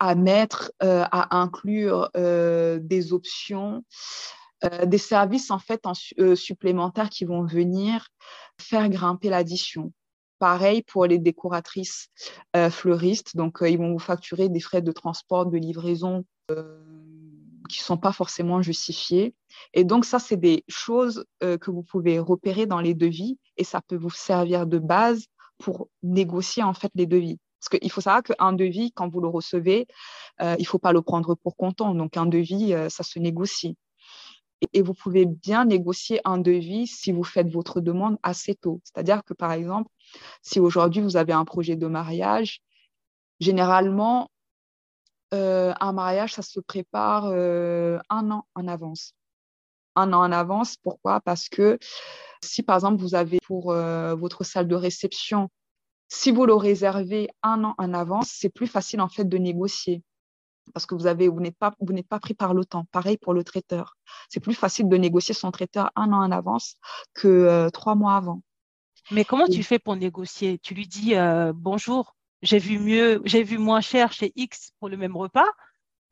à 0.00 0.14
mettre, 0.14 0.72
à 0.80 1.36
inclure 1.38 2.10
des 2.14 3.12
options 3.12 3.84
euh, 4.64 4.86
des 4.86 4.98
services 4.98 5.50
en 5.50 5.58
fait 5.58 5.82
euh, 6.18 6.36
supplémentaires 6.36 7.10
qui 7.10 7.24
vont 7.24 7.44
venir 7.44 8.08
faire 8.60 8.88
grimper 8.88 9.28
l'addition. 9.28 9.92
Pareil 10.38 10.82
pour 10.82 11.06
les 11.06 11.18
décoratrices 11.18 12.08
euh, 12.56 12.70
fleuristes, 12.70 13.36
donc 13.36 13.58
ils 13.62 13.78
vont 13.78 13.92
vous 13.92 13.98
facturer 13.98 14.48
des 14.48 14.60
frais 14.60 14.82
de 14.82 14.92
transport, 14.92 15.46
de 15.46 15.58
livraison 15.58 16.24
qui 17.68 17.80
ne 17.80 17.84
sont 17.84 17.96
pas 17.96 18.12
forcément 18.12 18.60
justifiées. 18.60 19.34
Et 19.72 19.84
donc, 19.84 20.04
ça, 20.04 20.18
c'est 20.18 20.36
des 20.36 20.64
choses 20.68 21.24
que 21.40 21.70
vous 21.70 21.82
pouvez 21.82 22.18
repérer 22.18 22.66
dans 22.66 22.80
les 22.80 22.92
devis 22.92 23.38
et 23.56 23.64
ça 23.64 23.80
peut 23.80 23.96
vous 23.96 24.10
servir 24.10 24.66
de 24.66 24.78
base 24.78 25.24
pour 25.58 25.88
négocier 26.02 26.62
en 26.62 26.74
fait 26.74 26.90
les 26.94 27.06
devis. 27.06 27.38
Parce 27.58 27.80
qu'il 27.80 27.90
faut 27.90 28.02
savoir 28.02 28.22
qu'un 28.22 28.52
devis, 28.52 28.92
quand 28.92 29.08
vous 29.08 29.20
le 29.22 29.28
recevez, 29.28 29.86
il 30.40 30.56
ne 30.58 30.64
faut 30.64 30.80
pas 30.80 30.92
le 30.92 31.00
prendre 31.00 31.36
pour 31.36 31.56
comptant. 31.56 31.94
Donc, 31.94 32.18
un 32.18 32.26
devis, 32.26 32.74
ça 32.90 33.02
se 33.02 33.18
négocie. 33.18 33.78
Et, 34.72 34.82
vous 34.82 34.94
pouvez 34.94 35.26
bien 35.26 35.64
négocier 35.64 36.20
un 36.24 36.38
devis 36.38 36.86
si 36.86 37.12
vous 37.12 37.24
faites 37.24 37.48
votre 37.48 37.80
demande 37.80 38.18
assez 38.22 38.54
tôt. 38.54 38.80
C'est-à-dire 38.84 39.24
que, 39.24 39.34
par 39.34 39.52
exemple, 39.52 39.90
si 40.42 40.60
aujourd'hui 40.60 41.02
vous 41.02 41.16
avez 41.16 41.32
un 41.32 41.44
projet 41.44 41.76
de 41.76 41.86
mariage, 41.86 42.60
généralement, 43.40 44.30
euh, 45.34 45.72
un 45.80 45.92
mariage, 45.92 46.34
ça 46.34 46.42
se 46.42 46.60
prépare 46.60 47.26
euh, 47.26 47.98
un 48.10 48.30
an 48.30 48.46
en 48.54 48.68
avance. 48.68 49.14
Un 49.96 50.12
an 50.12 50.20
en 50.20 50.32
avance, 50.32 50.76
pourquoi? 50.76 51.20
Parce 51.20 51.48
que 51.48 51.78
si 52.42 52.62
par 52.62 52.76
exemple 52.76 53.00
vous 53.00 53.14
avez 53.14 53.38
pour 53.46 53.72
euh, 53.72 54.14
votre 54.14 54.44
salle 54.44 54.68
de 54.68 54.74
réception, 54.74 55.48
si 56.08 56.30
vous 56.30 56.44
le 56.44 56.54
réservez 56.54 57.28
un 57.42 57.64
an 57.64 57.74
en 57.78 57.94
avance, 57.94 58.30
c'est 58.30 58.50
plus 58.50 58.66
facile 58.66 59.00
en 59.00 59.08
fait 59.08 59.24
de 59.24 59.38
négocier 59.38 60.02
parce 60.74 60.86
que 60.86 60.94
vous 60.94 61.06
avez 61.06 61.28
vous 61.28 61.40
n'êtes 61.40 61.56
pas 61.56 61.74
vous 61.80 61.92
n'êtes 61.92 62.08
pas 62.08 62.20
pris 62.20 62.34
par 62.34 62.54
le 62.54 62.64
temps. 62.64 62.86
Pareil 62.92 63.18
pour 63.18 63.34
le 63.34 63.44
traiteur. 63.44 63.96
C'est 64.28 64.40
plus 64.40 64.54
facile 64.54 64.88
de 64.88 64.96
négocier 64.96 65.34
son 65.34 65.50
traiteur 65.50 65.90
un 65.96 66.12
an 66.12 66.22
en 66.22 66.30
avance 66.30 66.76
que 67.14 67.68
trois 67.70 67.94
mois 67.94 68.16
avant. 68.16 68.42
Mais 69.10 69.24
comment 69.24 69.46
tu 69.46 69.62
fais 69.62 69.78
pour 69.78 69.96
négocier? 69.96 70.58
Tu 70.58 70.74
lui 70.74 70.86
dis 70.86 71.14
bonjour, 71.54 72.14
j'ai 72.42 72.58
vu 72.58 72.78
mieux, 72.78 73.22
j'ai 73.24 73.42
vu 73.42 73.58
moins 73.58 73.80
cher 73.80 74.12
chez 74.12 74.32
X 74.36 74.72
pour 74.80 74.88
le 74.88 74.96
même 74.96 75.16
repas. 75.16 75.48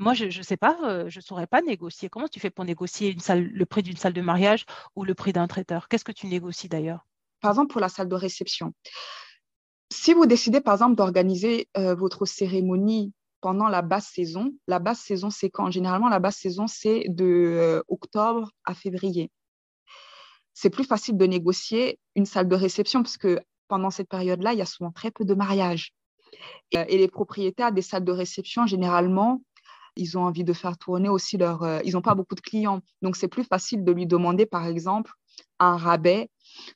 Moi, 0.00 0.14
je 0.14 0.24
ne 0.24 0.42
sais 0.42 0.56
pas, 0.56 0.78
euh, 0.84 1.10
je 1.10 1.18
ne 1.18 1.22
saurais 1.22 1.46
pas 1.46 1.60
négocier. 1.60 2.08
Comment 2.08 2.26
tu 2.26 2.40
fais 2.40 2.48
pour 2.48 2.64
négocier 2.64 3.10
une 3.10 3.20
salle, 3.20 3.42
le 3.44 3.66
prix 3.66 3.82
d'une 3.82 3.98
salle 3.98 4.14
de 4.14 4.22
mariage 4.22 4.64
ou 4.96 5.04
le 5.04 5.14
prix 5.14 5.34
d'un 5.34 5.46
traiteur? 5.46 5.88
Qu'est-ce 5.88 6.04
que 6.04 6.12
tu 6.12 6.26
négocies 6.26 6.70
d'ailleurs? 6.70 7.06
Par 7.42 7.50
exemple, 7.50 7.70
pour 7.70 7.82
la 7.82 7.90
salle 7.90 8.08
de 8.08 8.14
réception. 8.14 8.72
Si 9.92 10.14
vous 10.14 10.24
décidez, 10.24 10.62
par 10.62 10.72
exemple, 10.72 10.94
d'organiser 10.94 11.68
euh, 11.76 11.94
votre 11.94 12.24
cérémonie 12.24 13.12
pendant 13.40 13.68
la 13.68 13.82
basse 13.82 14.08
saison, 14.08 14.52
la 14.66 14.78
basse 14.78 15.00
saison, 15.00 15.30
c'est 15.30 15.50
quand? 15.50 15.70
Généralement, 15.70 16.08
la 16.08 16.18
basse 16.18 16.36
saison, 16.36 16.66
c'est 16.66 17.04
de 17.08 17.24
euh, 17.24 17.82
octobre 17.88 18.50
à 18.64 18.74
février. 18.74 19.30
C'est 20.54 20.70
plus 20.70 20.84
facile 20.84 21.16
de 21.16 21.26
négocier 21.26 21.98
une 22.16 22.26
salle 22.26 22.48
de 22.48 22.54
réception 22.54 23.02
parce 23.02 23.16
que 23.16 23.40
pendant 23.68 23.90
cette 23.90 24.08
période-là, 24.08 24.52
il 24.52 24.58
y 24.58 24.62
a 24.62 24.66
souvent 24.66 24.90
très 24.90 25.10
peu 25.10 25.24
de 25.24 25.34
mariages. 25.34 25.94
Euh, 26.74 26.84
et 26.88 26.98
les 26.98 27.08
propriétaires 27.08 27.72
des 27.72 27.82
salles 27.82 28.04
de 28.04 28.12
réception, 28.12 28.66
généralement, 28.66 29.42
ils 29.96 30.18
ont 30.18 30.24
envie 30.24 30.44
de 30.44 30.52
faire 30.52 30.76
tourner 30.78 31.08
aussi 31.08 31.36
leur... 31.36 31.62
Euh, 31.62 31.80
ils 31.84 31.92
n'ont 31.94 32.02
pas 32.02 32.14
beaucoup 32.14 32.34
de 32.34 32.40
clients. 32.40 32.80
Donc, 33.02 33.16
c'est 33.16 33.28
plus 33.28 33.44
facile 33.44 33.84
de 33.84 33.92
lui 33.92 34.06
demander, 34.06 34.46
par 34.46 34.66
exemple, 34.66 35.12
un 35.58 35.76
rabais 35.76 36.28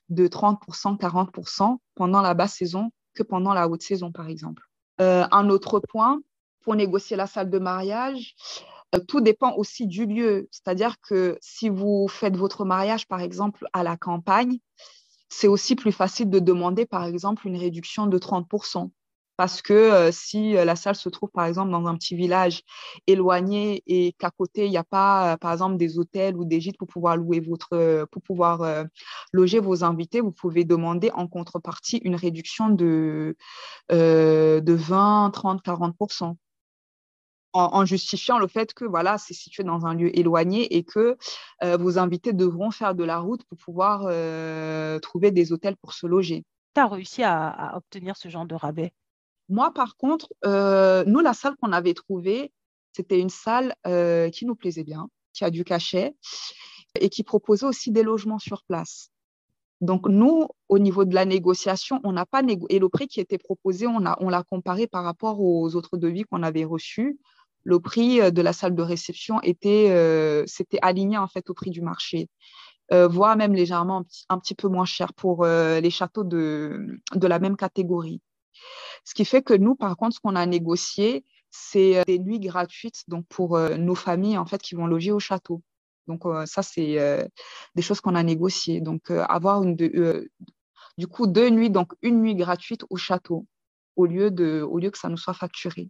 de 0.09 0.27
30%, 0.27 0.97
40% 0.97 1.77
pendant 1.95 2.21
la 2.21 2.33
basse 2.33 2.55
saison 2.55 2.91
que 3.13 3.23
pendant 3.23 3.53
la 3.53 3.67
haute 3.67 3.81
saison, 3.81 4.11
par 4.11 4.27
exemple. 4.27 4.63
Euh, 5.01 5.27
un 5.31 5.49
autre 5.49 5.79
point, 5.79 6.21
pour 6.65 6.75
négocier 6.75 7.15
la 7.15 7.27
salle 7.27 7.49
de 7.49 7.59
mariage, 7.59 8.35
tout 9.07 9.21
dépend 9.21 9.53
aussi 9.55 9.87
du 9.87 10.05
lieu. 10.05 10.47
C'est-à-dire 10.51 10.95
que 10.99 11.37
si 11.41 11.69
vous 11.69 12.07
faites 12.09 12.35
votre 12.35 12.65
mariage, 12.65 13.07
par 13.07 13.21
exemple, 13.21 13.65
à 13.71 13.83
la 13.83 13.95
campagne, 13.95 14.57
c'est 15.29 15.47
aussi 15.47 15.75
plus 15.75 15.91
facile 15.91 16.29
de 16.29 16.39
demander, 16.39 16.85
par 16.85 17.05
exemple, 17.05 17.47
une 17.47 17.57
réduction 17.57 18.07
de 18.07 18.17
30% 18.17 18.89
parce 19.37 19.61
que 19.61 19.73
euh, 19.73 20.11
si 20.11 20.55
euh, 20.55 20.65
la 20.65 20.75
salle 20.75 20.95
se 20.95 21.09
trouve 21.09 21.29
par 21.29 21.45
exemple 21.45 21.71
dans 21.71 21.85
un 21.87 21.95
petit 21.95 22.15
village 22.15 22.63
éloigné 23.07 23.83
et 23.87 24.13
qu'à 24.13 24.31
côté 24.31 24.65
il 24.65 24.71
n'y 24.71 24.77
a 24.77 24.83
pas 24.83 25.33
euh, 25.33 25.37
par 25.37 25.51
exemple 25.51 25.77
des 25.77 25.99
hôtels 25.99 26.37
ou 26.37 26.45
des 26.45 26.61
gîtes 26.61 26.77
pour 26.77 26.87
pouvoir 26.87 27.17
louer 27.17 27.39
votre 27.39 28.07
pour 28.11 28.21
pouvoir 28.21 28.85
loger 29.33 29.59
vos 29.59 29.83
invités, 29.83 30.21
vous 30.21 30.31
pouvez 30.31 30.63
demander 30.63 31.11
en 31.11 31.27
contrepartie 31.27 31.97
une 31.97 32.15
réduction 32.15 32.69
de 32.69 33.35
de 33.89 34.73
20, 34.73 35.31
30, 35.33 35.61
40 35.61 35.95
en, 37.55 37.85
justifiant 37.85 38.37
le 38.37 38.47
fait 38.47 38.73
que 38.73 38.85
voilà, 38.85 39.17
c'est 39.17 39.33
situé 39.33 39.63
dans 39.63 39.85
un 39.85 39.93
lieu 39.93 40.17
éloigné 40.17 40.75
et 40.75 40.83
que 40.83 41.17
vos 41.61 41.97
invités 41.97 42.33
devront 42.33 42.69
faire 42.71 42.95
de 42.95 43.03
la 43.03 43.19
route 43.19 43.43
pour 43.45 43.57
pouvoir 43.57 44.01
trouver 45.01 45.31
des 45.31 45.51
hôtels 45.51 45.77
pour 45.77 45.93
se 45.93 46.05
loger. 46.05 46.43
Tu 46.73 46.81
as 46.81 46.87
réussi 46.87 47.23
à 47.23 47.73
obtenir 47.75 48.17
ce 48.17 48.29
genre 48.29 48.45
de 48.45 48.55
rabais? 48.55 48.91
Moi, 49.49 49.71
par 49.71 49.95
contre, 49.95 50.33
euh, 50.45 51.03
nous, 51.05 51.19
la 51.19 51.33
salle 51.33 51.55
qu'on 51.61 51.71
avait 51.71 51.93
trouvée, 51.93 52.51
c'était 52.93 53.19
une 53.19 53.29
salle 53.29 53.75
euh, 53.85 54.29
qui 54.29 54.45
nous 54.45 54.55
plaisait 54.55 54.83
bien, 54.83 55.07
qui 55.33 55.43
a 55.43 55.51
du 55.51 55.63
cachet 55.63 56.15
et 56.99 57.09
qui 57.09 57.23
proposait 57.23 57.65
aussi 57.65 57.91
des 57.91 58.03
logements 58.03 58.39
sur 58.39 58.63
place. 58.63 59.11
Donc, 59.81 60.07
nous, 60.07 60.47
au 60.69 60.79
niveau 60.79 61.05
de 61.05 61.13
la 61.13 61.25
négociation, 61.25 61.99
on 62.03 62.13
n'a 62.13 62.25
pas 62.25 62.41
négocié. 62.41 62.77
Et 62.77 62.79
le 62.79 62.89
prix 62.89 63.07
qui 63.07 63.19
était 63.19 63.37
proposé, 63.37 63.85
on 63.85 63.99
l'a 63.99 64.17
on 64.19 64.31
comparé 64.49 64.87
par 64.87 65.03
rapport 65.03 65.41
aux 65.41 65.75
autres 65.75 65.97
devis 65.97 66.23
qu'on 66.23 66.41
avait 66.41 66.63
reçus. 66.63 67.19
Le 67.65 67.79
prix 67.81 68.21
euh, 68.21 68.31
de 68.31 68.41
la 68.41 68.53
salle 68.53 68.75
de 68.75 68.81
réception 68.81 69.41
était, 69.41 69.87
c'était 70.47 70.79
aligné 70.81 71.17
en 71.17 71.27
fait 71.27 71.49
au 71.49 71.53
prix 71.53 71.71
du 71.71 71.81
marché. 71.81 72.29
voire 72.91 73.35
même 73.35 73.53
légèrement 73.53 74.05
un 74.29 74.39
petit, 74.39 74.55
peu 74.55 74.69
moins 74.69 74.85
cher 74.85 75.13
pour 75.13 75.45
les 75.45 75.89
châteaux 75.89 76.23
de, 76.23 76.99
la 77.21 77.39
même 77.39 77.57
catégorie. 77.57 78.21
Ce 79.03 79.13
qui 79.13 79.25
fait 79.25 79.41
que 79.41 79.53
nous, 79.53 79.75
par 79.75 79.95
contre, 79.97 80.15
ce 80.15 80.19
qu'on 80.19 80.35
a 80.35 80.45
négocié, 80.45 81.25
c'est 81.51 81.97
euh, 81.97 82.03
des 82.05 82.19
nuits 82.19 82.39
gratuites 82.39 83.03
donc 83.07 83.25
pour 83.27 83.55
euh, 83.55 83.77
nos 83.77 83.95
familles 83.95 84.37
en 84.37 84.45
fait 84.45 84.61
qui 84.61 84.75
vont 84.75 84.87
loger 84.87 85.11
au 85.11 85.19
château. 85.19 85.61
Donc 86.07 86.25
euh, 86.25 86.45
ça, 86.45 86.61
c'est 86.61 87.29
des 87.75 87.81
choses 87.81 88.01
qu'on 88.01 88.15
a 88.15 88.23
négociées. 88.23 88.81
Donc 88.81 89.09
avoir 89.09 89.61
du 89.63 91.07
coup 91.07 91.27
deux 91.27 91.49
nuits, 91.49 91.69
donc 91.69 91.93
une 92.01 92.21
nuit 92.21 92.35
gratuite 92.35 92.83
au 92.89 92.97
château 92.97 93.45
au 93.95 94.05
lieu 94.05 94.29
que 94.29 94.97
ça 94.97 95.09
nous 95.09 95.17
soit 95.17 95.33
facturé. 95.33 95.89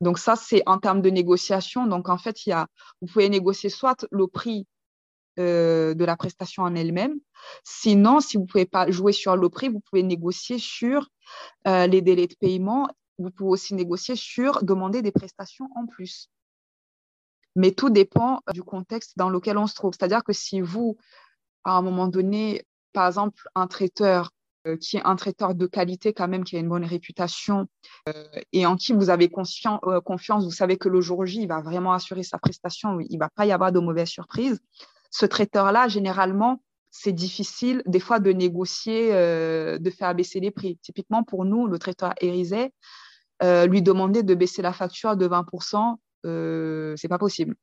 Donc 0.00 0.18
ça, 0.18 0.36
c'est 0.36 0.62
en 0.66 0.78
termes 0.78 1.02
de 1.02 1.10
négociation. 1.10 1.86
Donc 1.86 2.08
en 2.08 2.18
fait, 2.18 2.36
vous 3.00 3.06
pouvez 3.06 3.28
négocier 3.28 3.70
soit 3.70 4.06
le 4.10 4.26
prix 4.26 4.66
euh, 5.38 5.94
de 5.94 6.04
la 6.04 6.16
prestation 6.16 6.62
en 6.62 6.74
elle-même. 6.74 7.18
Sinon, 7.64 8.20
si 8.20 8.36
vous 8.36 8.42
ne 8.42 8.48
pouvez 8.48 8.66
pas 8.66 8.90
jouer 8.90 9.12
sur 9.12 9.36
le 9.36 9.48
prix, 9.48 9.68
vous 9.70 9.80
pouvez 9.80 10.02
négocier 10.02 10.58
sur 10.58 11.08
euh, 11.66 11.86
les 11.86 12.02
délais 12.02 12.26
de 12.26 12.34
paiement. 12.34 12.88
Vous 13.18 13.30
pouvez 13.30 13.50
aussi 13.50 13.74
négocier 13.74 14.14
sur 14.14 14.62
demander 14.62 15.00
des 15.00 15.12
prestations 15.12 15.70
en 15.74 15.86
plus. 15.86 16.28
Mais 17.56 17.72
tout 17.72 17.88
dépend 17.88 18.40
du 18.52 18.62
contexte 18.62 19.16
dans 19.16 19.30
lequel 19.30 19.56
on 19.56 19.66
se 19.66 19.74
trouve. 19.74 19.92
C'est-à-dire 19.98 20.22
que 20.22 20.32
si 20.32 20.60
vous, 20.60 20.98
à 21.64 21.76
un 21.76 21.82
moment 21.82 22.08
donné, 22.08 22.66
par 22.92 23.06
exemple, 23.06 23.48
un 23.54 23.66
traiteur 23.66 24.26
euh, 24.26 24.41
qui 24.80 24.96
est 24.96 25.02
un 25.04 25.16
traiteur 25.16 25.54
de 25.54 25.66
qualité 25.66 26.12
quand 26.12 26.28
même, 26.28 26.44
qui 26.44 26.56
a 26.56 26.60
une 26.60 26.68
bonne 26.68 26.84
réputation 26.84 27.66
et 28.52 28.66
en 28.66 28.76
qui 28.76 28.92
vous 28.92 29.10
avez 29.10 29.28
confiance, 29.28 30.44
vous 30.44 30.50
savez 30.50 30.76
que 30.76 30.88
le 30.88 31.00
jour 31.00 31.26
J, 31.26 31.42
il 31.42 31.48
va 31.48 31.60
vraiment 31.60 31.92
assurer 31.92 32.22
sa 32.22 32.38
prestation, 32.38 33.00
il 33.00 33.14
ne 33.14 33.18
va 33.18 33.28
pas 33.34 33.46
y 33.46 33.52
avoir 33.52 33.72
de 33.72 33.80
mauvaises 33.80 34.08
surprises 34.08 34.60
ce 35.12 35.26
traiteur-là, 35.26 35.86
généralement, 35.88 36.62
c'est 36.90 37.12
difficile 37.12 37.82
des 37.86 38.00
fois 38.00 38.18
de 38.18 38.32
négocier, 38.32 39.10
euh, 39.12 39.78
de 39.78 39.90
faire 39.90 40.14
baisser 40.14 40.40
les 40.40 40.50
prix. 40.50 40.78
Typiquement, 40.82 41.22
pour 41.22 41.44
nous, 41.44 41.66
le 41.66 41.78
traiteur 41.78 42.14
Érisé, 42.20 42.74
euh, 43.42 43.66
lui 43.66 43.82
demander 43.82 44.22
de 44.22 44.34
baisser 44.34 44.62
la 44.62 44.72
facture 44.72 45.16
de 45.16 45.28
20%, 45.28 46.00
euh, 46.26 46.94
c'est 46.96 47.08
pas 47.08 47.18
possible. 47.18 47.54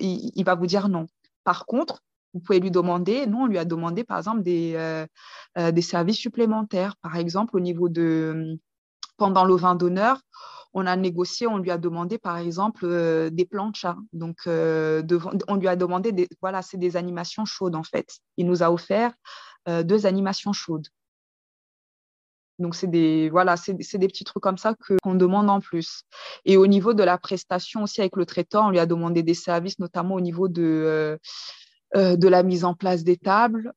Il, 0.00 0.42
va 0.44 0.56
vous 0.56 0.66
dire 0.66 0.88
non. 0.88 1.06
Par 1.44 1.64
contre, 1.64 2.02
vous 2.34 2.40
pouvez 2.40 2.60
lui 2.60 2.70
demander, 2.70 3.26
nous, 3.26 3.38
on 3.38 3.46
lui 3.46 3.58
a 3.58 3.64
demandé, 3.64 4.04
par 4.04 4.18
exemple, 4.18 4.42
des, 4.42 4.74
euh, 4.76 5.72
des 5.72 5.82
services 5.82 6.18
supplémentaires. 6.18 6.96
Par 7.02 7.16
exemple, 7.16 7.56
au 7.56 7.60
niveau 7.60 7.88
de, 7.88 8.58
pendant 9.16 9.44
le 9.44 9.54
vin 9.54 9.74
d'honneur, 9.74 10.20
on 10.74 10.86
a 10.86 10.96
négocié, 10.96 11.46
on 11.46 11.58
lui 11.58 11.70
a 11.70 11.78
demandé 11.78 12.18
par 12.18 12.36
exemple 12.38 12.84
euh, 12.84 13.30
des 13.30 13.44
planchas. 13.44 13.96
Donc, 14.12 14.40
euh, 14.46 15.02
on 15.48 15.56
lui 15.56 15.68
a 15.68 15.76
demandé, 15.76 16.12
des, 16.12 16.28
voilà, 16.40 16.62
c'est 16.62 16.76
des 16.76 16.96
animations 16.96 17.44
chaudes 17.44 17.74
en 17.74 17.82
fait. 17.82 18.18
Il 18.36 18.46
nous 18.46 18.62
a 18.62 18.70
offert 18.70 19.12
euh, 19.68 19.82
deux 19.82 20.06
animations 20.06 20.52
chaudes. 20.52 20.88
Donc, 22.58 22.74
c'est 22.74 22.88
des, 22.88 23.30
voilà, 23.30 23.56
c'est, 23.56 23.74
des 23.74 24.08
petits 24.08 24.24
trucs 24.24 24.42
comme 24.42 24.58
ça 24.58 24.74
qu'on 24.74 25.14
demande 25.14 25.48
en 25.48 25.60
plus. 25.60 26.02
Et 26.44 26.56
au 26.56 26.66
niveau 26.66 26.92
de 26.92 27.04
la 27.04 27.16
prestation 27.16 27.84
aussi 27.84 28.00
avec 28.00 28.16
le 28.16 28.26
traiteur, 28.26 28.64
on 28.64 28.70
lui 28.70 28.80
a 28.80 28.86
demandé 28.86 29.22
des 29.22 29.34
services, 29.34 29.78
notamment 29.78 30.16
au 30.16 30.20
niveau 30.20 30.48
de, 30.48 31.20
de 31.94 32.28
la 32.28 32.42
mise 32.42 32.64
en 32.64 32.74
place 32.74 33.02
des 33.04 33.16
tables 33.16 33.72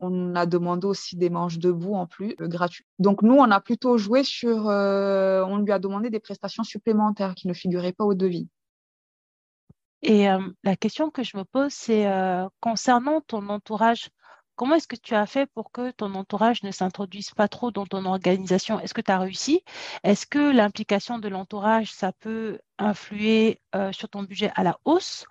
on 0.00 0.34
a 0.34 0.46
demandé 0.46 0.86
aussi 0.86 1.16
des 1.16 1.30
manches 1.30 1.58
debout 1.58 1.94
en 1.94 2.06
plus, 2.06 2.34
euh. 2.40 2.48
Donc 2.98 3.22
nous, 3.22 3.34
on 3.34 3.50
a 3.50 3.60
plutôt 3.60 3.98
joué 3.98 4.24
sur, 4.24 4.68
euh, 4.68 5.44
on 5.44 5.58
lui 5.58 5.72
a 5.72 5.78
demandé 5.78 6.10
des 6.10 6.20
prestations 6.20 6.64
supplémentaires 6.64 7.34
qui 7.34 7.48
ne 7.48 7.52
figuraient 7.52 7.92
pas 7.92 8.04
au 8.04 8.14
devis. 8.14 8.48
Et 10.02 10.28
euh, 10.28 10.40
la 10.64 10.76
question 10.76 11.10
que 11.10 11.22
je 11.22 11.36
me 11.36 11.44
pose, 11.44 11.72
c'est 11.72 12.06
concernant 12.60 13.20
ton 13.20 13.48
entourage, 13.48 14.10
comment 14.56 14.74
est-ce 14.76 14.88
que 14.88 14.96
tu 14.96 15.14
as 15.14 15.26
fait 15.26 15.46
pour 15.46 15.72
que 15.72 15.90
ton 15.90 16.14
entourage 16.14 16.62
ne 16.62 16.70
s'introduise 16.70 17.30
pas 17.30 17.48
trop 17.48 17.70
dans 17.70 17.86
ton 17.86 18.04
organisation? 18.04 18.80
Est-ce 18.80 18.94
que 18.94 19.00
tu 19.00 19.10
as 19.10 19.18
réussi? 19.18 19.62
Est-ce 20.04 20.26
que 20.26 20.52
l'implication 20.52 21.18
de 21.18 21.28
l'entourage, 21.28 21.92
ça 21.92 22.12
peut 22.12 22.58
influer 22.78 23.60
euh, 23.74 23.92
sur 23.92 24.08
ton 24.08 24.22
budget 24.22 24.50
à 24.54 24.62
la 24.62 24.78
hausse 24.84 25.26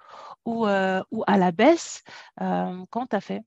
ou, 0.46 0.68
euh, 0.68 1.02
ou 1.12 1.24
à 1.28 1.38
la 1.38 1.52
baisse? 1.52 2.04
Euh, 2.42 2.86
Comment 2.90 3.08
tu 3.08 3.16
as 3.16 3.22
fait? 3.22 3.42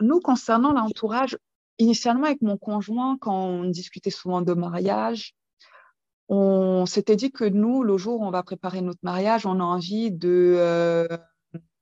Nous, 0.00 0.20
concernant 0.20 0.72
l'entourage, 0.72 1.38
initialement 1.78 2.24
avec 2.26 2.42
mon 2.42 2.56
conjoint, 2.56 3.16
quand 3.18 3.34
on 3.34 3.64
discutait 3.64 4.10
souvent 4.10 4.42
de 4.42 4.54
mariage, 4.54 5.34
on 6.28 6.86
s'était 6.86 7.16
dit 7.16 7.30
que 7.30 7.44
nous, 7.44 7.82
le 7.82 7.98
jour 7.98 8.20
où 8.20 8.24
on 8.24 8.30
va 8.30 8.42
préparer 8.42 8.80
notre 8.80 9.00
mariage, 9.02 9.46
on 9.46 9.60
a 9.60 9.62
envie 9.62 10.10
de, 10.10 10.54
euh, 10.56 11.06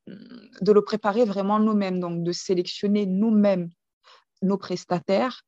de 0.07 0.73
le 0.73 0.83
préparer 0.83 1.25
vraiment 1.25 1.59
nous-mêmes, 1.59 2.01
donc 2.01 2.23
de 2.23 2.33
sélectionner 2.33 3.07
nous-mêmes 3.07 3.71
nos 4.43 4.59
prestataires 4.59 5.43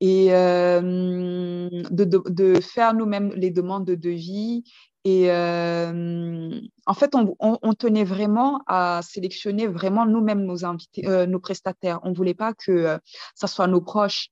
et 0.00 0.28
euh, 0.30 1.68
de, 1.90 2.60
faire 2.60 2.94
nous-mêmes 2.94 3.32
les 3.34 3.50
demandes 3.50 3.86
de 3.86 3.94
devis 3.94 4.64
et 5.04 5.30
euh, 5.30 6.50
en 6.84 6.94
fait, 6.94 7.14
on, 7.14 7.74
tenait 7.74 8.02
vraiment 8.02 8.64
à 8.66 9.02
sélectionner 9.04 9.68
vraiment 9.68 10.04
nous-mêmes 10.04 10.44
nos 10.44 10.64
euh, 10.64 11.26
nos 11.26 11.38
prestataires. 11.38 12.00
On 12.02 12.10
ne 12.10 12.14
voulait 12.16 12.34
pas 12.34 12.54
que 12.54 12.98
ça 13.36 13.46
soit 13.46 13.68
nos 13.68 13.80
proches 13.80 14.30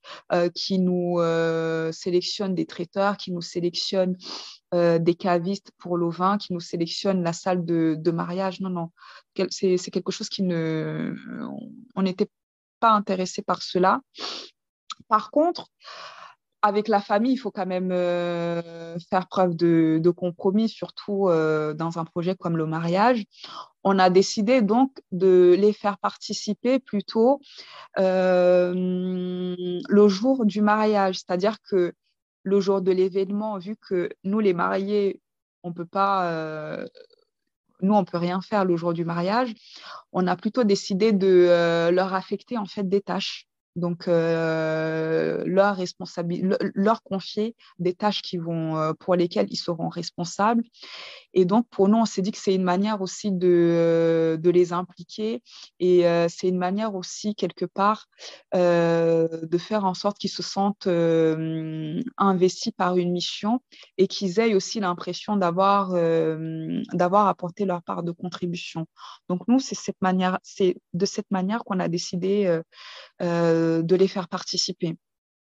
qui 0.53 0.81
nous 0.81 1.21
sélectionnent 1.93 2.57
des 2.57 2.67
traiteurs, 2.67 3.17
qui 3.19 3.31
nous 3.31 3.41
sélectionnent 3.41 4.17
euh, 4.75 4.99
des 4.99 5.15
cavistes 5.15 5.71
pour 5.79 5.97
le 5.97 6.11
vin, 6.11 6.37
qui 6.37 6.53
nous 6.53 6.59
sélectionnent 6.59 7.23
la 7.23 7.33
salle 7.33 7.65
de, 7.65 8.11
mariage. 8.11 8.61
Non, 8.61 8.71
non, 8.71 8.91
c'est 9.51 9.79
quelque 9.93 10.11
chose 10.11 10.29
qui 10.29 10.43
ne... 10.43 11.15
On 11.95 12.03
n'était 12.03 12.29
pas 12.81 12.91
intéressé 12.91 13.41
par 13.41 13.63
cela. 13.63 14.01
Par 15.09 15.31
contre, 15.31 15.69
avec 16.61 16.89
la 16.89 17.01
famille, 17.01 17.35
il 17.35 17.37
faut 17.37 17.53
quand 17.53 17.67
même 17.67 17.93
euh, 17.93 18.99
faire 19.11 19.29
preuve 19.29 19.55
de, 19.55 20.01
de 20.03 20.11
compromis, 20.11 20.69
surtout 20.69 21.29
euh, 21.29 21.73
dans 21.73 22.01
un 22.01 22.05
projet 22.05 22.35
comme 22.35 22.57
le 22.57 22.67
mariage. 22.67 23.25
On 23.85 24.01
a 24.01 24.11
décidé 24.11 24.61
donc 24.61 24.91
de 25.13 25.55
les 25.57 25.73
faire 25.73 25.99
participer 25.99 26.81
plutôt 26.81 27.41
le 27.97 29.55
jour 30.09 30.45
du 30.47 30.63
mariage, 30.63 31.19
c'est-à-dire 31.19 31.59
que 31.63 31.95
le 32.45 32.61
jour 32.61 32.81
de 32.83 32.93
l'événement, 32.93 33.59
vu 33.59 33.77
que 33.77 34.11
nous, 34.23 34.39
les 34.39 34.53
mariés, 34.55 35.21
on 35.65 35.73
peut 35.73 35.87
pas, 35.87 36.31
euh, 36.31 36.87
nous, 37.81 37.95
on 37.95 38.05
peut 38.05 38.19
rien 38.19 38.41
faire 38.41 38.65
le 38.65 38.77
jour 38.77 38.93
du 38.93 39.05
mariage, 39.05 39.55
on 40.13 40.27
a 40.27 40.37
plutôt 40.37 40.63
décidé 40.63 41.13
de 41.13 41.47
euh, 41.49 41.91
leur 41.91 42.15
affecter 42.15 42.57
en 42.59 42.67
fait 42.67 42.89
des 42.89 43.01
tâches 43.01 43.49
donc 43.77 44.09
euh, 44.09 45.43
leur 45.47 45.77
responsabilité, 45.77 46.57
leur 46.75 47.03
confier 47.03 47.57
des 47.79 47.95
tâches 47.95 48.23
qui 48.23 48.39
vont, 48.39 48.77
euh, 48.77 48.93
pour 48.93 49.15
lesquelles 49.17 49.49
ils 49.51 49.57
seront 49.57 49.89
responsables. 49.89 50.65
Et 51.35 51.45
donc 51.45 51.67
pour 51.69 51.89
nous, 51.89 51.99
on 51.99 52.05
s'est 52.05 52.23
dit 52.23 52.31
que 52.31 52.39
c'est 52.39 52.55
une 52.55 52.63
manière 52.63 53.03
aussi 53.03 53.33
de, 53.33 54.39
de 54.41 54.51
les 54.51 54.73
impliquer 54.73 55.43
et 55.81 56.07
euh, 56.07 56.29
c'est 56.29 56.49
une 56.49 56.59
manière 56.59 56.95
aussi 56.95 57.35
quelque 57.35 57.65
part 57.65 58.07
euh, 58.55 59.45
de 59.45 59.59
faire 59.59 59.85
en 59.85 59.95
sorte 59.95 60.19
qu'ils 60.19 60.31
se 60.31 60.43
sentent 60.43 60.87
euh, 60.87 62.01
investis 62.17 62.73
par 62.77 62.97
une 62.97 63.13
mission 63.13 63.61
et 63.99 64.07
qu'ils 64.07 64.39
aient 64.39 64.55
aussi 64.55 64.81
l'impression 64.81 65.37
d'avoir 65.37 65.93
d'avoir 66.93 67.29
apporté 67.29 67.65
leur 67.65 67.83
part 67.83 68.03
de 68.03 68.13
contribution. 68.13 68.87
Donc 69.29 69.43
nous, 69.49 69.59
c'est 69.59 69.75
cette 69.75 70.01
manière, 70.01 70.39
c'est 70.43 70.77
de 70.93 71.07
cette 71.07 71.31
manière 71.31 71.65
qu'on 71.65 71.81
a 71.81 71.89
décidé 71.89 72.61
de 73.83 73.97
les 73.97 74.09
faire 74.09 74.29
participer. 74.29 74.97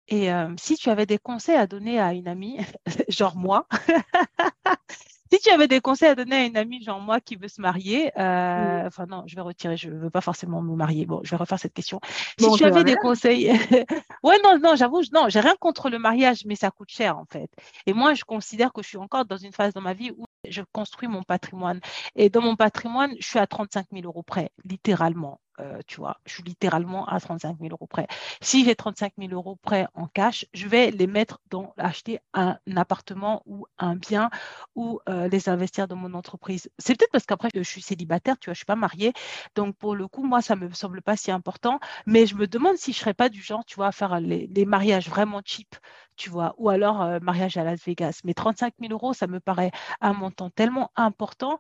Et 0.09 0.33
euh, 0.33 0.49
si 0.59 0.77
tu 0.77 0.91
avais 0.91 1.07
des 1.07 1.19
conseils 1.19 1.57
à 1.57 1.67
donner 1.67 2.01
à 2.01 2.13
une 2.13 2.29
amie, 2.29 2.59
genre 3.09 3.37
moi, 3.37 3.67
si 5.33 5.39
tu 5.39 5.51
avais 5.51 5.69
des 5.69 5.81
conseils 5.81 6.09
à 6.09 6.15
donner 6.15 6.37
à 6.37 6.45
une 6.45 6.57
amie, 6.57 6.83
genre 6.83 7.01
moi, 7.01 7.21
qui 7.21 7.37
veut 7.37 7.49
se 7.49 7.61
marier, 7.61 8.11
euh, 8.19 8.87
enfin 8.87 9.07
non, 9.07 9.23
je 9.27 9.37
vais 9.37 9.43
retirer, 9.43 9.77
je 9.77 9.89
ne 9.89 9.99
veux 9.99 10.11
pas 10.11 10.21
forcément 10.21 10.61
me 10.61 10.75
marier. 10.75 11.07
Bon, 11.07 11.21
je 11.23 11.31
vais 11.31 11.37
refaire 11.37 11.59
cette 11.59 11.73
question. 11.73 12.01
Si 12.39 12.45
bon, 12.45 12.57
tu 12.57 12.65
avais 12.65 12.85
des 12.85 12.97
conseils, 12.97 13.47
ouais, 14.25 14.37
non, 14.45 14.59
non, 14.59 14.75
j'avoue, 14.75 15.03
non, 15.13 15.29
j'ai 15.29 15.41
rien 15.41 15.55
contre 15.61 15.89
le 15.89 15.99
mariage, 15.99 16.45
mais 16.47 16.57
ça 16.57 16.71
coûte 16.71 16.91
cher 16.91 17.17
en 17.17 17.25
fait. 17.25 17.51
Et 17.87 17.93
moi, 17.93 18.15
je 18.15 18.25
considère 18.25 18.73
que 18.73 18.83
je 18.83 18.89
suis 18.89 18.99
encore 18.99 19.25
dans 19.25 19.37
une 19.37 19.53
phase 19.53 19.73
dans 19.73 19.81
ma 19.81 19.95
vie 19.95 20.11
où 20.11 20.25
je 20.49 20.63
construis 20.73 21.09
mon 21.09 21.23
patrimoine. 21.23 21.81
Et 22.17 22.31
dans 22.31 22.43
mon 22.43 22.57
patrimoine, 22.57 23.15
je 23.21 23.27
suis 23.27 23.39
à 23.39 23.47
35 23.47 23.87
000 23.93 24.05
euros 24.05 24.23
près, 24.23 24.51
littéralement. 24.65 25.41
Euh, 25.61 25.81
tu 25.87 25.97
vois, 25.97 26.19
je 26.25 26.33
suis 26.33 26.43
littéralement 26.43 27.07
à 27.07 27.21
35 27.21 27.59
000 27.61 27.71
euros 27.73 27.87
près. 27.87 28.07
Si 28.41 28.65
j'ai 28.65 28.75
35 28.75 29.13
000 29.19 29.33
euros 29.33 29.57
près 29.57 29.87
en 29.95 30.07
cash, 30.07 30.47
je 30.55 30.67
vais 30.67 30.91
les 30.91 31.07
mettre 31.07 31.41
dans 31.51 31.75
acheter 31.77 32.21
un 32.33 32.59
appartement 32.75 33.43
ou 33.45 33.67
un 33.79 33.95
bien 33.95 34.31
ou 34.75 35.01
euh, 35.09 35.29
les 35.29 35.49
investir 35.51 35.89
dans 35.89 35.97
mon 35.97 36.15
entreprise. 36.15 36.71
C'est 36.79 36.97
peut-être 36.99 37.13
parce 37.13 37.27
qu'après, 37.27 37.51
je 37.55 37.63
suis 37.63 37.83
célibataire, 37.83 38.39
tu 38.39 38.47
vois, 38.47 38.55
je 38.55 38.59
suis 38.61 38.67
pas 38.67 38.77
mariée. 38.77 39.13
Donc, 39.55 39.77
pour 39.77 39.95
le 39.95 40.09
coup, 40.09 40.25
moi, 40.25 40.41
ça 40.41 40.57
me 40.57 40.71
semble 40.73 41.03
pas 41.03 41.17
si 41.17 41.31
important. 41.31 41.81
Mais 42.07 42.27
je 42.27 42.35
me 42.35 42.47
demande 42.47 42.77
si 42.77 42.93
je 42.93 42.99
serais 42.99 43.15
pas 43.15 43.29
du 43.29 43.43
genre, 43.43 43.65
tu 43.67 43.77
vois, 43.77 43.89
à 43.89 43.93
faire 43.93 44.21
les, 44.21 44.47
les 44.47 44.65
mariages 44.65 45.09
vraiment 45.09 45.43
cheap, 45.45 45.77
tu 46.17 46.31
vois, 46.31 46.55
ou 46.59 46.69
alors 46.69 47.21
mariage 47.21 47.57
à 47.57 47.65
Las 47.65 47.85
Vegas. 47.85 48.21
Mais 48.25 48.35
35 48.35 48.75
000 48.81 48.93
euros, 48.93 49.13
ça 49.13 49.27
me 49.27 49.41
paraît 49.41 49.71
un 50.01 50.13
montant 50.13 50.51
tellement 50.51 50.91
important. 50.97 51.59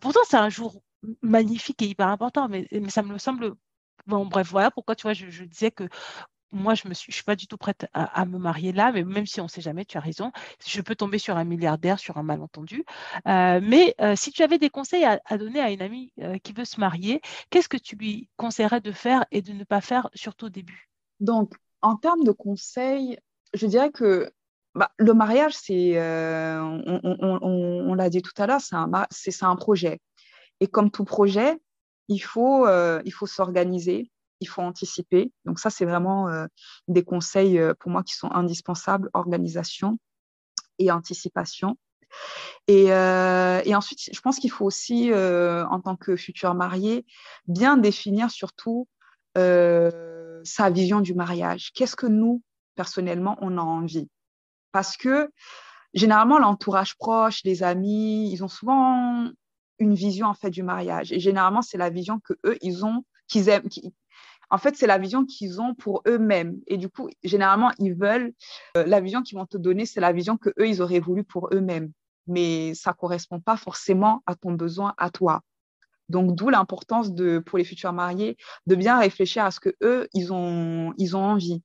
Pourtant, 0.00 0.20
c'est 0.28 0.36
un 0.36 0.48
jour 0.48 0.80
magnifique 1.22 1.82
et 1.82 1.86
hyper 1.86 2.08
important, 2.08 2.48
mais, 2.48 2.68
ça 2.88 3.02
me 3.02 3.18
semble. 3.18 3.54
Bon, 4.06 4.26
bref, 4.26 4.48
voilà 4.50 4.70
pourquoi, 4.70 4.94
tu 4.96 5.02
vois, 5.02 5.12
je, 5.12 5.44
disais 5.44 5.70
que 5.70 5.88
moi, 6.52 6.74
je 6.74 6.88
ne 6.88 6.94
suis, 6.94 7.22
pas 7.22 7.36
du 7.36 7.46
tout 7.46 7.56
prête 7.56 7.86
à, 7.92 8.24
me 8.24 8.38
marier 8.38 8.72
là, 8.72 8.90
mais 8.92 9.04
même 9.04 9.26
si 9.26 9.40
on 9.40 9.44
ne 9.44 9.48
sait 9.48 9.60
jamais, 9.60 9.84
tu 9.84 9.98
as 9.98 10.00
raison, 10.00 10.32
je 10.66 10.80
peux 10.80 10.96
tomber 10.96 11.18
sur 11.18 11.36
un 11.36 11.44
milliardaire, 11.44 11.98
sur 11.98 12.16
un 12.18 12.22
malentendu. 12.22 12.84
Mais 13.26 13.94
si 14.16 14.32
tu 14.32 14.42
avais 14.42 14.58
des 14.58 14.70
conseils 14.70 15.04
à, 15.04 15.38
donner 15.38 15.60
à 15.60 15.70
une 15.70 15.82
amie 15.82 16.12
qui 16.42 16.52
veut 16.52 16.64
se 16.64 16.80
marier, 16.80 17.20
qu'est-ce 17.50 17.68
que 17.68 17.76
tu 17.76 17.96
lui 17.96 18.28
conseillerais 18.36 18.80
de 18.80 18.92
faire 18.92 19.24
et 19.30 19.42
de 19.42 19.52
ne 19.52 19.64
pas 19.64 19.80
faire, 19.80 20.08
surtout 20.14 20.46
au 20.46 20.50
début? 20.50 20.88
Donc, 21.20 21.54
en 21.82 21.96
termes 21.96 22.24
de 22.24 22.32
conseils, 22.32 23.18
je 23.54 23.66
dirais 23.66 23.90
que 23.90 24.32
bah, 24.74 24.92
le 24.98 25.14
mariage, 25.14 25.54
c'est, 25.54 25.98
euh, 25.98 26.60
on, 26.62 27.94
l'a 27.94 28.08
dit 28.08 28.22
tout 28.22 28.32
à 28.40 28.46
l'heure, 28.46 28.60
c'est 28.60 29.44
un, 29.44 29.56
projet. 29.56 30.00
Et 30.60 30.68
comme 30.68 30.90
tout 30.90 31.04
projet, 31.04 31.58
il 32.08 32.20
faut, 32.20 32.66
euh, 32.66 33.02
il 33.04 33.12
faut 33.12 33.26
s'organiser, 33.26 34.12
il 34.40 34.48
faut 34.48 34.62
anticiper. 34.62 35.32
Donc 35.44 35.58
ça, 35.58 35.70
c'est 35.70 35.84
vraiment 35.84 36.28
euh, 36.28 36.46
des 36.86 37.02
conseils 37.02 37.60
pour 37.80 37.90
moi 37.90 38.04
qui 38.04 38.14
sont 38.14 38.30
indispensables, 38.30 39.10
organisation 39.12 39.98
et 40.78 40.92
anticipation. 40.92 41.76
Et, 42.68 42.86
et 42.86 43.74
ensuite, 43.74 44.10
je 44.12 44.20
pense 44.20 44.38
qu'il 44.38 44.50
faut 44.50 44.64
aussi, 44.64 45.12
en 45.12 45.80
tant 45.80 45.96
que 45.96 46.14
futur 46.16 46.54
marié, 46.54 47.04
bien 47.48 47.76
définir 47.76 48.30
surtout 48.30 48.86
sa 49.34 50.70
vision 50.70 51.00
du 51.00 51.14
mariage. 51.14 51.72
Qu'est-ce 51.74 51.96
que 51.96 52.06
nous, 52.06 52.42
personnellement, 52.80 53.36
on 53.42 53.58
a 53.58 53.60
envie 53.60 54.08
Parce 54.72 54.96
que 54.96 55.30
généralement, 55.92 56.38
l'entourage 56.38 56.96
proche, 56.96 57.44
les 57.44 57.62
amis, 57.62 58.32
ils 58.32 58.42
ont 58.42 58.48
souvent 58.48 59.28
une 59.78 59.92
vision 59.92 60.28
en 60.28 60.32
fait 60.32 60.48
du 60.48 60.62
mariage. 60.62 61.12
Et 61.12 61.20
généralement, 61.20 61.60
c'est 61.60 61.76
la 61.76 61.90
vision 61.90 62.20
que 62.20 62.32
eux 62.46 62.56
ils 62.62 62.86
ont, 62.86 63.04
qu'ils 63.28 63.50
aiment. 63.50 63.68
En 64.48 64.56
fait, 64.56 64.78
c'est 64.78 64.86
la 64.86 64.96
vision 64.96 65.26
qu'ils 65.26 65.60
ont 65.60 65.74
pour 65.74 66.00
eux-mêmes. 66.08 66.56
Et 66.68 66.78
du 66.78 66.88
coup, 66.88 67.10
généralement, 67.22 67.70
ils 67.78 67.92
veulent 67.92 68.32
euh, 68.78 68.84
la 68.86 69.02
vision 69.02 69.20
qu'ils 69.20 69.36
vont 69.36 69.44
te 69.44 69.58
donner, 69.58 69.84
c'est 69.84 70.00
la 70.00 70.14
vision 70.14 70.38
que 70.38 70.48
eux 70.58 70.66
ils 70.66 70.80
auraient 70.80 71.00
voulu 71.00 71.22
pour 71.22 71.50
eux-mêmes. 71.52 71.92
Mais 72.26 72.72
ça 72.72 72.94
correspond 72.94 73.40
pas 73.40 73.58
forcément 73.58 74.22
à 74.24 74.36
ton 74.36 74.52
besoin, 74.52 74.94
à 74.96 75.10
toi. 75.10 75.42
Donc, 76.08 76.34
d'où 76.34 76.48
l'importance 76.48 77.10
pour 77.44 77.58
les 77.58 77.64
futurs 77.64 77.92
mariés, 77.92 78.38
de 78.66 78.74
bien 78.74 78.98
réfléchir 78.98 79.44
à 79.44 79.50
ce 79.50 79.60
que 79.60 79.76
eux 79.82 80.08
ils 80.14 80.32
ont, 80.32 80.94
ils 80.96 81.14
ont 81.14 81.24
envie. 81.24 81.62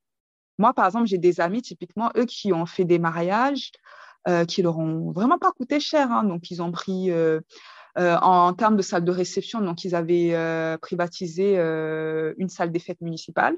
Moi, 0.57 0.73
par 0.73 0.85
exemple, 0.85 1.07
j'ai 1.07 1.17
des 1.17 1.41
amis, 1.41 1.61
typiquement, 1.61 2.11
eux 2.17 2.25
qui 2.25 2.53
ont 2.53 2.65
fait 2.65 2.85
des 2.85 2.99
mariages 2.99 3.71
euh, 4.27 4.45
qui 4.45 4.61
leur 4.61 4.79
ont 4.79 5.11
vraiment 5.11 5.37
pas 5.37 5.51
coûté 5.51 5.79
cher. 5.79 6.11
Hein. 6.11 6.23
Donc, 6.23 6.49
ils 6.49 6.61
ont 6.61 6.71
pris 6.71 7.11
euh, 7.11 7.41
euh, 7.97 8.17
en 8.17 8.53
termes 8.53 8.75
de 8.75 8.81
salle 8.81 9.05
de 9.05 9.11
réception, 9.11 9.61
donc 9.61 9.85
ils 9.85 9.95
avaient 9.95 10.33
euh, 10.33 10.77
privatisé 10.77 11.57
une 12.37 12.49
salle 12.49 12.71
des 12.71 12.79
fêtes 12.79 13.01
municipale. 13.01 13.55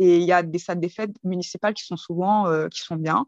Et 0.00 0.16
il 0.16 0.24
y 0.24 0.32
a 0.32 0.42
des 0.42 0.58
salles 0.58 0.80
des 0.80 0.88
fêtes 0.88 1.14
municipales 1.22 1.74
qui 1.74 1.84
sont 1.84 1.96
souvent 1.96 2.46
qui 2.68 2.80
sont 2.80 2.96
bien. 2.96 3.26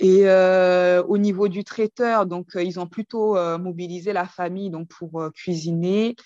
Et 0.00 0.28
au 0.28 1.18
niveau 1.18 1.46
du 1.46 1.62
traiteur, 1.62 2.26
donc 2.26 2.48
ils 2.56 2.80
ont 2.80 2.88
plutôt 2.88 3.36
mobilisé 3.58 4.12
la 4.12 4.26
famille 4.26 4.70
donc 4.70 4.88
pour 4.88 5.30
cuisiner 5.32 6.16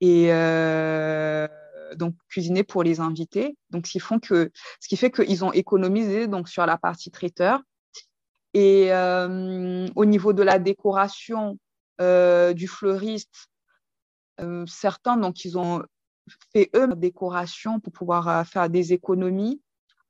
et 0.00 0.28
donc 1.96 2.14
cuisiner 2.28 2.64
pour 2.64 2.82
les 2.82 3.00
invités. 3.00 3.56
Donc, 3.70 3.86
ce 3.86 3.92
qui, 3.92 4.00
font 4.00 4.18
que, 4.18 4.50
ce 4.80 4.88
qui 4.88 4.96
fait 4.96 5.10
qu'ils 5.10 5.44
ont 5.44 5.52
économisé 5.52 6.26
donc, 6.26 6.48
sur 6.48 6.66
la 6.66 6.78
partie 6.78 7.10
traiteur. 7.10 7.60
Et 8.54 8.92
euh, 8.92 9.86
au 9.96 10.04
niveau 10.04 10.32
de 10.32 10.42
la 10.42 10.58
décoration, 10.58 11.58
euh, 12.00 12.52
du 12.52 12.68
fleuriste, 12.68 13.48
euh, 14.40 14.64
certains, 14.66 15.16
donc, 15.16 15.44
ils 15.44 15.58
ont 15.58 15.82
fait 16.52 16.70
eux 16.74 16.88
des 16.88 16.96
décorations 16.96 17.80
pour 17.80 17.92
pouvoir 17.92 18.46
faire 18.46 18.70
des 18.70 18.92
économies. 18.92 19.60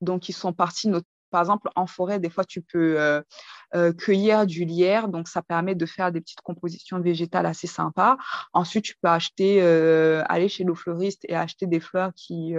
Donc, 0.01 0.29
ils 0.29 0.35
sont 0.35 0.53
partis 0.53 0.89
par 1.31 1.41
exemple, 1.41 1.69
en 1.75 1.87
forêt, 1.87 2.21
des 2.21 2.31
fois, 2.31 2.45
tu 2.45 2.63
peux 2.63 3.01
euh, 3.01 3.21
euh, 3.75 3.93
cueillir 3.93 4.47
du 4.47 4.65
lierre, 4.65 5.09
donc 5.09 5.27
ça 5.27 5.43
permet 5.43 5.75
de 5.75 5.85
faire 5.85 6.13
des 6.13 6.21
petites 6.21 6.43
compositions 6.43 7.01
végétales 7.01 7.47
assez 7.47 7.67
sympas. 7.67 8.17
Ensuite, 8.53 8.85
tu 8.85 8.95
peux 9.03 9.09
acheter, 9.09 9.61
euh, 9.61 10.23
aller 10.29 10.49
chez 10.49 10.65
le 10.65 10.75
fleuriste 10.75 11.25
et 11.29 11.35
acheter 11.35 11.67
des 11.67 11.81
fleurs 11.81 12.13
qui, 12.15 12.55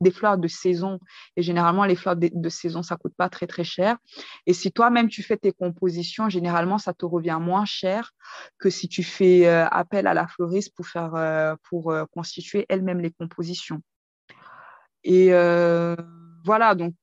des 0.00 0.10
fleurs 0.10 0.38
de 0.38 0.48
saison. 0.48 0.98
Et 1.36 1.42
généralement, 1.42 1.84
les 1.84 1.96
fleurs 1.96 2.16
de, 2.16 2.48
saison, 2.48 2.82
ça 2.82 2.96
coûte 2.96 3.14
pas 3.16 3.28
très 3.28 3.46
très 3.46 3.64
cher. 3.64 3.98
Et 4.46 4.54
si 4.54 4.72
toi-même 4.72 5.08
tu 5.08 5.22
fais 5.22 5.36
tes 5.36 5.52
compositions, 5.52 6.28
généralement, 6.28 6.78
ça 6.78 6.94
te 6.94 7.04
revient 7.04 7.38
moins 7.40 7.66
cher 7.66 8.12
que 8.58 8.70
si 8.70 8.88
tu 8.88 9.02
fais 9.02 9.46
appel 9.46 10.06
à 10.06 10.14
la 10.14 10.26
fleuriste 10.26 10.74
pour 10.74 10.86
faire, 10.86 11.56
pour 11.68 11.94
constituer 12.12 12.66
elle-même 12.68 13.00
les 13.00 13.10
compositions. 13.10 13.82
Et 15.04 15.30
voilà, 16.44 16.74
donc 16.74 16.94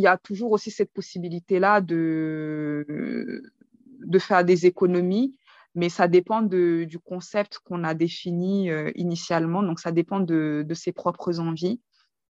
il 0.00 0.04
y 0.04 0.06
a 0.06 0.16
toujours 0.16 0.52
aussi 0.52 0.70
cette 0.70 0.92
possibilité-là 0.92 1.80
de, 1.80 3.42
de 4.00 4.18
faire 4.18 4.44
des 4.44 4.66
économies, 4.66 5.36
mais 5.74 5.88
ça 5.88 6.08
dépend 6.08 6.40
de, 6.42 6.84
du 6.84 6.98
concept 6.98 7.58
qu'on 7.58 7.84
a 7.84 7.94
défini 7.94 8.70
euh, 8.70 8.90
initialement. 8.94 9.62
Donc, 9.62 9.78
ça 9.78 9.92
dépend 9.92 10.20
de, 10.20 10.64
de, 10.66 10.74
ses 10.74 10.92
propres 10.92 11.38
envies. 11.38 11.80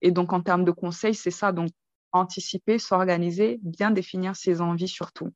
Et 0.01 0.11
donc, 0.11 0.33
en 0.33 0.41
termes 0.41 0.65
de 0.65 0.71
conseils, 0.71 1.15
c'est 1.15 1.31
ça. 1.31 1.53
Donc, 1.53 1.71
anticiper, 2.13 2.79
s'organiser, 2.79 3.61
bien 3.63 3.91
définir 3.91 4.35
ses 4.35 4.61
envies 4.61 4.89
surtout. 4.89 5.31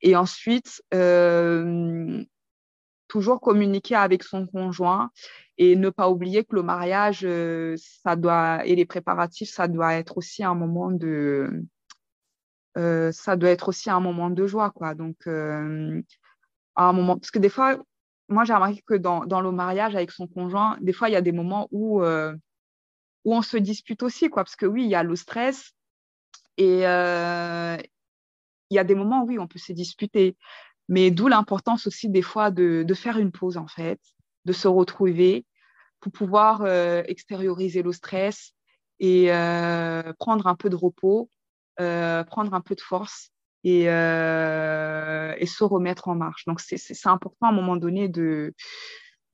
Et 0.00 0.16
ensuite, 0.16 0.82
euh, 0.94 2.24
toujours 3.12 3.42
communiquer 3.42 3.94
avec 3.94 4.22
son 4.22 4.46
conjoint 4.46 5.10
et 5.58 5.76
ne 5.76 5.90
pas 5.90 6.08
oublier 6.08 6.44
que 6.44 6.56
le 6.56 6.62
mariage, 6.62 7.20
euh, 7.24 7.76
ça 8.02 8.16
doit, 8.16 8.64
et 8.64 8.74
les 8.74 8.86
préparatifs, 8.86 9.50
ça 9.50 9.68
doit 9.68 9.92
être 9.96 10.16
aussi 10.16 10.42
un 10.42 10.54
moment 10.54 10.90
de, 10.90 11.62
euh, 12.78 13.12
ça 13.12 13.36
doit 13.36 13.50
être 13.50 13.68
aussi 13.68 13.90
un 13.90 14.00
moment 14.00 14.30
de 14.30 14.46
joie, 14.46 14.70
quoi. 14.70 14.94
Donc, 14.94 15.16
euh, 15.26 16.00
un 16.74 16.92
moment, 16.94 17.18
parce 17.18 17.30
que 17.30 17.38
des 17.38 17.50
fois, 17.50 17.76
moi, 18.30 18.44
j'ai 18.44 18.54
remarqué 18.54 18.80
que 18.86 18.94
dans, 18.94 19.42
le 19.42 19.52
mariage 19.52 19.94
avec 19.94 20.10
son 20.10 20.26
conjoint, 20.26 20.78
des 20.80 20.94
fois, 20.94 21.10
il 21.10 21.12
y 21.12 21.16
a 21.16 21.20
des 21.20 21.32
moments 21.32 21.68
où, 21.70 22.02
où 22.02 23.34
on 23.34 23.42
se 23.42 23.58
dispute 23.58 24.02
aussi, 24.02 24.30
quoi. 24.30 24.42
Parce 24.42 24.56
que 24.56 24.64
oui, 24.64 24.84
il 24.84 24.90
y 24.90 24.94
a 24.94 25.02
le 25.02 25.16
stress 25.16 25.72
et 26.56 26.78
il 26.78 28.74
y 28.74 28.78
a 28.78 28.84
des 28.84 28.94
moments 28.94 29.22
où 29.22 29.26
oui, 29.26 29.38
on 29.38 29.46
peut 29.46 29.58
se 29.58 29.74
disputer. 29.74 30.34
Mais 30.92 31.10
d'où 31.10 31.26
l'importance 31.26 31.86
aussi 31.86 32.10
des 32.10 32.20
fois 32.20 32.50
de, 32.50 32.84
faire 32.94 33.16
une 33.16 33.32
pause, 33.32 33.56
en 33.56 33.66
fait, 33.66 33.98
de 34.44 34.52
se 34.52 34.68
retrouver 34.68 35.46
pour 36.00 36.12
pouvoir 36.12 36.60
euh, 36.66 37.02
extérioriser 37.06 37.80
le 37.80 37.92
stress 37.92 38.52
et 39.00 39.32
euh, 39.32 40.12
prendre 40.18 40.46
un 40.46 40.54
peu 40.54 40.68
de 40.68 40.76
repos, 40.76 41.30
euh, 41.80 42.24
prendre 42.24 42.52
un 42.52 42.60
peu 42.60 42.74
de 42.74 42.82
force 42.82 43.30
et 43.64 43.84
se 43.86 45.64
remettre 45.64 46.08
en 46.08 46.14
marche. 46.14 46.44
Donc, 46.44 46.60
c'est 46.60 47.06
important 47.06 47.46
à 47.46 47.48
un 47.48 47.54
moment 47.54 47.76
donné 47.76 48.10
de, 48.10 48.52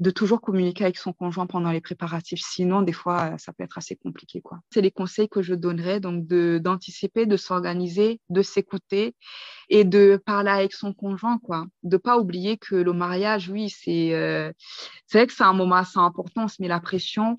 de 0.00 0.10
toujours 0.10 0.40
communiquer 0.40 0.84
avec 0.84 0.96
son 0.96 1.12
conjoint 1.12 1.46
pendant 1.46 1.72
les 1.72 1.80
préparatifs. 1.80 2.40
Sinon, 2.42 2.82
des 2.82 2.92
fois, 2.92 3.36
ça 3.38 3.52
peut 3.52 3.64
être 3.64 3.78
assez 3.78 3.96
compliqué. 3.96 4.40
quoi. 4.40 4.58
C'est 4.72 4.80
les 4.80 4.92
conseils 4.92 5.28
que 5.28 5.42
je 5.42 5.54
donnerais, 5.54 5.98
donc 5.98 6.26
d'anticiper, 6.26 7.26
de, 7.26 7.36
s'organiser, 7.36 8.20
de 8.30 8.42
s'écouter 8.42 9.16
et 9.68 9.84
de 9.84 10.20
parler 10.24 10.50
avec 10.50 10.72
son 10.72 10.92
conjoint. 10.92 11.38
quoi. 11.38 11.66
De 11.82 11.96
pas 11.96 12.18
oublier 12.18 12.58
que 12.58 12.76
le 12.76 12.92
mariage, 12.92 13.48
oui, 13.48 13.70
c'est 13.70 14.14
euh, 14.14 14.52
vrai 15.12 15.26
que 15.26 15.32
c'est 15.32 15.44
un 15.44 15.52
moment 15.52 15.76
assez 15.76 15.98
important, 15.98 16.46
met 16.60 16.68
la 16.68 16.80
pression. 16.80 17.36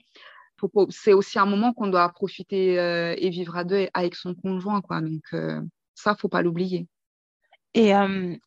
C'est 0.90 1.14
aussi 1.14 1.40
un 1.40 1.46
moment 1.46 1.74
qu'on 1.74 1.88
doit 1.88 2.10
profiter 2.10 2.78
euh, 2.80 3.16
et 3.18 3.30
vivre 3.30 3.56
à 3.56 3.64
deux 3.64 3.88
avec 3.94 4.16
son 4.16 4.36
conjoint. 4.36 4.82
quoi. 4.82 5.00
Donc, 5.00 5.24
euh, 5.34 5.62
ça, 5.96 6.16
faut 6.16 6.28
pas 6.28 6.42
l'oublier. 6.42 6.88
Et 7.76 7.92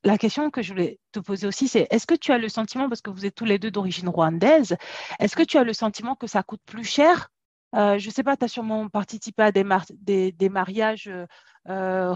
la 0.04 0.18
question 0.18 0.50
que 0.50 0.62
je 0.62 0.72
voulais 0.72 0.98
te 1.12 1.20
poser 1.20 1.46
aussi, 1.46 1.68
c'est 1.68 1.86
est-ce 1.90 2.06
que 2.06 2.14
tu 2.14 2.32
as 2.32 2.38
le 2.38 2.48
sentiment, 2.48 2.88
parce 2.88 3.02
que 3.02 3.10
vous 3.10 3.24
êtes 3.24 3.34
tous 3.34 3.44
les 3.44 3.58
deux 3.58 3.70
d'origine 3.70 4.08
rwandaise, 4.08 4.76
est-ce 5.20 5.36
que 5.36 5.42
tu 5.44 5.58
as 5.58 5.64
le 5.64 5.72
sentiment 5.72 6.16
que 6.16 6.26
ça 6.26 6.42
coûte 6.42 6.60
plus 6.66 6.84
cher? 6.84 7.30
Euh, 7.76 7.98
Je 7.98 8.08
ne 8.08 8.12
sais 8.12 8.24
pas, 8.24 8.36
tu 8.36 8.44
as 8.44 8.48
sûrement 8.48 8.88
participé 8.88 9.42
à 9.44 9.52
des, 9.52 10.32
des 10.32 10.48
mariages 10.48 11.10
euh, 11.68 12.12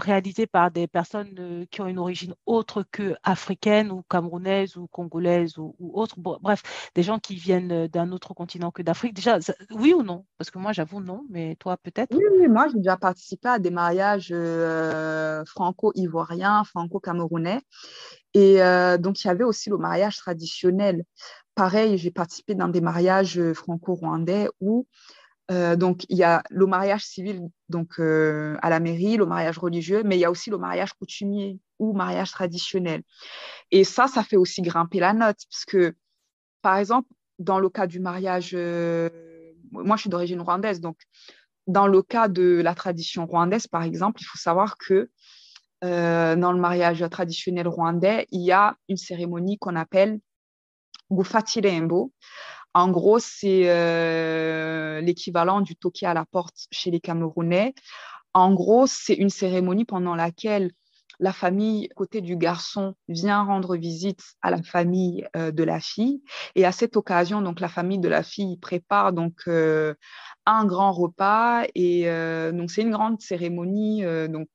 par 0.51 0.71
des 0.71 0.87
personnes 0.87 1.35
euh, 1.39 1.65
qui 1.71 1.79
ont 1.81 1.87
une 1.87 1.99
origine 1.99 2.33
autre 2.45 2.83
que 2.91 3.15
africaine 3.23 3.91
ou 3.91 4.03
camerounaise 4.09 4.75
ou 4.75 4.87
congolaise 4.87 5.57
ou, 5.57 5.73
autre. 5.93 6.15
bref, 6.19 6.91
des 6.95 7.03
gens 7.03 7.17
qui 7.17 7.35
viennent 7.35 7.71
euh, 7.71 7.87
d'un 7.87 8.11
autre 8.11 8.33
continent 8.33 8.71
que 8.71 8.81
d'Afrique. 8.81 9.13
Déjà, 9.13 9.39
oui 9.71 9.93
ou 9.93 10.03
non? 10.03 10.25
Parce 10.37 10.51
que 10.51 10.59
moi, 10.59 10.73
j'avoue 10.73 10.99
non, 10.99 11.23
mais 11.29 11.55
toi, 11.55 11.77
peut-être 11.77 12.13
oui, 12.13 12.47
moi, 12.49 12.67
j'ai 12.67 12.77
déjà 12.77 12.97
participé 12.97 13.47
à 13.47 13.59
des 13.59 13.71
mariages 13.71 14.33
franco-ivoiriens, 15.45 16.63
franco-camerounais. 16.65 17.61
Et 18.33 18.59
donc, 18.99 19.23
il 19.23 19.27
y 19.27 19.29
avait 19.29 19.43
aussi 19.43 19.69
le 19.69 19.77
mariage 19.77 20.17
traditionnel. 20.17 21.03
Pareil, 21.55 21.97
j'ai 21.97 22.11
participé 22.11 22.53
dans 22.53 22.67
des 22.67 22.81
mariages 22.81 23.41
franco-rwandais 23.53 24.49
où 24.59 24.85
euh, 25.49 25.75
donc, 25.75 26.05
il 26.09 26.17
y 26.17 26.23
a 26.23 26.43
le 26.49 26.65
mariage 26.65 27.05
civil 27.05 27.41
donc, 27.69 27.99
euh, 27.99 28.57
à 28.61 28.69
la 28.69 28.79
mairie, 28.79 29.17
le 29.17 29.25
mariage 29.25 29.57
religieux, 29.57 30.03
mais 30.03 30.17
il 30.17 30.19
y 30.19 30.25
a 30.25 30.31
aussi 30.31 30.49
le 30.49 30.57
mariage 30.57 30.93
coutumier 30.93 31.59
ou 31.79 31.93
mariage 31.93 32.31
traditionnel. 32.31 33.03
Et 33.71 33.83
ça, 33.83 34.07
ça 34.07 34.23
fait 34.23 34.35
aussi 34.35 34.61
grimper 34.61 34.99
la 34.99 35.13
note, 35.13 35.37
parce 35.49 35.65
que, 35.65 35.95
par 36.61 36.77
exemple, 36.77 37.09
dans 37.39 37.59
le 37.59 37.69
cas 37.69 37.87
du 37.87 37.99
mariage, 37.99 38.51
euh, 38.53 39.09
moi, 39.71 39.95
je 39.95 40.01
suis 40.01 40.09
d'origine 40.09 40.41
rwandaise, 40.41 40.81
donc 40.81 40.97
dans 41.65 41.87
le 41.87 42.01
cas 42.01 42.27
de 42.27 42.61
la 42.61 42.73
tradition 42.73 43.25
rwandaise, 43.25 43.67
par 43.67 43.83
exemple, 43.83 44.21
il 44.21 44.25
faut 44.25 44.37
savoir 44.37 44.77
que 44.77 45.09
dans 45.81 46.51
le 46.51 46.59
mariage 46.59 47.05
traditionnel 47.11 47.67
rwandais, 47.67 48.25
il 48.31 48.41
y 48.41 48.51
a 48.51 48.75
une 48.89 48.97
cérémonie 48.97 49.59
qu'on 49.59 49.75
appelle 49.75 50.19
Gufatirembo. 51.11 52.11
En 52.73 52.89
gros, 52.89 53.19
c'est 53.19 53.69
euh, 53.69 55.01
l'équivalent 55.01 55.61
du 55.61 55.75
toki 55.75 56.05
à 56.05 56.13
la 56.13 56.25
porte 56.25 56.67
chez 56.71 56.91
les 56.91 56.99
Camerounais. 56.99 57.73
En 58.33 58.53
gros, 58.53 58.85
c'est 58.87 59.15
une 59.15 59.29
cérémonie 59.29 59.85
pendant 59.85 60.15
laquelle 60.15 60.71
la 61.19 61.33
famille 61.33 61.89
côté 61.95 62.21
du 62.21 62.37
garçon 62.37 62.93
vient 63.07 63.41
rendre 63.41 63.75
visite 63.75 64.21
à 64.43 64.51
la 64.51 64.61
famille 64.61 65.27
euh, 65.35 65.49
de 65.49 65.63
la 65.63 65.79
fille 65.79 66.21
et 66.53 66.63
à 66.63 66.71
cette 66.71 66.95
occasion 66.95 67.41
donc 67.41 67.59
la 67.59 67.69
famille 67.69 67.97
de 67.97 68.07
la 68.07 68.21
fille 68.21 68.57
prépare 68.57 69.13
donc 69.13 69.33
euh, 69.47 69.95
un 70.45 70.63
grand 70.65 70.91
repas 70.91 71.63
et 71.73 72.03
donc 72.53 72.69
c'est 72.69 72.83
une 72.83 72.91
grande 72.91 73.19
cérémonie 73.19 74.03
donc 74.29 74.47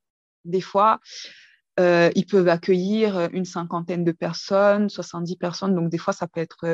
des 0.44 0.60
fois 0.60 1.00
ils 1.78 2.26
peuvent 2.30 2.48
accueillir 2.48 3.28
une 3.32 3.44
cinquantaine 3.44 4.04
de 4.04 4.12
personnes, 4.12 4.88
70 4.88 5.36
personnes, 5.36 5.74
donc 5.74 5.90
des 5.90 5.98
fois 5.98 6.12
ça 6.12 6.28
peut 6.28 6.40
être 6.40 6.64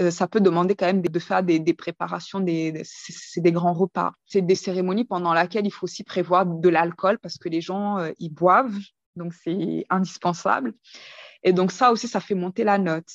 euh, 0.00 0.10
ça 0.10 0.26
peut 0.26 0.40
demander 0.40 0.74
quand 0.74 0.86
même 0.86 1.02
de, 1.02 1.18
faire 1.18 1.42
des, 1.42 1.74
préparations, 1.74 2.40
des, 2.40 2.82
c'est 2.84 3.40
des 3.40 3.52
grands 3.52 3.72
repas. 3.72 4.12
C'est 4.26 4.42
des 4.42 4.54
cérémonies 4.54 5.04
pendant 5.04 5.34
lesquelles 5.34 5.66
il 5.66 5.70
faut 5.70 5.84
aussi 5.84 6.04
prévoir 6.04 6.46
de 6.46 6.68
l'alcool 6.68 7.18
parce 7.18 7.38
que 7.38 7.48
les 7.48 7.60
gens, 7.60 7.98
euh, 7.98 8.12
ils 8.18 8.32
boivent, 8.32 8.78
donc 9.16 9.34
c'est 9.34 9.84
indispensable. 9.90 10.74
Et 11.42 11.52
donc 11.52 11.72
ça 11.72 11.92
aussi, 11.92 12.08
ça 12.08 12.20
fait 12.20 12.34
monter 12.34 12.64
la 12.64 12.78
note. 12.78 13.10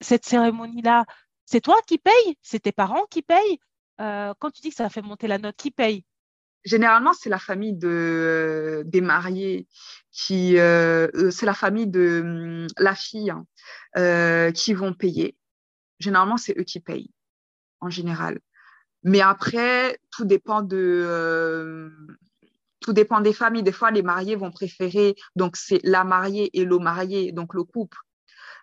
Cette 0.00 0.24
cérémonie-là, 0.24 1.04
c'est 1.44 1.60
toi 1.60 1.76
qui 1.86 1.98
payes 1.98 2.36
C'est 2.42 2.60
tes 2.60 2.72
parents 2.72 3.04
qui 3.10 3.22
payent? 3.22 3.58
Euh, 4.00 4.32
Quand 4.38 4.50
tu 4.50 4.62
dis 4.62 4.70
que 4.70 4.76
ça 4.76 4.88
fait 4.88 5.02
monter 5.02 5.28
la 5.28 5.38
note, 5.38 5.56
qui 5.56 5.70
paye? 5.70 6.04
Généralement, 6.64 7.12
c'est 7.12 7.28
la 7.28 7.38
famille 7.38 7.72
de, 7.74 8.82
des 8.86 9.00
mariés 9.00 9.66
qui, 10.12 10.58
euh, 10.58 11.08
euh, 11.14 11.30
c'est 11.30 11.46
la 11.46 11.54
famille 11.54 11.88
de 11.88 12.20
hum, 12.22 12.66
la 12.78 12.94
fille 12.94 13.30
hein, 13.30 13.46
euh, 13.96 14.52
qui 14.52 14.74
vont 14.74 14.94
payer. 14.94 15.36
Généralement, 15.98 16.36
c'est 16.36 16.58
eux 16.58 16.64
qui 16.64 16.80
payent, 16.80 17.10
en 17.80 17.90
général. 17.90 18.38
Mais 19.02 19.20
après, 19.20 19.98
tout 20.10 20.24
dépend 20.24 20.62
de, 20.62 21.90
tout 22.80 22.92
dépend 22.92 23.20
des 23.20 23.32
familles. 23.32 23.62
Des 23.62 23.72
fois, 23.72 23.90
les 23.90 24.02
mariés 24.02 24.36
vont 24.36 24.52
préférer, 24.52 25.16
donc 25.34 25.56
c'est 25.56 25.80
la 25.82 26.04
mariée 26.04 26.50
et 26.52 26.64
le 26.64 26.78
marié, 26.78 27.32
donc 27.32 27.54
le 27.54 27.64
couple, 27.64 27.98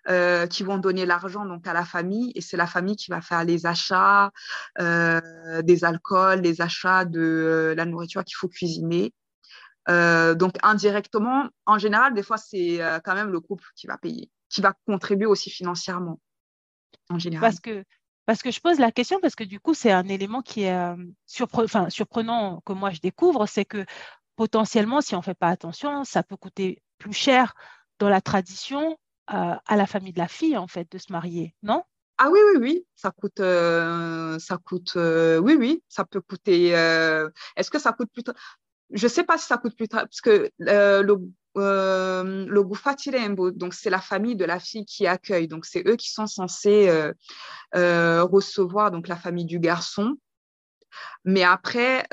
euh, 0.08 0.48
qui 0.48 0.64
vont 0.64 0.78
donner 0.78 1.06
l'argent 1.06 1.46
donc 1.46 1.68
à 1.68 1.74
la 1.74 1.84
famille 1.84 2.32
et 2.34 2.42
c'est 2.42 2.56
la 2.56 2.68
famille 2.68 2.96
qui 2.96 3.12
va 3.12 3.20
faire 3.20 3.44
les 3.44 3.66
achats 3.66 4.32
euh, 4.80 5.62
des 5.62 5.84
alcools, 5.84 6.40
les 6.40 6.62
achats 6.62 7.04
de 7.04 7.20
euh, 7.20 7.76
la 7.76 7.86
nourriture 7.86 8.24
qu'il 8.24 8.38
faut 8.38 8.48
cuisiner. 8.48 9.14
donc 9.88 10.56
indirectement, 10.64 11.50
en 11.66 11.78
général, 11.78 12.14
des 12.14 12.24
fois 12.24 12.38
c'est 12.38 12.80
quand 13.04 13.16
même 13.16 13.30
le 13.30 13.42
couple 13.42 13.66
qui 13.76 13.88
va 13.88 13.98
payer, 13.98 14.30
qui 14.48 14.62
va 14.62 14.74
contribuer 14.86 15.26
aussi 15.26 15.50
financièrement. 15.50 16.20
En 17.10 17.20
général. 17.20 17.42
Parce 17.42 17.60
que 17.60 17.84
parce 18.26 18.44
que 18.44 18.52
je 18.52 18.62
pose 18.62 18.78
la 18.78 18.92
question 18.92 19.20
parce 19.20 19.36
que 19.36 19.44
du 19.44 19.60
coup 19.60 19.74
c'est 19.74 19.92
un 19.92 20.08
élément 20.08 20.42
qui 20.44 20.64
est 20.64 20.96
surprenant 21.26 22.62
que 22.66 22.74
moi 22.74 22.92
je 22.92 23.00
découvre, 23.00 23.48
c'est 23.48 23.66
que 23.66 23.84
potentiellement 24.36 25.02
si 25.02 25.16
on 25.16 25.20
ne 25.20 25.24
fait 25.24 25.34
pas 25.34 25.50
attention, 25.50 26.04
ça 26.04 26.24
peut 26.24 26.38
coûter 26.38 26.82
plus 27.00 27.14
cher 27.14 27.54
dans 27.98 28.10
la 28.10 28.22
tradition 28.22 28.98
à 29.30 29.76
la 29.76 29.86
famille 29.86 30.14
de 30.14 30.20
la 30.20 30.28
fille, 30.28 30.58
en 30.58 30.68
fait, 30.68 30.92
de 30.92 30.98
se 30.98 31.12
marier, 31.12 31.54
non? 31.64 31.84
Ah 32.18 32.30
oui, 32.30 32.40
oui, 32.52 32.60
oui, 32.60 32.86
ça 32.96 33.12
coûte, 33.12 33.40
euh, 33.40 34.38
ça 34.40 34.58
coûte, 34.58 34.94
euh, 34.98 35.38
oui, 35.38 35.56
oui, 35.58 35.82
ça 35.88 36.04
peut 36.04 36.20
coûter. 36.20 36.76
euh, 36.76 37.30
Est-ce 37.56 37.72
que 37.72 37.80
ça 37.80 37.94
coûte 37.94 38.10
plus? 38.12 38.24
Je 38.92 39.08
sais 39.08 39.24
pas 39.24 39.38
si 39.38 39.46
ça 39.46 39.58
coûte 39.58 39.78
plus 39.78 39.88
tard, 39.88 40.02
parce 40.02 40.20
que 40.20 40.50
le, 40.58 41.16
euh, 41.58 42.46
le 42.46 42.64
Gufatirembo, 42.64 43.52
donc 43.52 43.74
c'est 43.74 43.90
la 43.90 44.02
famille 44.02 44.36
de 44.36 44.44
la 44.44 44.60
fille 44.60 44.84
qui 44.84 45.08
accueille, 45.08 45.48
donc 45.48 45.66
c'est 45.66 45.88
eux 45.88 45.96
qui 45.96 46.12
sont 46.12 46.28
censés 46.28 46.92
recevoir 47.74 48.92
donc 48.92 49.08
la 49.08 49.16
famille 49.16 49.46
du 49.46 49.60
garçon. 49.60 50.16
Mais 51.24 51.44
après, 51.44 52.06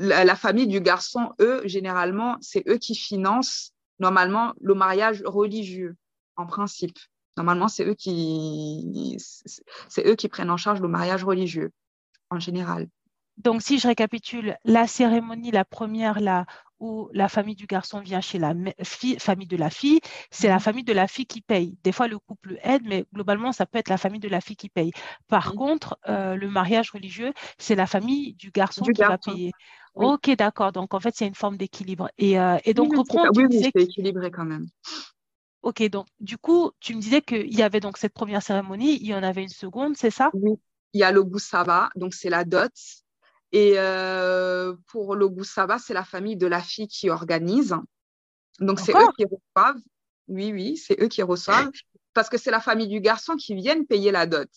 la, 0.00 0.24
la 0.24 0.36
famille 0.36 0.66
du 0.68 0.80
garçon, 0.80 1.32
eux, 1.40 1.62
généralement, 1.66 2.36
c'est 2.40 2.64
eux 2.68 2.78
qui 2.78 2.94
financent 2.94 3.72
normalement 3.98 4.54
le 4.60 4.74
mariage 4.74 5.22
religieux, 5.26 5.96
en 6.36 6.46
principe. 6.46 6.98
Normalement, 7.36 7.68
c'est 7.68 7.86
eux 7.86 7.94
qui, 7.94 9.16
c'est 9.88 10.06
eux 10.06 10.16
qui 10.16 10.28
prennent 10.28 10.50
en 10.50 10.56
charge 10.56 10.80
le 10.80 10.88
mariage 10.88 11.24
religieux, 11.24 11.72
en 12.30 12.40
général. 12.40 12.88
Donc, 13.38 13.62
si 13.62 13.78
je 13.78 13.88
récapitule, 13.88 14.56
la 14.64 14.86
cérémonie, 14.86 15.50
la 15.50 15.64
première, 15.64 16.20
là, 16.20 16.44
où 16.78 17.08
la 17.14 17.28
famille 17.28 17.54
du 17.54 17.66
garçon 17.66 18.00
vient 18.00 18.20
chez 18.20 18.38
la 18.38 18.54
fille, 18.82 19.16
famille 19.18 19.46
de 19.46 19.56
la 19.56 19.70
fille, 19.70 20.00
c'est 20.30 20.48
la 20.48 20.58
Mhm. 20.58 20.60
famille 20.60 20.84
de 20.84 20.92
la 20.92 21.08
fille 21.08 21.26
qui 21.26 21.40
paye. 21.40 21.78
Des 21.82 21.92
fois, 21.92 22.06
le 22.08 22.18
couple 22.18 22.58
aide, 22.62 22.82
mais 22.84 23.06
globalement, 23.14 23.52
ça 23.52 23.64
peut 23.66 23.78
être 23.78 23.88
la 23.88 23.96
famille 23.98 24.20
de 24.20 24.28
la 24.28 24.40
fille 24.42 24.56
qui 24.56 24.68
paye. 24.68 24.92
Par 25.28 25.54
Mhm. 25.54 25.54
contre, 25.54 25.98
euh, 26.08 26.36
le 26.36 26.50
mariage 26.50 26.90
religieux, 26.90 27.32
c'est 27.58 27.74
la 27.76 27.86
famille 27.86 28.34
du 28.34 28.50
garçon 28.50 28.86
Du 28.86 28.92
qui 28.92 29.04
va 29.04 29.16
payer. 29.18 29.54
Oui. 29.94 30.06
Ok, 30.06 30.30
d'accord. 30.36 30.72
Donc, 30.72 30.94
en 30.94 31.00
fait, 31.00 31.20
il 31.20 31.22
y 31.22 31.24
a 31.24 31.28
une 31.28 31.34
forme 31.34 31.56
d'équilibre. 31.56 32.10
Et, 32.18 32.38
euh, 32.38 32.58
et 32.64 32.74
donc, 32.74 32.92
oui, 32.92 33.02
c'est 33.10 33.18
reprends, 33.18 33.30
Oui, 33.36 33.70
c'est 33.74 33.82
équilibré 33.82 34.30
quand 34.30 34.44
même. 34.44 34.68
Ok, 35.62 35.82
donc 35.90 36.06
du 36.20 36.38
coup, 36.38 36.70
tu 36.80 36.94
me 36.94 37.00
disais 37.00 37.20
qu'il 37.20 37.54
y 37.54 37.62
avait 37.62 37.80
donc 37.80 37.98
cette 37.98 38.14
première 38.14 38.42
cérémonie, 38.42 38.96
il 38.96 39.06
y 39.06 39.14
en 39.14 39.22
avait 39.22 39.42
une 39.42 39.50
seconde, 39.50 39.94
c'est 39.94 40.10
ça? 40.10 40.30
Oui. 40.32 40.52
Il 40.94 41.00
y 41.00 41.04
a 41.04 41.12
le 41.12 41.22
Goussaba, 41.22 41.90
donc 41.96 42.14
c'est 42.14 42.30
la 42.30 42.44
dot. 42.44 42.72
Et 43.52 43.74
euh, 43.76 44.74
pour 44.86 45.14
le 45.16 45.28
Goussaba, 45.28 45.78
c'est 45.78 45.92
la 45.92 46.04
famille 46.04 46.36
de 46.36 46.46
la 46.46 46.60
fille 46.60 46.88
qui 46.88 47.10
organise. 47.10 47.76
Donc, 48.58 48.80
c'est 48.80 48.92
eux 48.92 49.08
qui 49.16 49.24
reçoivent. 49.24 49.80
Oui, 50.28 50.52
oui, 50.52 50.76
c'est 50.76 51.00
eux 51.02 51.08
qui 51.08 51.22
reçoivent. 51.22 51.70
Parce 52.14 52.28
que 52.28 52.38
c'est 52.38 52.50
la 52.50 52.60
famille 52.60 52.88
du 52.88 53.00
garçon 53.00 53.36
qui 53.36 53.54
viennent 53.54 53.86
payer 53.86 54.12
la 54.12 54.26
dot. 54.26 54.48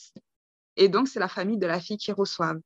Et 0.76 0.90
donc, 0.90 1.08
c'est 1.08 1.20
la 1.20 1.28
famille 1.28 1.58
de 1.58 1.68
la 1.68 1.80
fille 1.80 1.98
qui 1.98 2.12
reçoivent. 2.12 2.60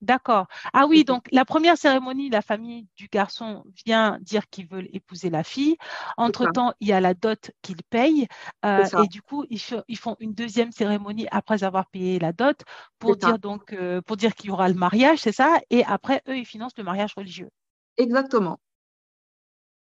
D'accord. 0.00 0.46
Ah 0.72 0.86
oui, 0.86 1.04
donc 1.04 1.26
la 1.30 1.44
première 1.44 1.76
cérémonie, 1.76 2.30
la 2.30 2.40
famille 2.40 2.86
du 2.96 3.08
garçon 3.08 3.64
vient 3.84 4.18
dire 4.22 4.48
qu'ils 4.48 4.66
veulent 4.66 4.88
épouser 4.92 5.28
la 5.28 5.44
fille. 5.44 5.76
Entre-temps, 6.16 6.72
il 6.80 6.88
y 6.88 6.92
a 6.92 7.00
la 7.00 7.12
dot 7.12 7.50
qu'ils 7.60 7.82
payent. 7.82 8.26
euh, 8.64 8.86
et 9.02 9.08
du 9.08 9.20
coup, 9.20 9.44
ils, 9.50 9.60
font 9.60 10.16
une 10.18 10.32
deuxième 10.32 10.72
cérémonie 10.72 11.26
après 11.30 11.64
avoir 11.64 11.86
payé 11.86 12.18
la 12.18 12.32
dot 12.32 12.62
pour 12.98 13.14
C'est 13.14 13.20
ça. 13.20 13.26
dire 13.28 13.38
donc 13.38 13.72
euh, 13.72 14.00
pour 14.00 14.16
dire 14.16 14.34
qu'il 14.34 14.48
y 14.48 14.52
aura 14.52 14.68
le 14.68 14.74
mariage, 14.74 15.18
c'est 15.18 15.32
ça? 15.32 15.60
Et 15.68 15.84
après, 15.84 16.22
eux, 16.28 16.38
ils 16.38 16.46
financent 16.46 16.76
le 16.78 16.84
mariage 16.84 17.12
religieux. 17.14 17.50
Exactement. 17.98 18.58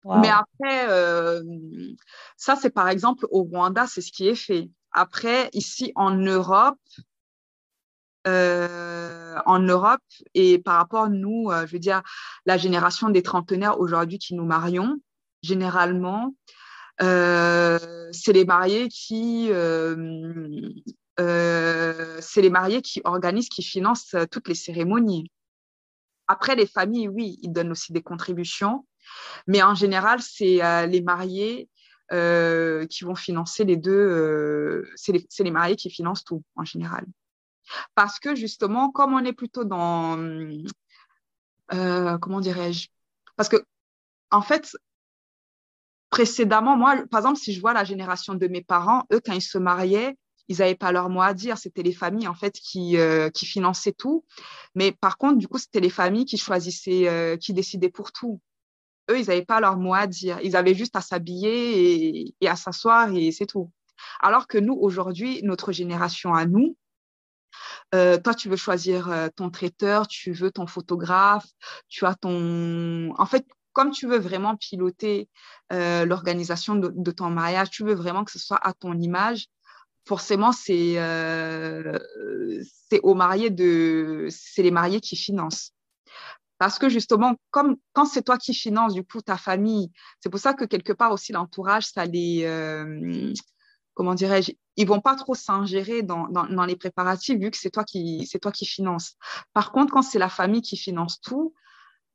Mais 0.03 0.29
après, 0.29 0.89
euh, 0.89 1.43
ça, 2.35 2.55
c'est 2.55 2.71
par 2.71 2.89
exemple 2.89 3.27
au 3.29 3.43
Rwanda, 3.43 3.85
c'est 3.85 4.01
ce 4.01 4.11
qui 4.11 4.27
est 4.27 4.35
fait. 4.35 4.69
Après, 4.91 5.49
ici 5.53 5.91
en 5.95 6.15
Europe, 6.15 6.79
euh, 8.27 9.35
en 9.47 9.59
Europe 9.59 10.01
et 10.35 10.59
par 10.59 10.75
rapport 10.75 11.05
à 11.05 11.09
nous, 11.09 11.49
euh, 11.49 11.65
je 11.65 11.71
veux 11.71 11.79
dire, 11.79 12.03
la 12.45 12.55
génération 12.55 13.09
des 13.09 13.23
trentenaires 13.23 13.79
aujourd'hui 13.79 14.19
qui 14.19 14.35
nous 14.35 14.45
marions, 14.45 14.97
généralement, 15.41 16.35
euh, 17.01 18.09
c'est 18.11 18.33
les 18.33 18.45
mariés 18.45 18.89
qui, 18.89 19.49
c'est 21.17 22.41
les 22.41 22.49
mariés 22.51 22.83
qui 22.83 23.01
organisent, 23.05 23.49
qui 23.49 23.63
financent 23.63 24.15
toutes 24.29 24.47
les 24.47 24.55
cérémonies. 24.55 25.31
Après, 26.27 26.55
les 26.55 26.67
familles, 26.67 27.07
oui, 27.07 27.39
ils 27.41 27.51
donnent 27.51 27.71
aussi 27.71 27.91
des 27.91 28.03
contributions, 28.03 28.85
mais 29.47 29.63
en 29.63 29.73
général, 29.73 30.21
c'est 30.21 30.87
les 30.87 31.01
mariés 31.01 31.69
qui 32.11 33.03
vont 33.03 33.15
financer 33.15 33.63
les 33.63 33.77
deux. 33.77 34.85
c'est 34.95 35.43
les 35.43 35.51
mariés 35.51 35.75
qui 35.75 35.89
financent 35.89 36.23
tout 36.23 36.43
en 36.55 36.65
général. 36.65 37.05
Parce 37.95 38.19
que 38.19 38.35
justement, 38.35 38.91
comme 38.91 39.13
on 39.13 39.23
est 39.23 39.33
plutôt 39.33 39.63
dans, 39.63 40.17
euh, 41.73 42.17
comment 42.17 42.41
dirais-je? 42.41 42.87
Parce 43.35 43.49
que 43.49 43.57
en 44.31 44.41
fait, 44.41 44.75
précédemment, 46.09 46.77
moi, 46.77 47.03
par 47.09 47.21
exemple, 47.21 47.39
si 47.39 47.53
je 47.53 47.61
vois 47.61 47.73
la 47.73 47.83
génération 47.83 48.35
de 48.35 48.47
mes 48.47 48.61
parents, 48.61 49.03
eux, 49.11 49.21
quand 49.23 49.33
ils 49.33 49.41
se 49.41 49.57
mariaient, 49.57 50.17
ils 50.47 50.57
n'avaient 50.57 50.75
pas 50.75 50.91
leur 50.91 51.09
mot 51.09 51.21
à 51.21 51.33
dire. 51.33 51.57
C'était 51.57 51.83
les 51.83 51.93
familles, 51.93 52.27
en 52.27 52.33
fait, 52.33 52.53
qui, 52.53 52.97
euh, 52.97 53.29
qui 53.29 53.45
finançaient 53.45 53.93
tout. 53.93 54.25
Mais 54.75 54.91
par 54.91 55.17
contre, 55.17 55.37
du 55.37 55.47
coup, 55.47 55.57
c'était 55.57 55.79
les 55.79 55.89
familles 55.89 56.25
qui 56.25 56.37
choisissaient, 56.37 57.07
euh, 57.07 57.37
qui 57.37 57.53
décidaient 57.53 57.89
pour 57.89 58.11
tout. 58.11 58.41
Eux, 59.09 59.19
ils 59.19 59.27
n'avaient 59.27 59.45
pas 59.45 59.61
leur 59.61 59.77
mot 59.77 59.93
à 59.93 60.07
dire. 60.07 60.39
Ils 60.43 60.55
avaient 60.55 60.75
juste 60.75 60.95
à 60.95 61.01
s'habiller 61.01 62.25
et, 62.25 62.35
et 62.41 62.47
à 62.47 62.55
s'asseoir 62.55 63.13
et 63.15 63.31
c'est 63.31 63.45
tout. 63.45 63.71
Alors 64.19 64.47
que 64.47 64.57
nous, 64.57 64.73
aujourd'hui, 64.73 65.41
notre 65.43 65.71
génération 65.71 66.33
à 66.33 66.45
nous, 66.45 66.75
euh, 67.93 68.17
toi, 68.17 68.33
tu 68.33 68.49
veux 68.49 68.55
choisir 68.55 69.09
euh, 69.09 69.27
ton 69.35 69.49
traiteur, 69.49 70.07
tu 70.07 70.31
veux 70.31 70.51
ton 70.51 70.67
photographe, 70.67 71.47
tu 71.89 72.05
as 72.05 72.15
ton... 72.15 73.13
En 73.17 73.25
fait, 73.25 73.45
comme 73.73 73.91
tu 73.91 74.07
veux 74.07 74.19
vraiment 74.19 74.55
piloter 74.55 75.29
euh, 75.71 76.05
l'organisation 76.05 76.75
de, 76.75 77.11
ton 77.11 77.29
mariage, 77.29 77.69
tu 77.69 77.83
veux 77.83 77.93
vraiment 77.93 78.23
que 78.23 78.31
ce 78.31 78.39
soit 78.39 78.59
à 78.61 78.73
ton 78.73 78.97
image, 78.99 79.47
forcément, 80.07 80.51
c'est 80.51 80.95
euh, 80.97 81.97
aux 83.03 83.15
mariés 83.15 83.49
de... 83.49 84.27
C'est 84.29 84.63
les 84.63 84.71
mariés 84.71 85.01
qui 85.01 85.15
financent. 85.15 85.71
Parce 86.57 86.77
que 86.77 86.89
justement, 86.89 87.35
quand 87.49 88.05
c'est 88.05 88.21
toi 88.21 88.37
qui 88.37 88.53
finances, 88.53 88.93
du 88.93 89.03
coup, 89.03 89.21
ta 89.21 89.37
famille, 89.37 89.91
c'est 90.19 90.29
pour 90.29 90.39
ça 90.39 90.53
que 90.53 90.65
quelque 90.65 90.93
part 90.93 91.11
aussi 91.11 91.31
l'entourage, 91.31 91.87
ça 91.87 92.05
les... 92.05 92.45
comment 93.93 94.13
dirais-je, 94.15 94.51
ils 94.77 94.87
vont 94.87 95.01
pas 95.01 95.15
trop 95.15 95.35
s'ingérer 95.35 96.03
dans, 96.03 96.27
dans, 96.27 96.65
les 96.65 96.75
préparatifs 96.75 97.39
vu 97.39 97.51
que 97.51 97.57
c'est 97.57 97.69
toi 97.71 97.83
qui 97.83 98.25
c'est 98.27 98.39
toi 98.39 98.51
qui 98.51 98.65
finance. 98.65 99.15
Par 99.53 99.71
contre, 99.71 99.93
quand 99.93 100.01
c'est 100.01 100.19
la 100.19 100.29
famille 100.29 100.61
qui 100.61 100.77
finance 100.77 101.19
tout, 101.21 101.53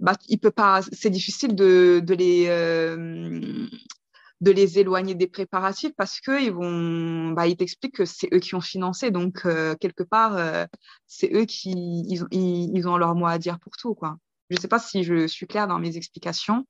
bah 0.01 0.14
il 0.29 0.39
peut 0.39 0.51
pas, 0.51 0.83
c'est 0.93 1.11
difficile 1.11 1.55
de, 1.55 2.01
de 2.05 2.14
les 2.14 2.47
euh, 2.49 3.68
de 4.41 4.51
les 4.51 4.79
éloigner 4.79 5.14
des 5.14 5.27
préparatifs 5.27 5.93
parce 5.97 6.20
que 6.20 6.43
ils 6.43 6.53
vont, 6.53 7.31
bah 7.33 7.47
ils 7.47 7.57
t'expliquent 7.57 7.97
que 7.97 8.05
c'est 8.05 8.29
eux 8.35 8.39
qui 8.41 8.55
ont 8.55 8.61
financé, 8.61 9.11
donc 9.11 9.47
euh, 9.47 9.74
quelque 9.77 10.03
part 10.03 10.37
euh, 10.37 10.66
c'est 11.07 11.33
eux 11.35 11.47
qui 11.47 11.72
ils, 11.72 12.27
ils 12.31 12.89
ont 12.89 12.97
leur 12.99 13.14
mot 13.14 13.27
à 13.27 13.39
dire 13.39 13.59
pour 13.61 13.77
tout 13.77 13.95
quoi. 13.95 14.18
Je 14.51 14.57
sais 14.61 14.69
pas 14.69 14.79
si 14.79 15.03
je 15.03 15.27
suis 15.27 15.47
claire 15.47 15.67
dans 15.67 15.79
mes 15.79 15.97
explications. 15.97 16.67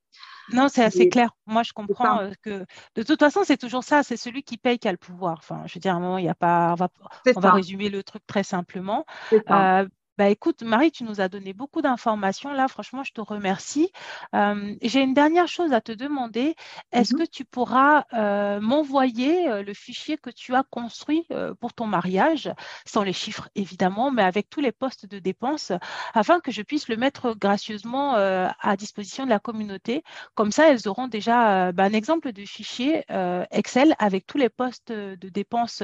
Non, 0.52 0.68
c'est 0.68 0.84
assez 0.84 1.08
clair. 1.08 1.30
Moi, 1.46 1.62
je 1.62 1.72
comprends 1.72 2.20
euh, 2.20 2.30
que 2.42 2.64
de 2.94 3.02
toute 3.02 3.18
façon, 3.18 3.42
c'est 3.44 3.56
toujours 3.56 3.84
ça. 3.84 4.02
C'est 4.02 4.16
celui 4.16 4.42
qui 4.42 4.56
paye 4.56 4.78
qui 4.78 4.88
a 4.88 4.92
le 4.92 4.98
pouvoir. 4.98 5.38
Enfin, 5.38 5.62
je 5.66 5.74
veux 5.74 5.80
dire, 5.80 5.92
à 5.92 5.96
un 5.96 6.00
moment, 6.00 6.18
il 6.18 6.24
n'y 6.24 6.30
a 6.30 6.34
pas. 6.34 6.72
On 6.72 6.74
va, 6.74 6.88
on 7.34 7.40
va 7.40 7.52
résumer 7.52 7.88
le 7.88 8.02
truc 8.02 8.22
très 8.26 8.44
simplement. 8.44 9.04
Euh, 9.50 9.86
bah, 10.18 10.28
écoute, 10.30 10.62
Marie, 10.62 10.90
tu 10.90 11.04
nous 11.04 11.20
as 11.20 11.28
donné 11.28 11.52
beaucoup 11.52 11.82
d'informations. 11.82 12.52
Là, 12.52 12.68
franchement, 12.68 13.04
je 13.04 13.12
te 13.12 13.20
remercie. 13.20 13.90
Euh, 14.34 14.74
j'ai 14.82 15.02
une 15.02 15.14
dernière 15.14 15.48
chose 15.48 15.72
à 15.72 15.80
te 15.80 15.92
demander. 15.92 16.54
Est-ce 16.92 17.14
Mhm. 17.14 17.20
que 17.20 17.24
tu 17.24 17.44
pourras 17.44 18.04
euh, 18.14 18.60
m'envoyer 18.60 19.62
le 19.62 19.74
fichier 19.74 20.16
que 20.18 20.30
tu 20.30 20.54
as 20.54 20.62
construit 20.70 21.26
euh, 21.32 21.54
pour 21.54 21.72
ton 21.74 21.86
mariage, 21.86 22.50
sans 22.86 23.02
les 23.02 23.12
chiffres 23.12 23.48
évidemment, 23.54 24.10
mais 24.10 24.22
avec 24.22 24.48
tous 24.48 24.60
les 24.60 24.72
postes 24.72 25.06
de 25.06 25.18
dépenses, 25.18 25.72
afin 26.14 26.40
que 26.40 26.50
je 26.50 26.62
puisse 26.62 26.88
le 26.88 26.96
mettre 26.96 27.34
gracieusement 27.36 28.14
à 28.14 28.76
disposition 28.76 29.24
de 29.24 29.30
la 29.30 29.38
communauté. 29.38 30.02
Comme 30.34 30.52
ça, 30.52 30.70
elles 30.70 30.88
auront 30.88 31.08
déjà 31.08 31.72
bah, 31.72 31.84
un 31.84 31.92
exemple 31.92 32.32
de 32.32 32.44
fichier 32.44 33.04
Excel 33.50 33.94
avec 33.98 34.26
tous 34.26 34.38
les 34.38 34.48
postes 34.48 34.92
de 34.92 35.28
dépenses 35.28 35.82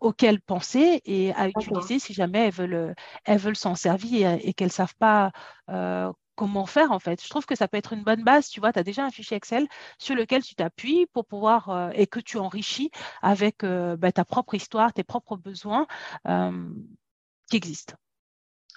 auxquels 0.00 0.40
penser 0.40 1.00
et 1.04 1.32
à 1.34 1.48
utiliser 1.48 1.98
si 1.98 2.12
jamais 2.14 2.46
elles 2.46 2.52
veulent, 2.52 2.94
elles 3.30 3.38
veulent 3.38 3.56
s'en 3.56 3.76
servir 3.76 4.38
et, 4.42 4.52
qu'elles 4.54 4.66
ne 4.66 4.72
savent 4.72 4.96
pas 4.98 5.30
euh, 5.68 6.12
comment 6.34 6.66
faire 6.66 6.90
en 6.90 6.98
fait. 6.98 7.22
Je 7.22 7.28
trouve 7.28 7.46
que 7.46 7.54
ça 7.54 7.68
peut 7.68 7.76
être 7.76 7.92
une 7.92 8.02
bonne 8.02 8.24
base. 8.24 8.48
Tu 8.48 8.58
vois, 8.58 8.72
tu 8.72 8.80
as 8.80 8.82
déjà 8.82 9.04
un 9.04 9.10
fichier 9.10 9.36
Excel 9.36 9.68
sur 9.98 10.16
lequel 10.16 10.42
tu 10.42 10.56
t'appuies 10.56 11.06
pour 11.12 11.24
pouvoir 11.24 11.68
euh, 11.70 11.90
et 11.94 12.08
que 12.08 12.18
tu 12.18 12.38
enrichis 12.38 12.90
avec 13.22 13.62
euh, 13.62 13.96
bah, 13.96 14.10
ta 14.10 14.24
propre 14.24 14.54
histoire, 14.54 14.92
tes 14.92 15.04
propres 15.04 15.36
besoins 15.36 15.86
qui 16.24 17.56
existent. 17.56 17.94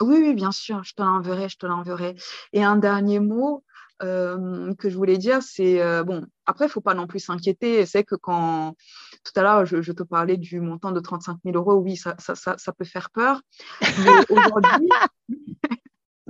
Oui, 0.02 0.18
oui, 0.22 0.36
bien 0.36 0.52
sûr, 0.52 0.84
je 0.84 0.94
te 0.94 1.02
l'enverrai, 1.02 1.50
je 1.50 1.58
te 1.58 1.66
l'enverrai. 1.66 2.16
Et 2.52 2.64
un 2.64 2.76
dernier 2.76 3.20
mot 3.20 3.64
que 4.00 4.90
je 4.90 4.96
voulais 4.98 5.18
dire, 5.18 5.42
c'est, 5.42 6.04
bon, 6.04 6.26
après, 6.46 6.66
il 6.66 6.68
ne 6.68 6.74
faut 6.74 6.82
pas 6.82 6.94
non 6.94 7.08
plus 7.08 7.22
s'inquiéter. 7.22 7.86
C'est 7.86 8.04
que 8.04 8.16
quand, 8.16 8.76
tout 9.24 9.40
à 9.40 9.44
l'heure, 9.44 9.66
je, 9.66 9.82
je 9.82 9.92
te 9.92 10.04
parlais 10.04 10.38
du 10.38 10.60
montant 10.60 10.92
de 10.92 11.00
35 11.00 11.38
000 11.46 11.58
euros, 11.58 11.76
oui, 11.76 11.96
ça, 11.96 12.16
ça, 12.20 12.36
ça, 12.36 12.56
ça 12.58 12.72
peut 12.74 12.86
faire 12.86 13.10
peur. 13.10 13.42
Mais 13.82 13.88
aujourd'hui, 14.30 14.90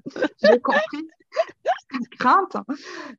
j'ai 0.44 0.60
compris 0.60 1.08
cette 1.92 2.10
crainte. 2.20 2.58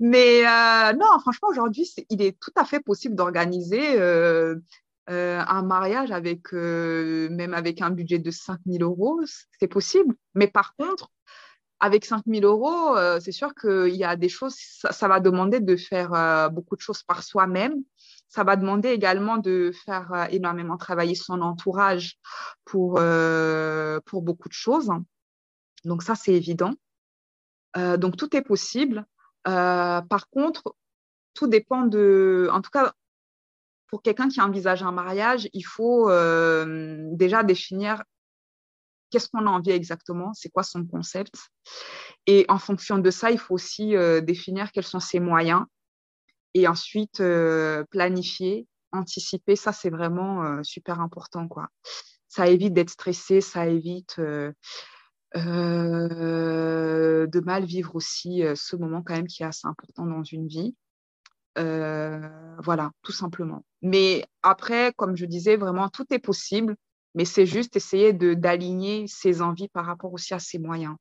Mais 0.00 0.46
euh, 0.46 0.92
non, 0.92 1.18
franchement, 1.20 1.48
aujourd'hui, 1.48 1.88
il 2.10 2.22
est 2.22 2.38
tout 2.40 2.52
à 2.56 2.64
fait 2.64 2.80
possible 2.80 3.14
d'organiser 3.14 4.00
euh, 4.00 4.56
un 5.08 5.62
mariage 5.62 6.10
avec, 6.10 6.52
même 6.52 7.54
avec 7.54 7.82
un 7.82 7.90
budget 7.90 8.18
de 8.18 8.30
5 8.30 8.60
000 8.66 8.82
euros, 8.82 9.20
c'est 9.58 9.68
possible. 9.68 10.14
Mais 10.34 10.46
par 10.46 10.74
contre, 10.76 11.10
avec 11.80 12.04
5 12.04 12.22
000 12.26 12.44
euros, 12.44 12.96
c'est 13.20 13.32
sûr 13.32 13.54
qu'il 13.54 13.94
y 13.94 14.04
a 14.04 14.16
des 14.16 14.28
choses, 14.28 14.56
ça, 14.56 15.08
va 15.08 15.20
demander 15.20 15.60
de 15.60 15.76
faire 15.76 16.50
beaucoup 16.50 16.76
de 16.76 16.80
choses 16.80 17.02
par 17.02 17.22
soi-même. 17.22 17.74
Ça 18.34 18.42
va 18.42 18.56
demander 18.56 18.88
également 18.88 19.36
de 19.36 19.70
faire 19.84 20.26
énormément 20.30 20.76
travailler 20.76 21.14
son 21.14 21.40
entourage 21.40 22.18
pour, 22.64 22.94
pour 24.06 24.22
beaucoup 24.22 24.48
de 24.48 24.54
choses. 24.54 24.90
Donc 25.84 26.02
ça, 26.02 26.16
c'est 26.16 26.32
évident. 26.32 26.72
donc 27.76 28.16
tout 28.16 28.34
est 28.34 28.42
possible. 28.42 29.06
par 29.44 30.28
contre, 30.30 30.74
tout 31.34 31.46
dépend 31.46 31.86
de, 31.86 32.48
en 32.50 32.60
tout 32.60 32.70
cas, 32.70 32.92
pour 33.88 34.02
quelqu'un 34.02 34.28
qui 34.28 34.40
envisage 34.40 34.82
un 34.82 34.92
mariage, 34.92 35.48
il 35.52 35.64
faut 35.64 36.10
euh, 36.10 37.04
déjà 37.12 37.42
définir 37.42 38.02
qu'est-ce 39.10 39.28
qu'on 39.28 39.46
a 39.46 39.50
envie 39.50 39.70
exactement, 39.70 40.32
c'est 40.34 40.48
quoi 40.48 40.62
son 40.62 40.84
concept. 40.84 41.34
Et 42.26 42.44
en 42.48 42.58
fonction 42.58 42.98
de 42.98 43.10
ça, 43.10 43.30
il 43.30 43.38
faut 43.38 43.54
aussi 43.54 43.94
euh, 43.94 44.20
définir 44.20 44.72
quels 44.72 44.84
sont 44.84 45.00
ses 45.00 45.20
moyens 45.20 45.62
et 46.54 46.66
ensuite 46.68 47.20
euh, 47.20 47.84
planifier, 47.90 48.66
anticiper. 48.92 49.56
Ça, 49.56 49.72
c'est 49.72 49.90
vraiment 49.90 50.62
super 50.62 51.00
important. 51.00 51.48
Quoi. 51.48 51.68
Ça 52.28 52.46
évite 52.48 52.74
d'être 52.74 52.90
stressé, 52.90 53.40
ça 53.40 53.66
évite 53.66 54.18
de 54.18 54.54
mal 57.40 57.64
vivre 57.64 57.96
aussi 57.96 58.42
ce 58.54 58.76
moment 58.76 59.02
quand 59.02 59.14
même 59.14 59.26
qui 59.26 59.42
est 59.42 59.46
assez 59.46 59.66
important 59.66 60.06
dans 60.06 60.22
une 60.22 60.46
vie. 60.46 60.74
Euh, 61.58 62.56
voilà, 62.62 62.90
tout 63.02 63.12
simplement. 63.12 63.64
Mais 63.82 64.26
après, 64.42 64.92
comme 64.96 65.16
je 65.16 65.26
disais, 65.26 65.56
vraiment, 65.56 65.88
tout 65.88 66.06
est 66.10 66.18
possible, 66.18 66.76
mais 67.14 67.24
c'est 67.24 67.46
juste 67.46 67.76
essayer 67.76 68.12
d'aligner 68.12 69.06
ses 69.06 69.40
envies 69.40 69.68
par 69.68 69.86
rapport 69.86 70.12
aussi 70.12 70.34
à 70.34 70.38
ses 70.38 70.58
moyens. 70.58 70.96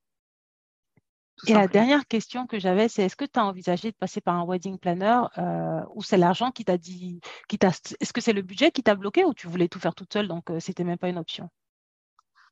Et 1.48 1.54
la 1.54 1.68
dernière 1.68 2.08
question 2.08 2.48
que 2.48 2.60
j'avais, 2.60 2.88
c'est 2.88 3.04
est-ce 3.04 3.16
que 3.16 3.26
tu 3.26 3.40
as 3.40 3.46
envisagé 3.46 3.92
de 3.92 3.96
passer 3.96 4.22
par 4.22 4.36
un 4.36 4.46
wedding 4.46 4.78
planner 4.78 5.22
euh, 5.38 5.82
ou 5.94 6.04
c'est 6.04 6.18
l'argent 6.18 6.52
qui 6.52 6.64
t'a 6.64 6.78
dit, 6.78 7.20
qui 7.50 7.58
est-ce 7.62 8.14
que 8.14 8.22
c'est 8.22 8.34
le 8.34 8.42
budget 8.42 8.72
qui 8.72 8.84
t'a 8.84 8.96
bloqué 8.96 9.26
ou 9.26 9.34
tu 9.34 9.48
voulais 9.48 9.68
tout 9.68 9.80
faire 9.80 9.96
toute 9.96 10.14
seule, 10.14 10.28
donc 10.28 10.50
euh, 10.50 10.60
c'était 10.60 10.84
même 10.84 10.98
pas 10.98 11.10
une 11.10 11.18
option? 11.18 11.50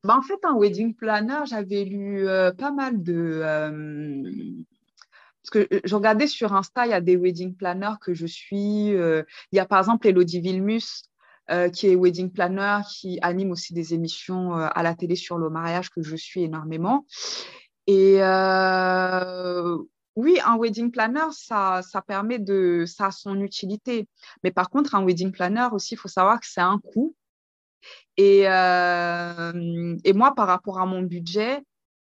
Bah, 0.04 0.18
En 0.18 0.22
fait, 0.22 0.40
un 0.44 0.56
wedding 0.56 0.96
planner, 0.96 1.46
j'avais 1.46 1.86
lu 1.86 2.26
pas 2.58 2.72
mal 2.72 3.02
de, 3.02 3.44
parce 5.42 5.66
que 5.66 5.76
euh, 5.76 5.80
je 5.84 5.96
regardais 5.96 6.28
sur 6.28 6.54
Insta, 6.54 6.86
il 6.86 6.92
y 6.92 6.94
a 6.94 7.02
des 7.02 7.18
wedding 7.18 7.56
planners 7.56 7.96
que 8.00 8.14
je 8.14 8.26
suis. 8.26 8.94
Euh, 8.96 9.24
il 9.52 9.58
y 9.58 9.60
a 9.60 9.66
par 9.66 9.80
exemple 9.80 10.08
Elodie 10.08 10.40
Vilmus, 10.40 11.04
euh, 11.50 11.70
qui 11.70 11.88
est 11.88 11.96
wedding 11.96 12.32
planner, 12.32 12.80
qui 12.90 13.18
anime 13.22 13.52
aussi 13.52 13.74
des 13.74 13.94
émissions 13.94 14.54
à 14.54 14.84
la 14.84 14.94
télé 14.94 15.16
sur 15.16 15.38
le 15.38 15.50
mariage 15.50 15.90
que 15.90 16.02
je 16.02 16.16
suis 16.16 16.44
énormément. 16.44 17.06
Et 17.92 18.20
oui, 20.18 20.40
un 20.46 20.58
wedding 20.58 20.92
planner, 20.92 21.32
ça, 21.32 21.82
ça 21.84 22.02
permet 22.02 22.38
de, 22.38 22.84
ça 22.86 23.08
a 23.08 23.12
son 23.12 23.40
utilité. 23.42 24.08
Mais 24.44 24.52
par 24.52 24.70
contre, 24.70 24.96
un 24.96 25.06
wedding 25.06 25.32
planner 25.32 25.68
aussi, 25.72 25.94
il 25.94 25.98
faut 25.98 26.10
savoir 26.10 26.40
que 26.40 26.48
c'est 26.48 26.62
un 26.62 26.80
coût. 26.80 27.16
Et, 28.18 28.42
et 28.42 30.14
moi, 30.14 30.36
par 30.36 30.48
rapport 30.48 30.80
à 30.80 30.86
mon 30.86 31.02
budget, 31.02 31.64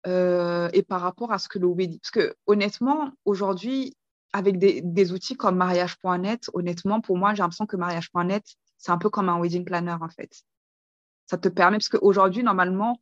euh, 0.08 0.68
et 0.74 0.82
par 0.82 1.02
rapport 1.02 1.32
à 1.32 1.38
ce 1.38 1.48
que 1.48 1.60
le 1.60 1.68
wedding. 1.68 2.00
Parce 2.00 2.12
que 2.12 2.36
honnêtement, 2.48 3.12
aujourd'hui, 3.26 3.96
avec 4.34 4.58
des, 4.58 5.12
outils 5.12 5.36
comme 5.36 5.58
mariage.net, 5.58 6.50
honnêtement, 6.54 7.02
pour 7.02 7.18
moi, 7.18 7.34
j'ai 7.34 7.44
l'impression 7.44 7.66
que 7.66 7.76
mariage.net, 7.76 8.44
c'est 8.78 8.92
un 8.92 8.98
peu 8.98 9.10
comme 9.10 9.30
un 9.30 9.40
wedding 9.40 9.66
planner 9.66 9.96
en 10.02 10.10
fait. 10.10 10.32
Ça 11.28 11.38
te 11.38 11.50
permet, 11.50 11.78
parce 11.78 11.90
qu'aujourd'hui, 11.90 12.42
normalement, 12.42 13.00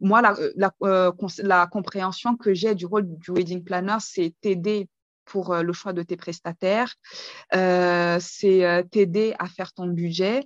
moi, 0.00 0.22
la, 0.22 0.36
la, 0.56 0.72
euh, 0.82 1.12
la 1.38 1.66
compréhension 1.66 2.36
que 2.36 2.54
j'ai 2.54 2.74
du 2.74 2.86
rôle 2.86 3.06
du 3.18 3.30
wedding 3.30 3.64
planner, 3.64 3.96
c'est 4.00 4.34
t'aider 4.40 4.88
pour 5.24 5.52
euh, 5.52 5.62
le 5.62 5.72
choix 5.72 5.92
de 5.92 6.02
tes 6.02 6.16
prestataires, 6.16 6.94
c'est 7.52 8.86
t'aider 8.90 9.34
à 9.38 9.46
faire 9.46 9.72
ton 9.72 9.86
budget, 9.86 10.44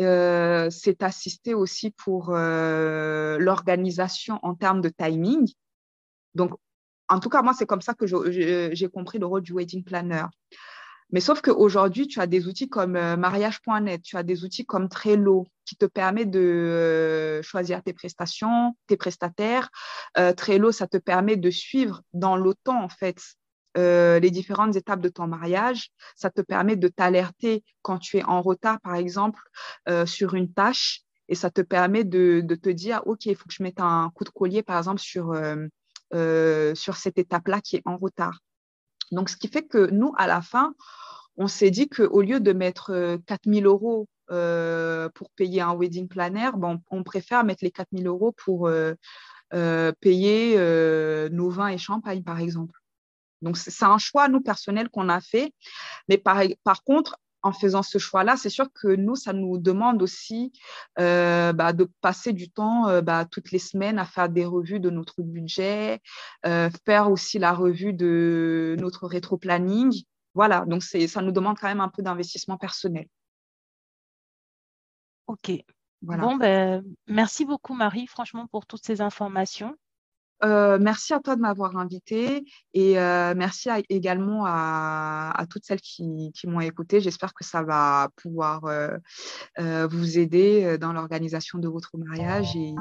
euh, 0.00 0.70
c'est 0.70 1.02
assister 1.02 1.54
aussi 1.54 1.90
pour 1.90 2.30
euh, 2.30 3.36
l'organisation 3.38 4.38
en 4.42 4.54
termes 4.54 4.80
de 4.80 4.90
timing. 4.90 5.52
Donc, 6.34 6.52
en 7.08 7.18
tout 7.18 7.28
cas, 7.28 7.42
moi, 7.42 7.52
c'est 7.52 7.66
comme 7.66 7.80
ça 7.80 7.94
que 7.94 8.06
j'ai 8.06 8.88
compris 8.88 9.18
le 9.18 9.26
rôle 9.26 9.42
du 9.42 9.52
wedding 9.52 9.82
planner. 9.82 10.24
Mais 11.10 11.20
sauf 11.20 11.40
qu'aujourd'hui, 11.40 12.06
tu 12.06 12.20
as 12.20 12.26
des 12.26 12.46
outils 12.46 12.68
comme 12.68 12.96
euh, 12.96 13.16
mariage.net, 13.16 14.02
tu 14.02 14.16
as 14.16 14.22
des 14.22 14.44
outils 14.44 14.66
comme 14.66 14.88
Trello 14.88 15.46
qui 15.64 15.76
te 15.76 15.86
permet 15.86 16.26
de 16.26 17.40
choisir 17.42 17.82
tes 17.82 17.92
prestations, 17.92 18.74
tes 18.86 18.96
prestataires. 18.96 19.68
Trello, 20.36 20.72
ça 20.72 20.86
te 20.86 20.96
permet 20.96 21.36
de 21.36 21.50
suivre 21.50 22.00
dans 22.14 22.36
le 22.36 22.54
temps, 22.64 22.82
en 22.82 22.88
fait, 22.88 23.18
euh, 23.76 24.18
les 24.18 24.30
différentes 24.30 24.74
étapes 24.76 25.00
de 25.00 25.08
ton 25.08 25.26
mariage. 25.26 25.90
Ça 26.16 26.30
te 26.30 26.40
permet 26.40 26.76
de 26.76 26.88
t'alerter 26.88 27.64
quand 27.82 27.98
tu 27.98 28.16
es 28.18 28.24
en 28.24 28.42
retard, 28.42 28.80
par 28.80 28.94
exemple, 28.96 29.40
euh, 29.88 30.06
sur 30.06 30.34
une 30.34 30.52
tâche. 30.52 31.02
Et 31.28 31.34
ça 31.34 31.50
te 31.50 31.60
permet 31.60 32.04
de, 32.04 32.42
te 32.60 32.70
dire, 32.70 33.02
OK, 33.06 33.26
il 33.26 33.36
faut 33.36 33.46
que 33.46 33.54
je 33.54 33.62
mette 33.62 33.80
un 33.80 34.10
coup 34.14 34.24
de 34.24 34.30
collier, 34.30 34.62
par 34.62 34.78
exemple, 34.78 35.00
sur, 35.00 35.32
euh, 36.14 36.74
sur 36.74 36.96
cette 36.96 37.18
étape-là 37.18 37.60
qui 37.60 37.76
est 37.76 37.82
en 37.84 37.98
retard. 37.98 38.40
Donc, 39.12 39.28
ce 39.30 39.36
qui 39.36 39.48
fait 39.48 39.62
que 39.62 39.90
nous, 39.90 40.12
à 40.16 40.26
la 40.26 40.42
fin, 40.42 40.74
on 41.36 41.46
s'est 41.48 41.70
dit 41.70 41.88
qu'au 41.88 42.20
lieu 42.22 42.40
de 42.40 42.52
mettre 42.52 43.18
4000 43.26 43.66
euros 43.66 44.08
pour 44.28 45.30
payer 45.36 45.60
un 45.60 45.74
wedding 45.74 46.08
planner, 46.08 46.50
bon, 46.54 46.80
on 46.90 47.02
préfère 47.02 47.44
mettre 47.44 47.64
les 47.64 47.70
4000 47.70 48.06
euros 48.06 48.32
pour 48.32 48.70
payer 50.00 50.58
nos 51.30 51.50
vins 51.50 51.68
et 51.68 51.78
champagne, 51.78 52.22
par 52.22 52.40
exemple. 52.40 52.78
Donc, 53.40 53.56
c'est 53.56 53.84
un 53.84 53.98
choix, 53.98 54.28
nous, 54.28 54.40
personnel, 54.40 54.88
qu'on 54.88 55.08
a 55.08 55.20
fait. 55.20 55.54
Mais 56.08 56.18
par, 56.18 56.42
par 56.64 56.82
contre, 56.82 57.18
en 57.42 57.52
faisant 57.52 57.82
ce 57.82 57.98
choix-là, 57.98 58.36
c'est 58.36 58.50
sûr 58.50 58.66
que 58.72 58.88
nous, 58.88 59.16
ça 59.16 59.32
nous 59.32 59.58
demande 59.58 60.02
aussi 60.02 60.52
euh, 60.98 61.52
bah, 61.52 61.72
de 61.72 61.88
passer 62.00 62.32
du 62.32 62.50
temps 62.50 62.88
euh, 62.88 63.00
bah, 63.00 63.24
toutes 63.24 63.52
les 63.52 63.58
semaines 63.58 63.98
à 63.98 64.04
faire 64.04 64.28
des 64.28 64.44
revues 64.44 64.80
de 64.80 64.90
notre 64.90 65.22
budget, 65.22 66.00
euh, 66.46 66.70
faire 66.84 67.10
aussi 67.10 67.38
la 67.38 67.52
revue 67.52 67.92
de 67.92 68.76
notre 68.80 69.06
rétro-planning. 69.06 70.02
Voilà, 70.34 70.64
donc 70.66 70.82
ça 70.82 71.22
nous 71.22 71.32
demande 71.32 71.58
quand 71.58 71.68
même 71.68 71.80
un 71.80 71.88
peu 71.88 72.02
d'investissement 72.02 72.58
personnel. 72.58 73.06
Ok. 75.26 75.52
Voilà. 76.02 76.22
Bon, 76.22 76.36
ben, 76.36 76.84
merci 77.06 77.44
beaucoup 77.44 77.74
Marie, 77.74 78.06
franchement, 78.06 78.46
pour 78.46 78.66
toutes 78.66 78.84
ces 78.84 79.00
informations. 79.00 79.76
Euh, 80.44 80.78
merci 80.80 81.12
à 81.14 81.20
toi 81.20 81.36
de 81.36 81.40
m'avoir 81.40 81.76
invité 81.76 82.44
et 82.74 82.98
euh, 82.98 83.34
merci 83.36 83.68
également 83.88 84.44
à, 84.46 85.44
toutes 85.50 85.64
celles 85.64 85.80
qui, 85.80 86.32
m'ont 86.44 86.60
écouté. 86.60 87.00
J'espère 87.00 87.34
que 87.34 87.44
ça 87.44 87.62
va 87.62 88.08
pouvoir 88.16 88.64
euh, 88.66 89.86
vous 89.88 90.18
aider 90.18 90.78
dans 90.78 90.92
l'organisation 90.92 91.58
de 91.58 91.68
votre 91.68 91.96
mariage 91.96 92.54
et, 92.56 92.74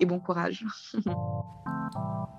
et 0.00 0.06
bon 0.06 0.20
courage. 0.20 0.64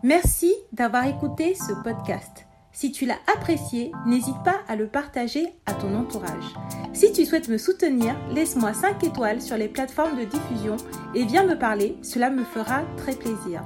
merci 0.04 0.54
d'avoir 0.72 1.06
écouté 1.06 1.56
ce 1.56 1.74
podcast. 1.84 2.46
Si 2.72 2.92
tu 2.92 3.06
l'as 3.06 3.20
apprécié, 3.34 3.94
n'hésite 4.06 4.44
pas 4.44 4.60
à 4.68 4.76
le 4.76 4.88
partager 4.88 5.48
à 5.66 5.74
ton 5.74 5.96
entourage. 5.96 6.54
Si 6.92 7.14
tu 7.14 7.26
souhaites 7.26 7.48
me 7.48 7.58
soutenir, 7.58 8.16
laisse-moi 8.32 8.74
5 8.74 9.02
étoiles 9.06 9.42
sur 9.42 9.56
les 9.56 9.70
plateformes 9.70 10.20
de 10.20 10.26
diffusion 10.26 10.76
et 11.14 11.24
viens 11.24 11.46
me 11.46 11.58
parler, 11.58 11.98
cela 12.02 12.30
me 12.30 12.44
fera 12.44 12.82
très 12.98 13.16
plaisir. 13.16 13.66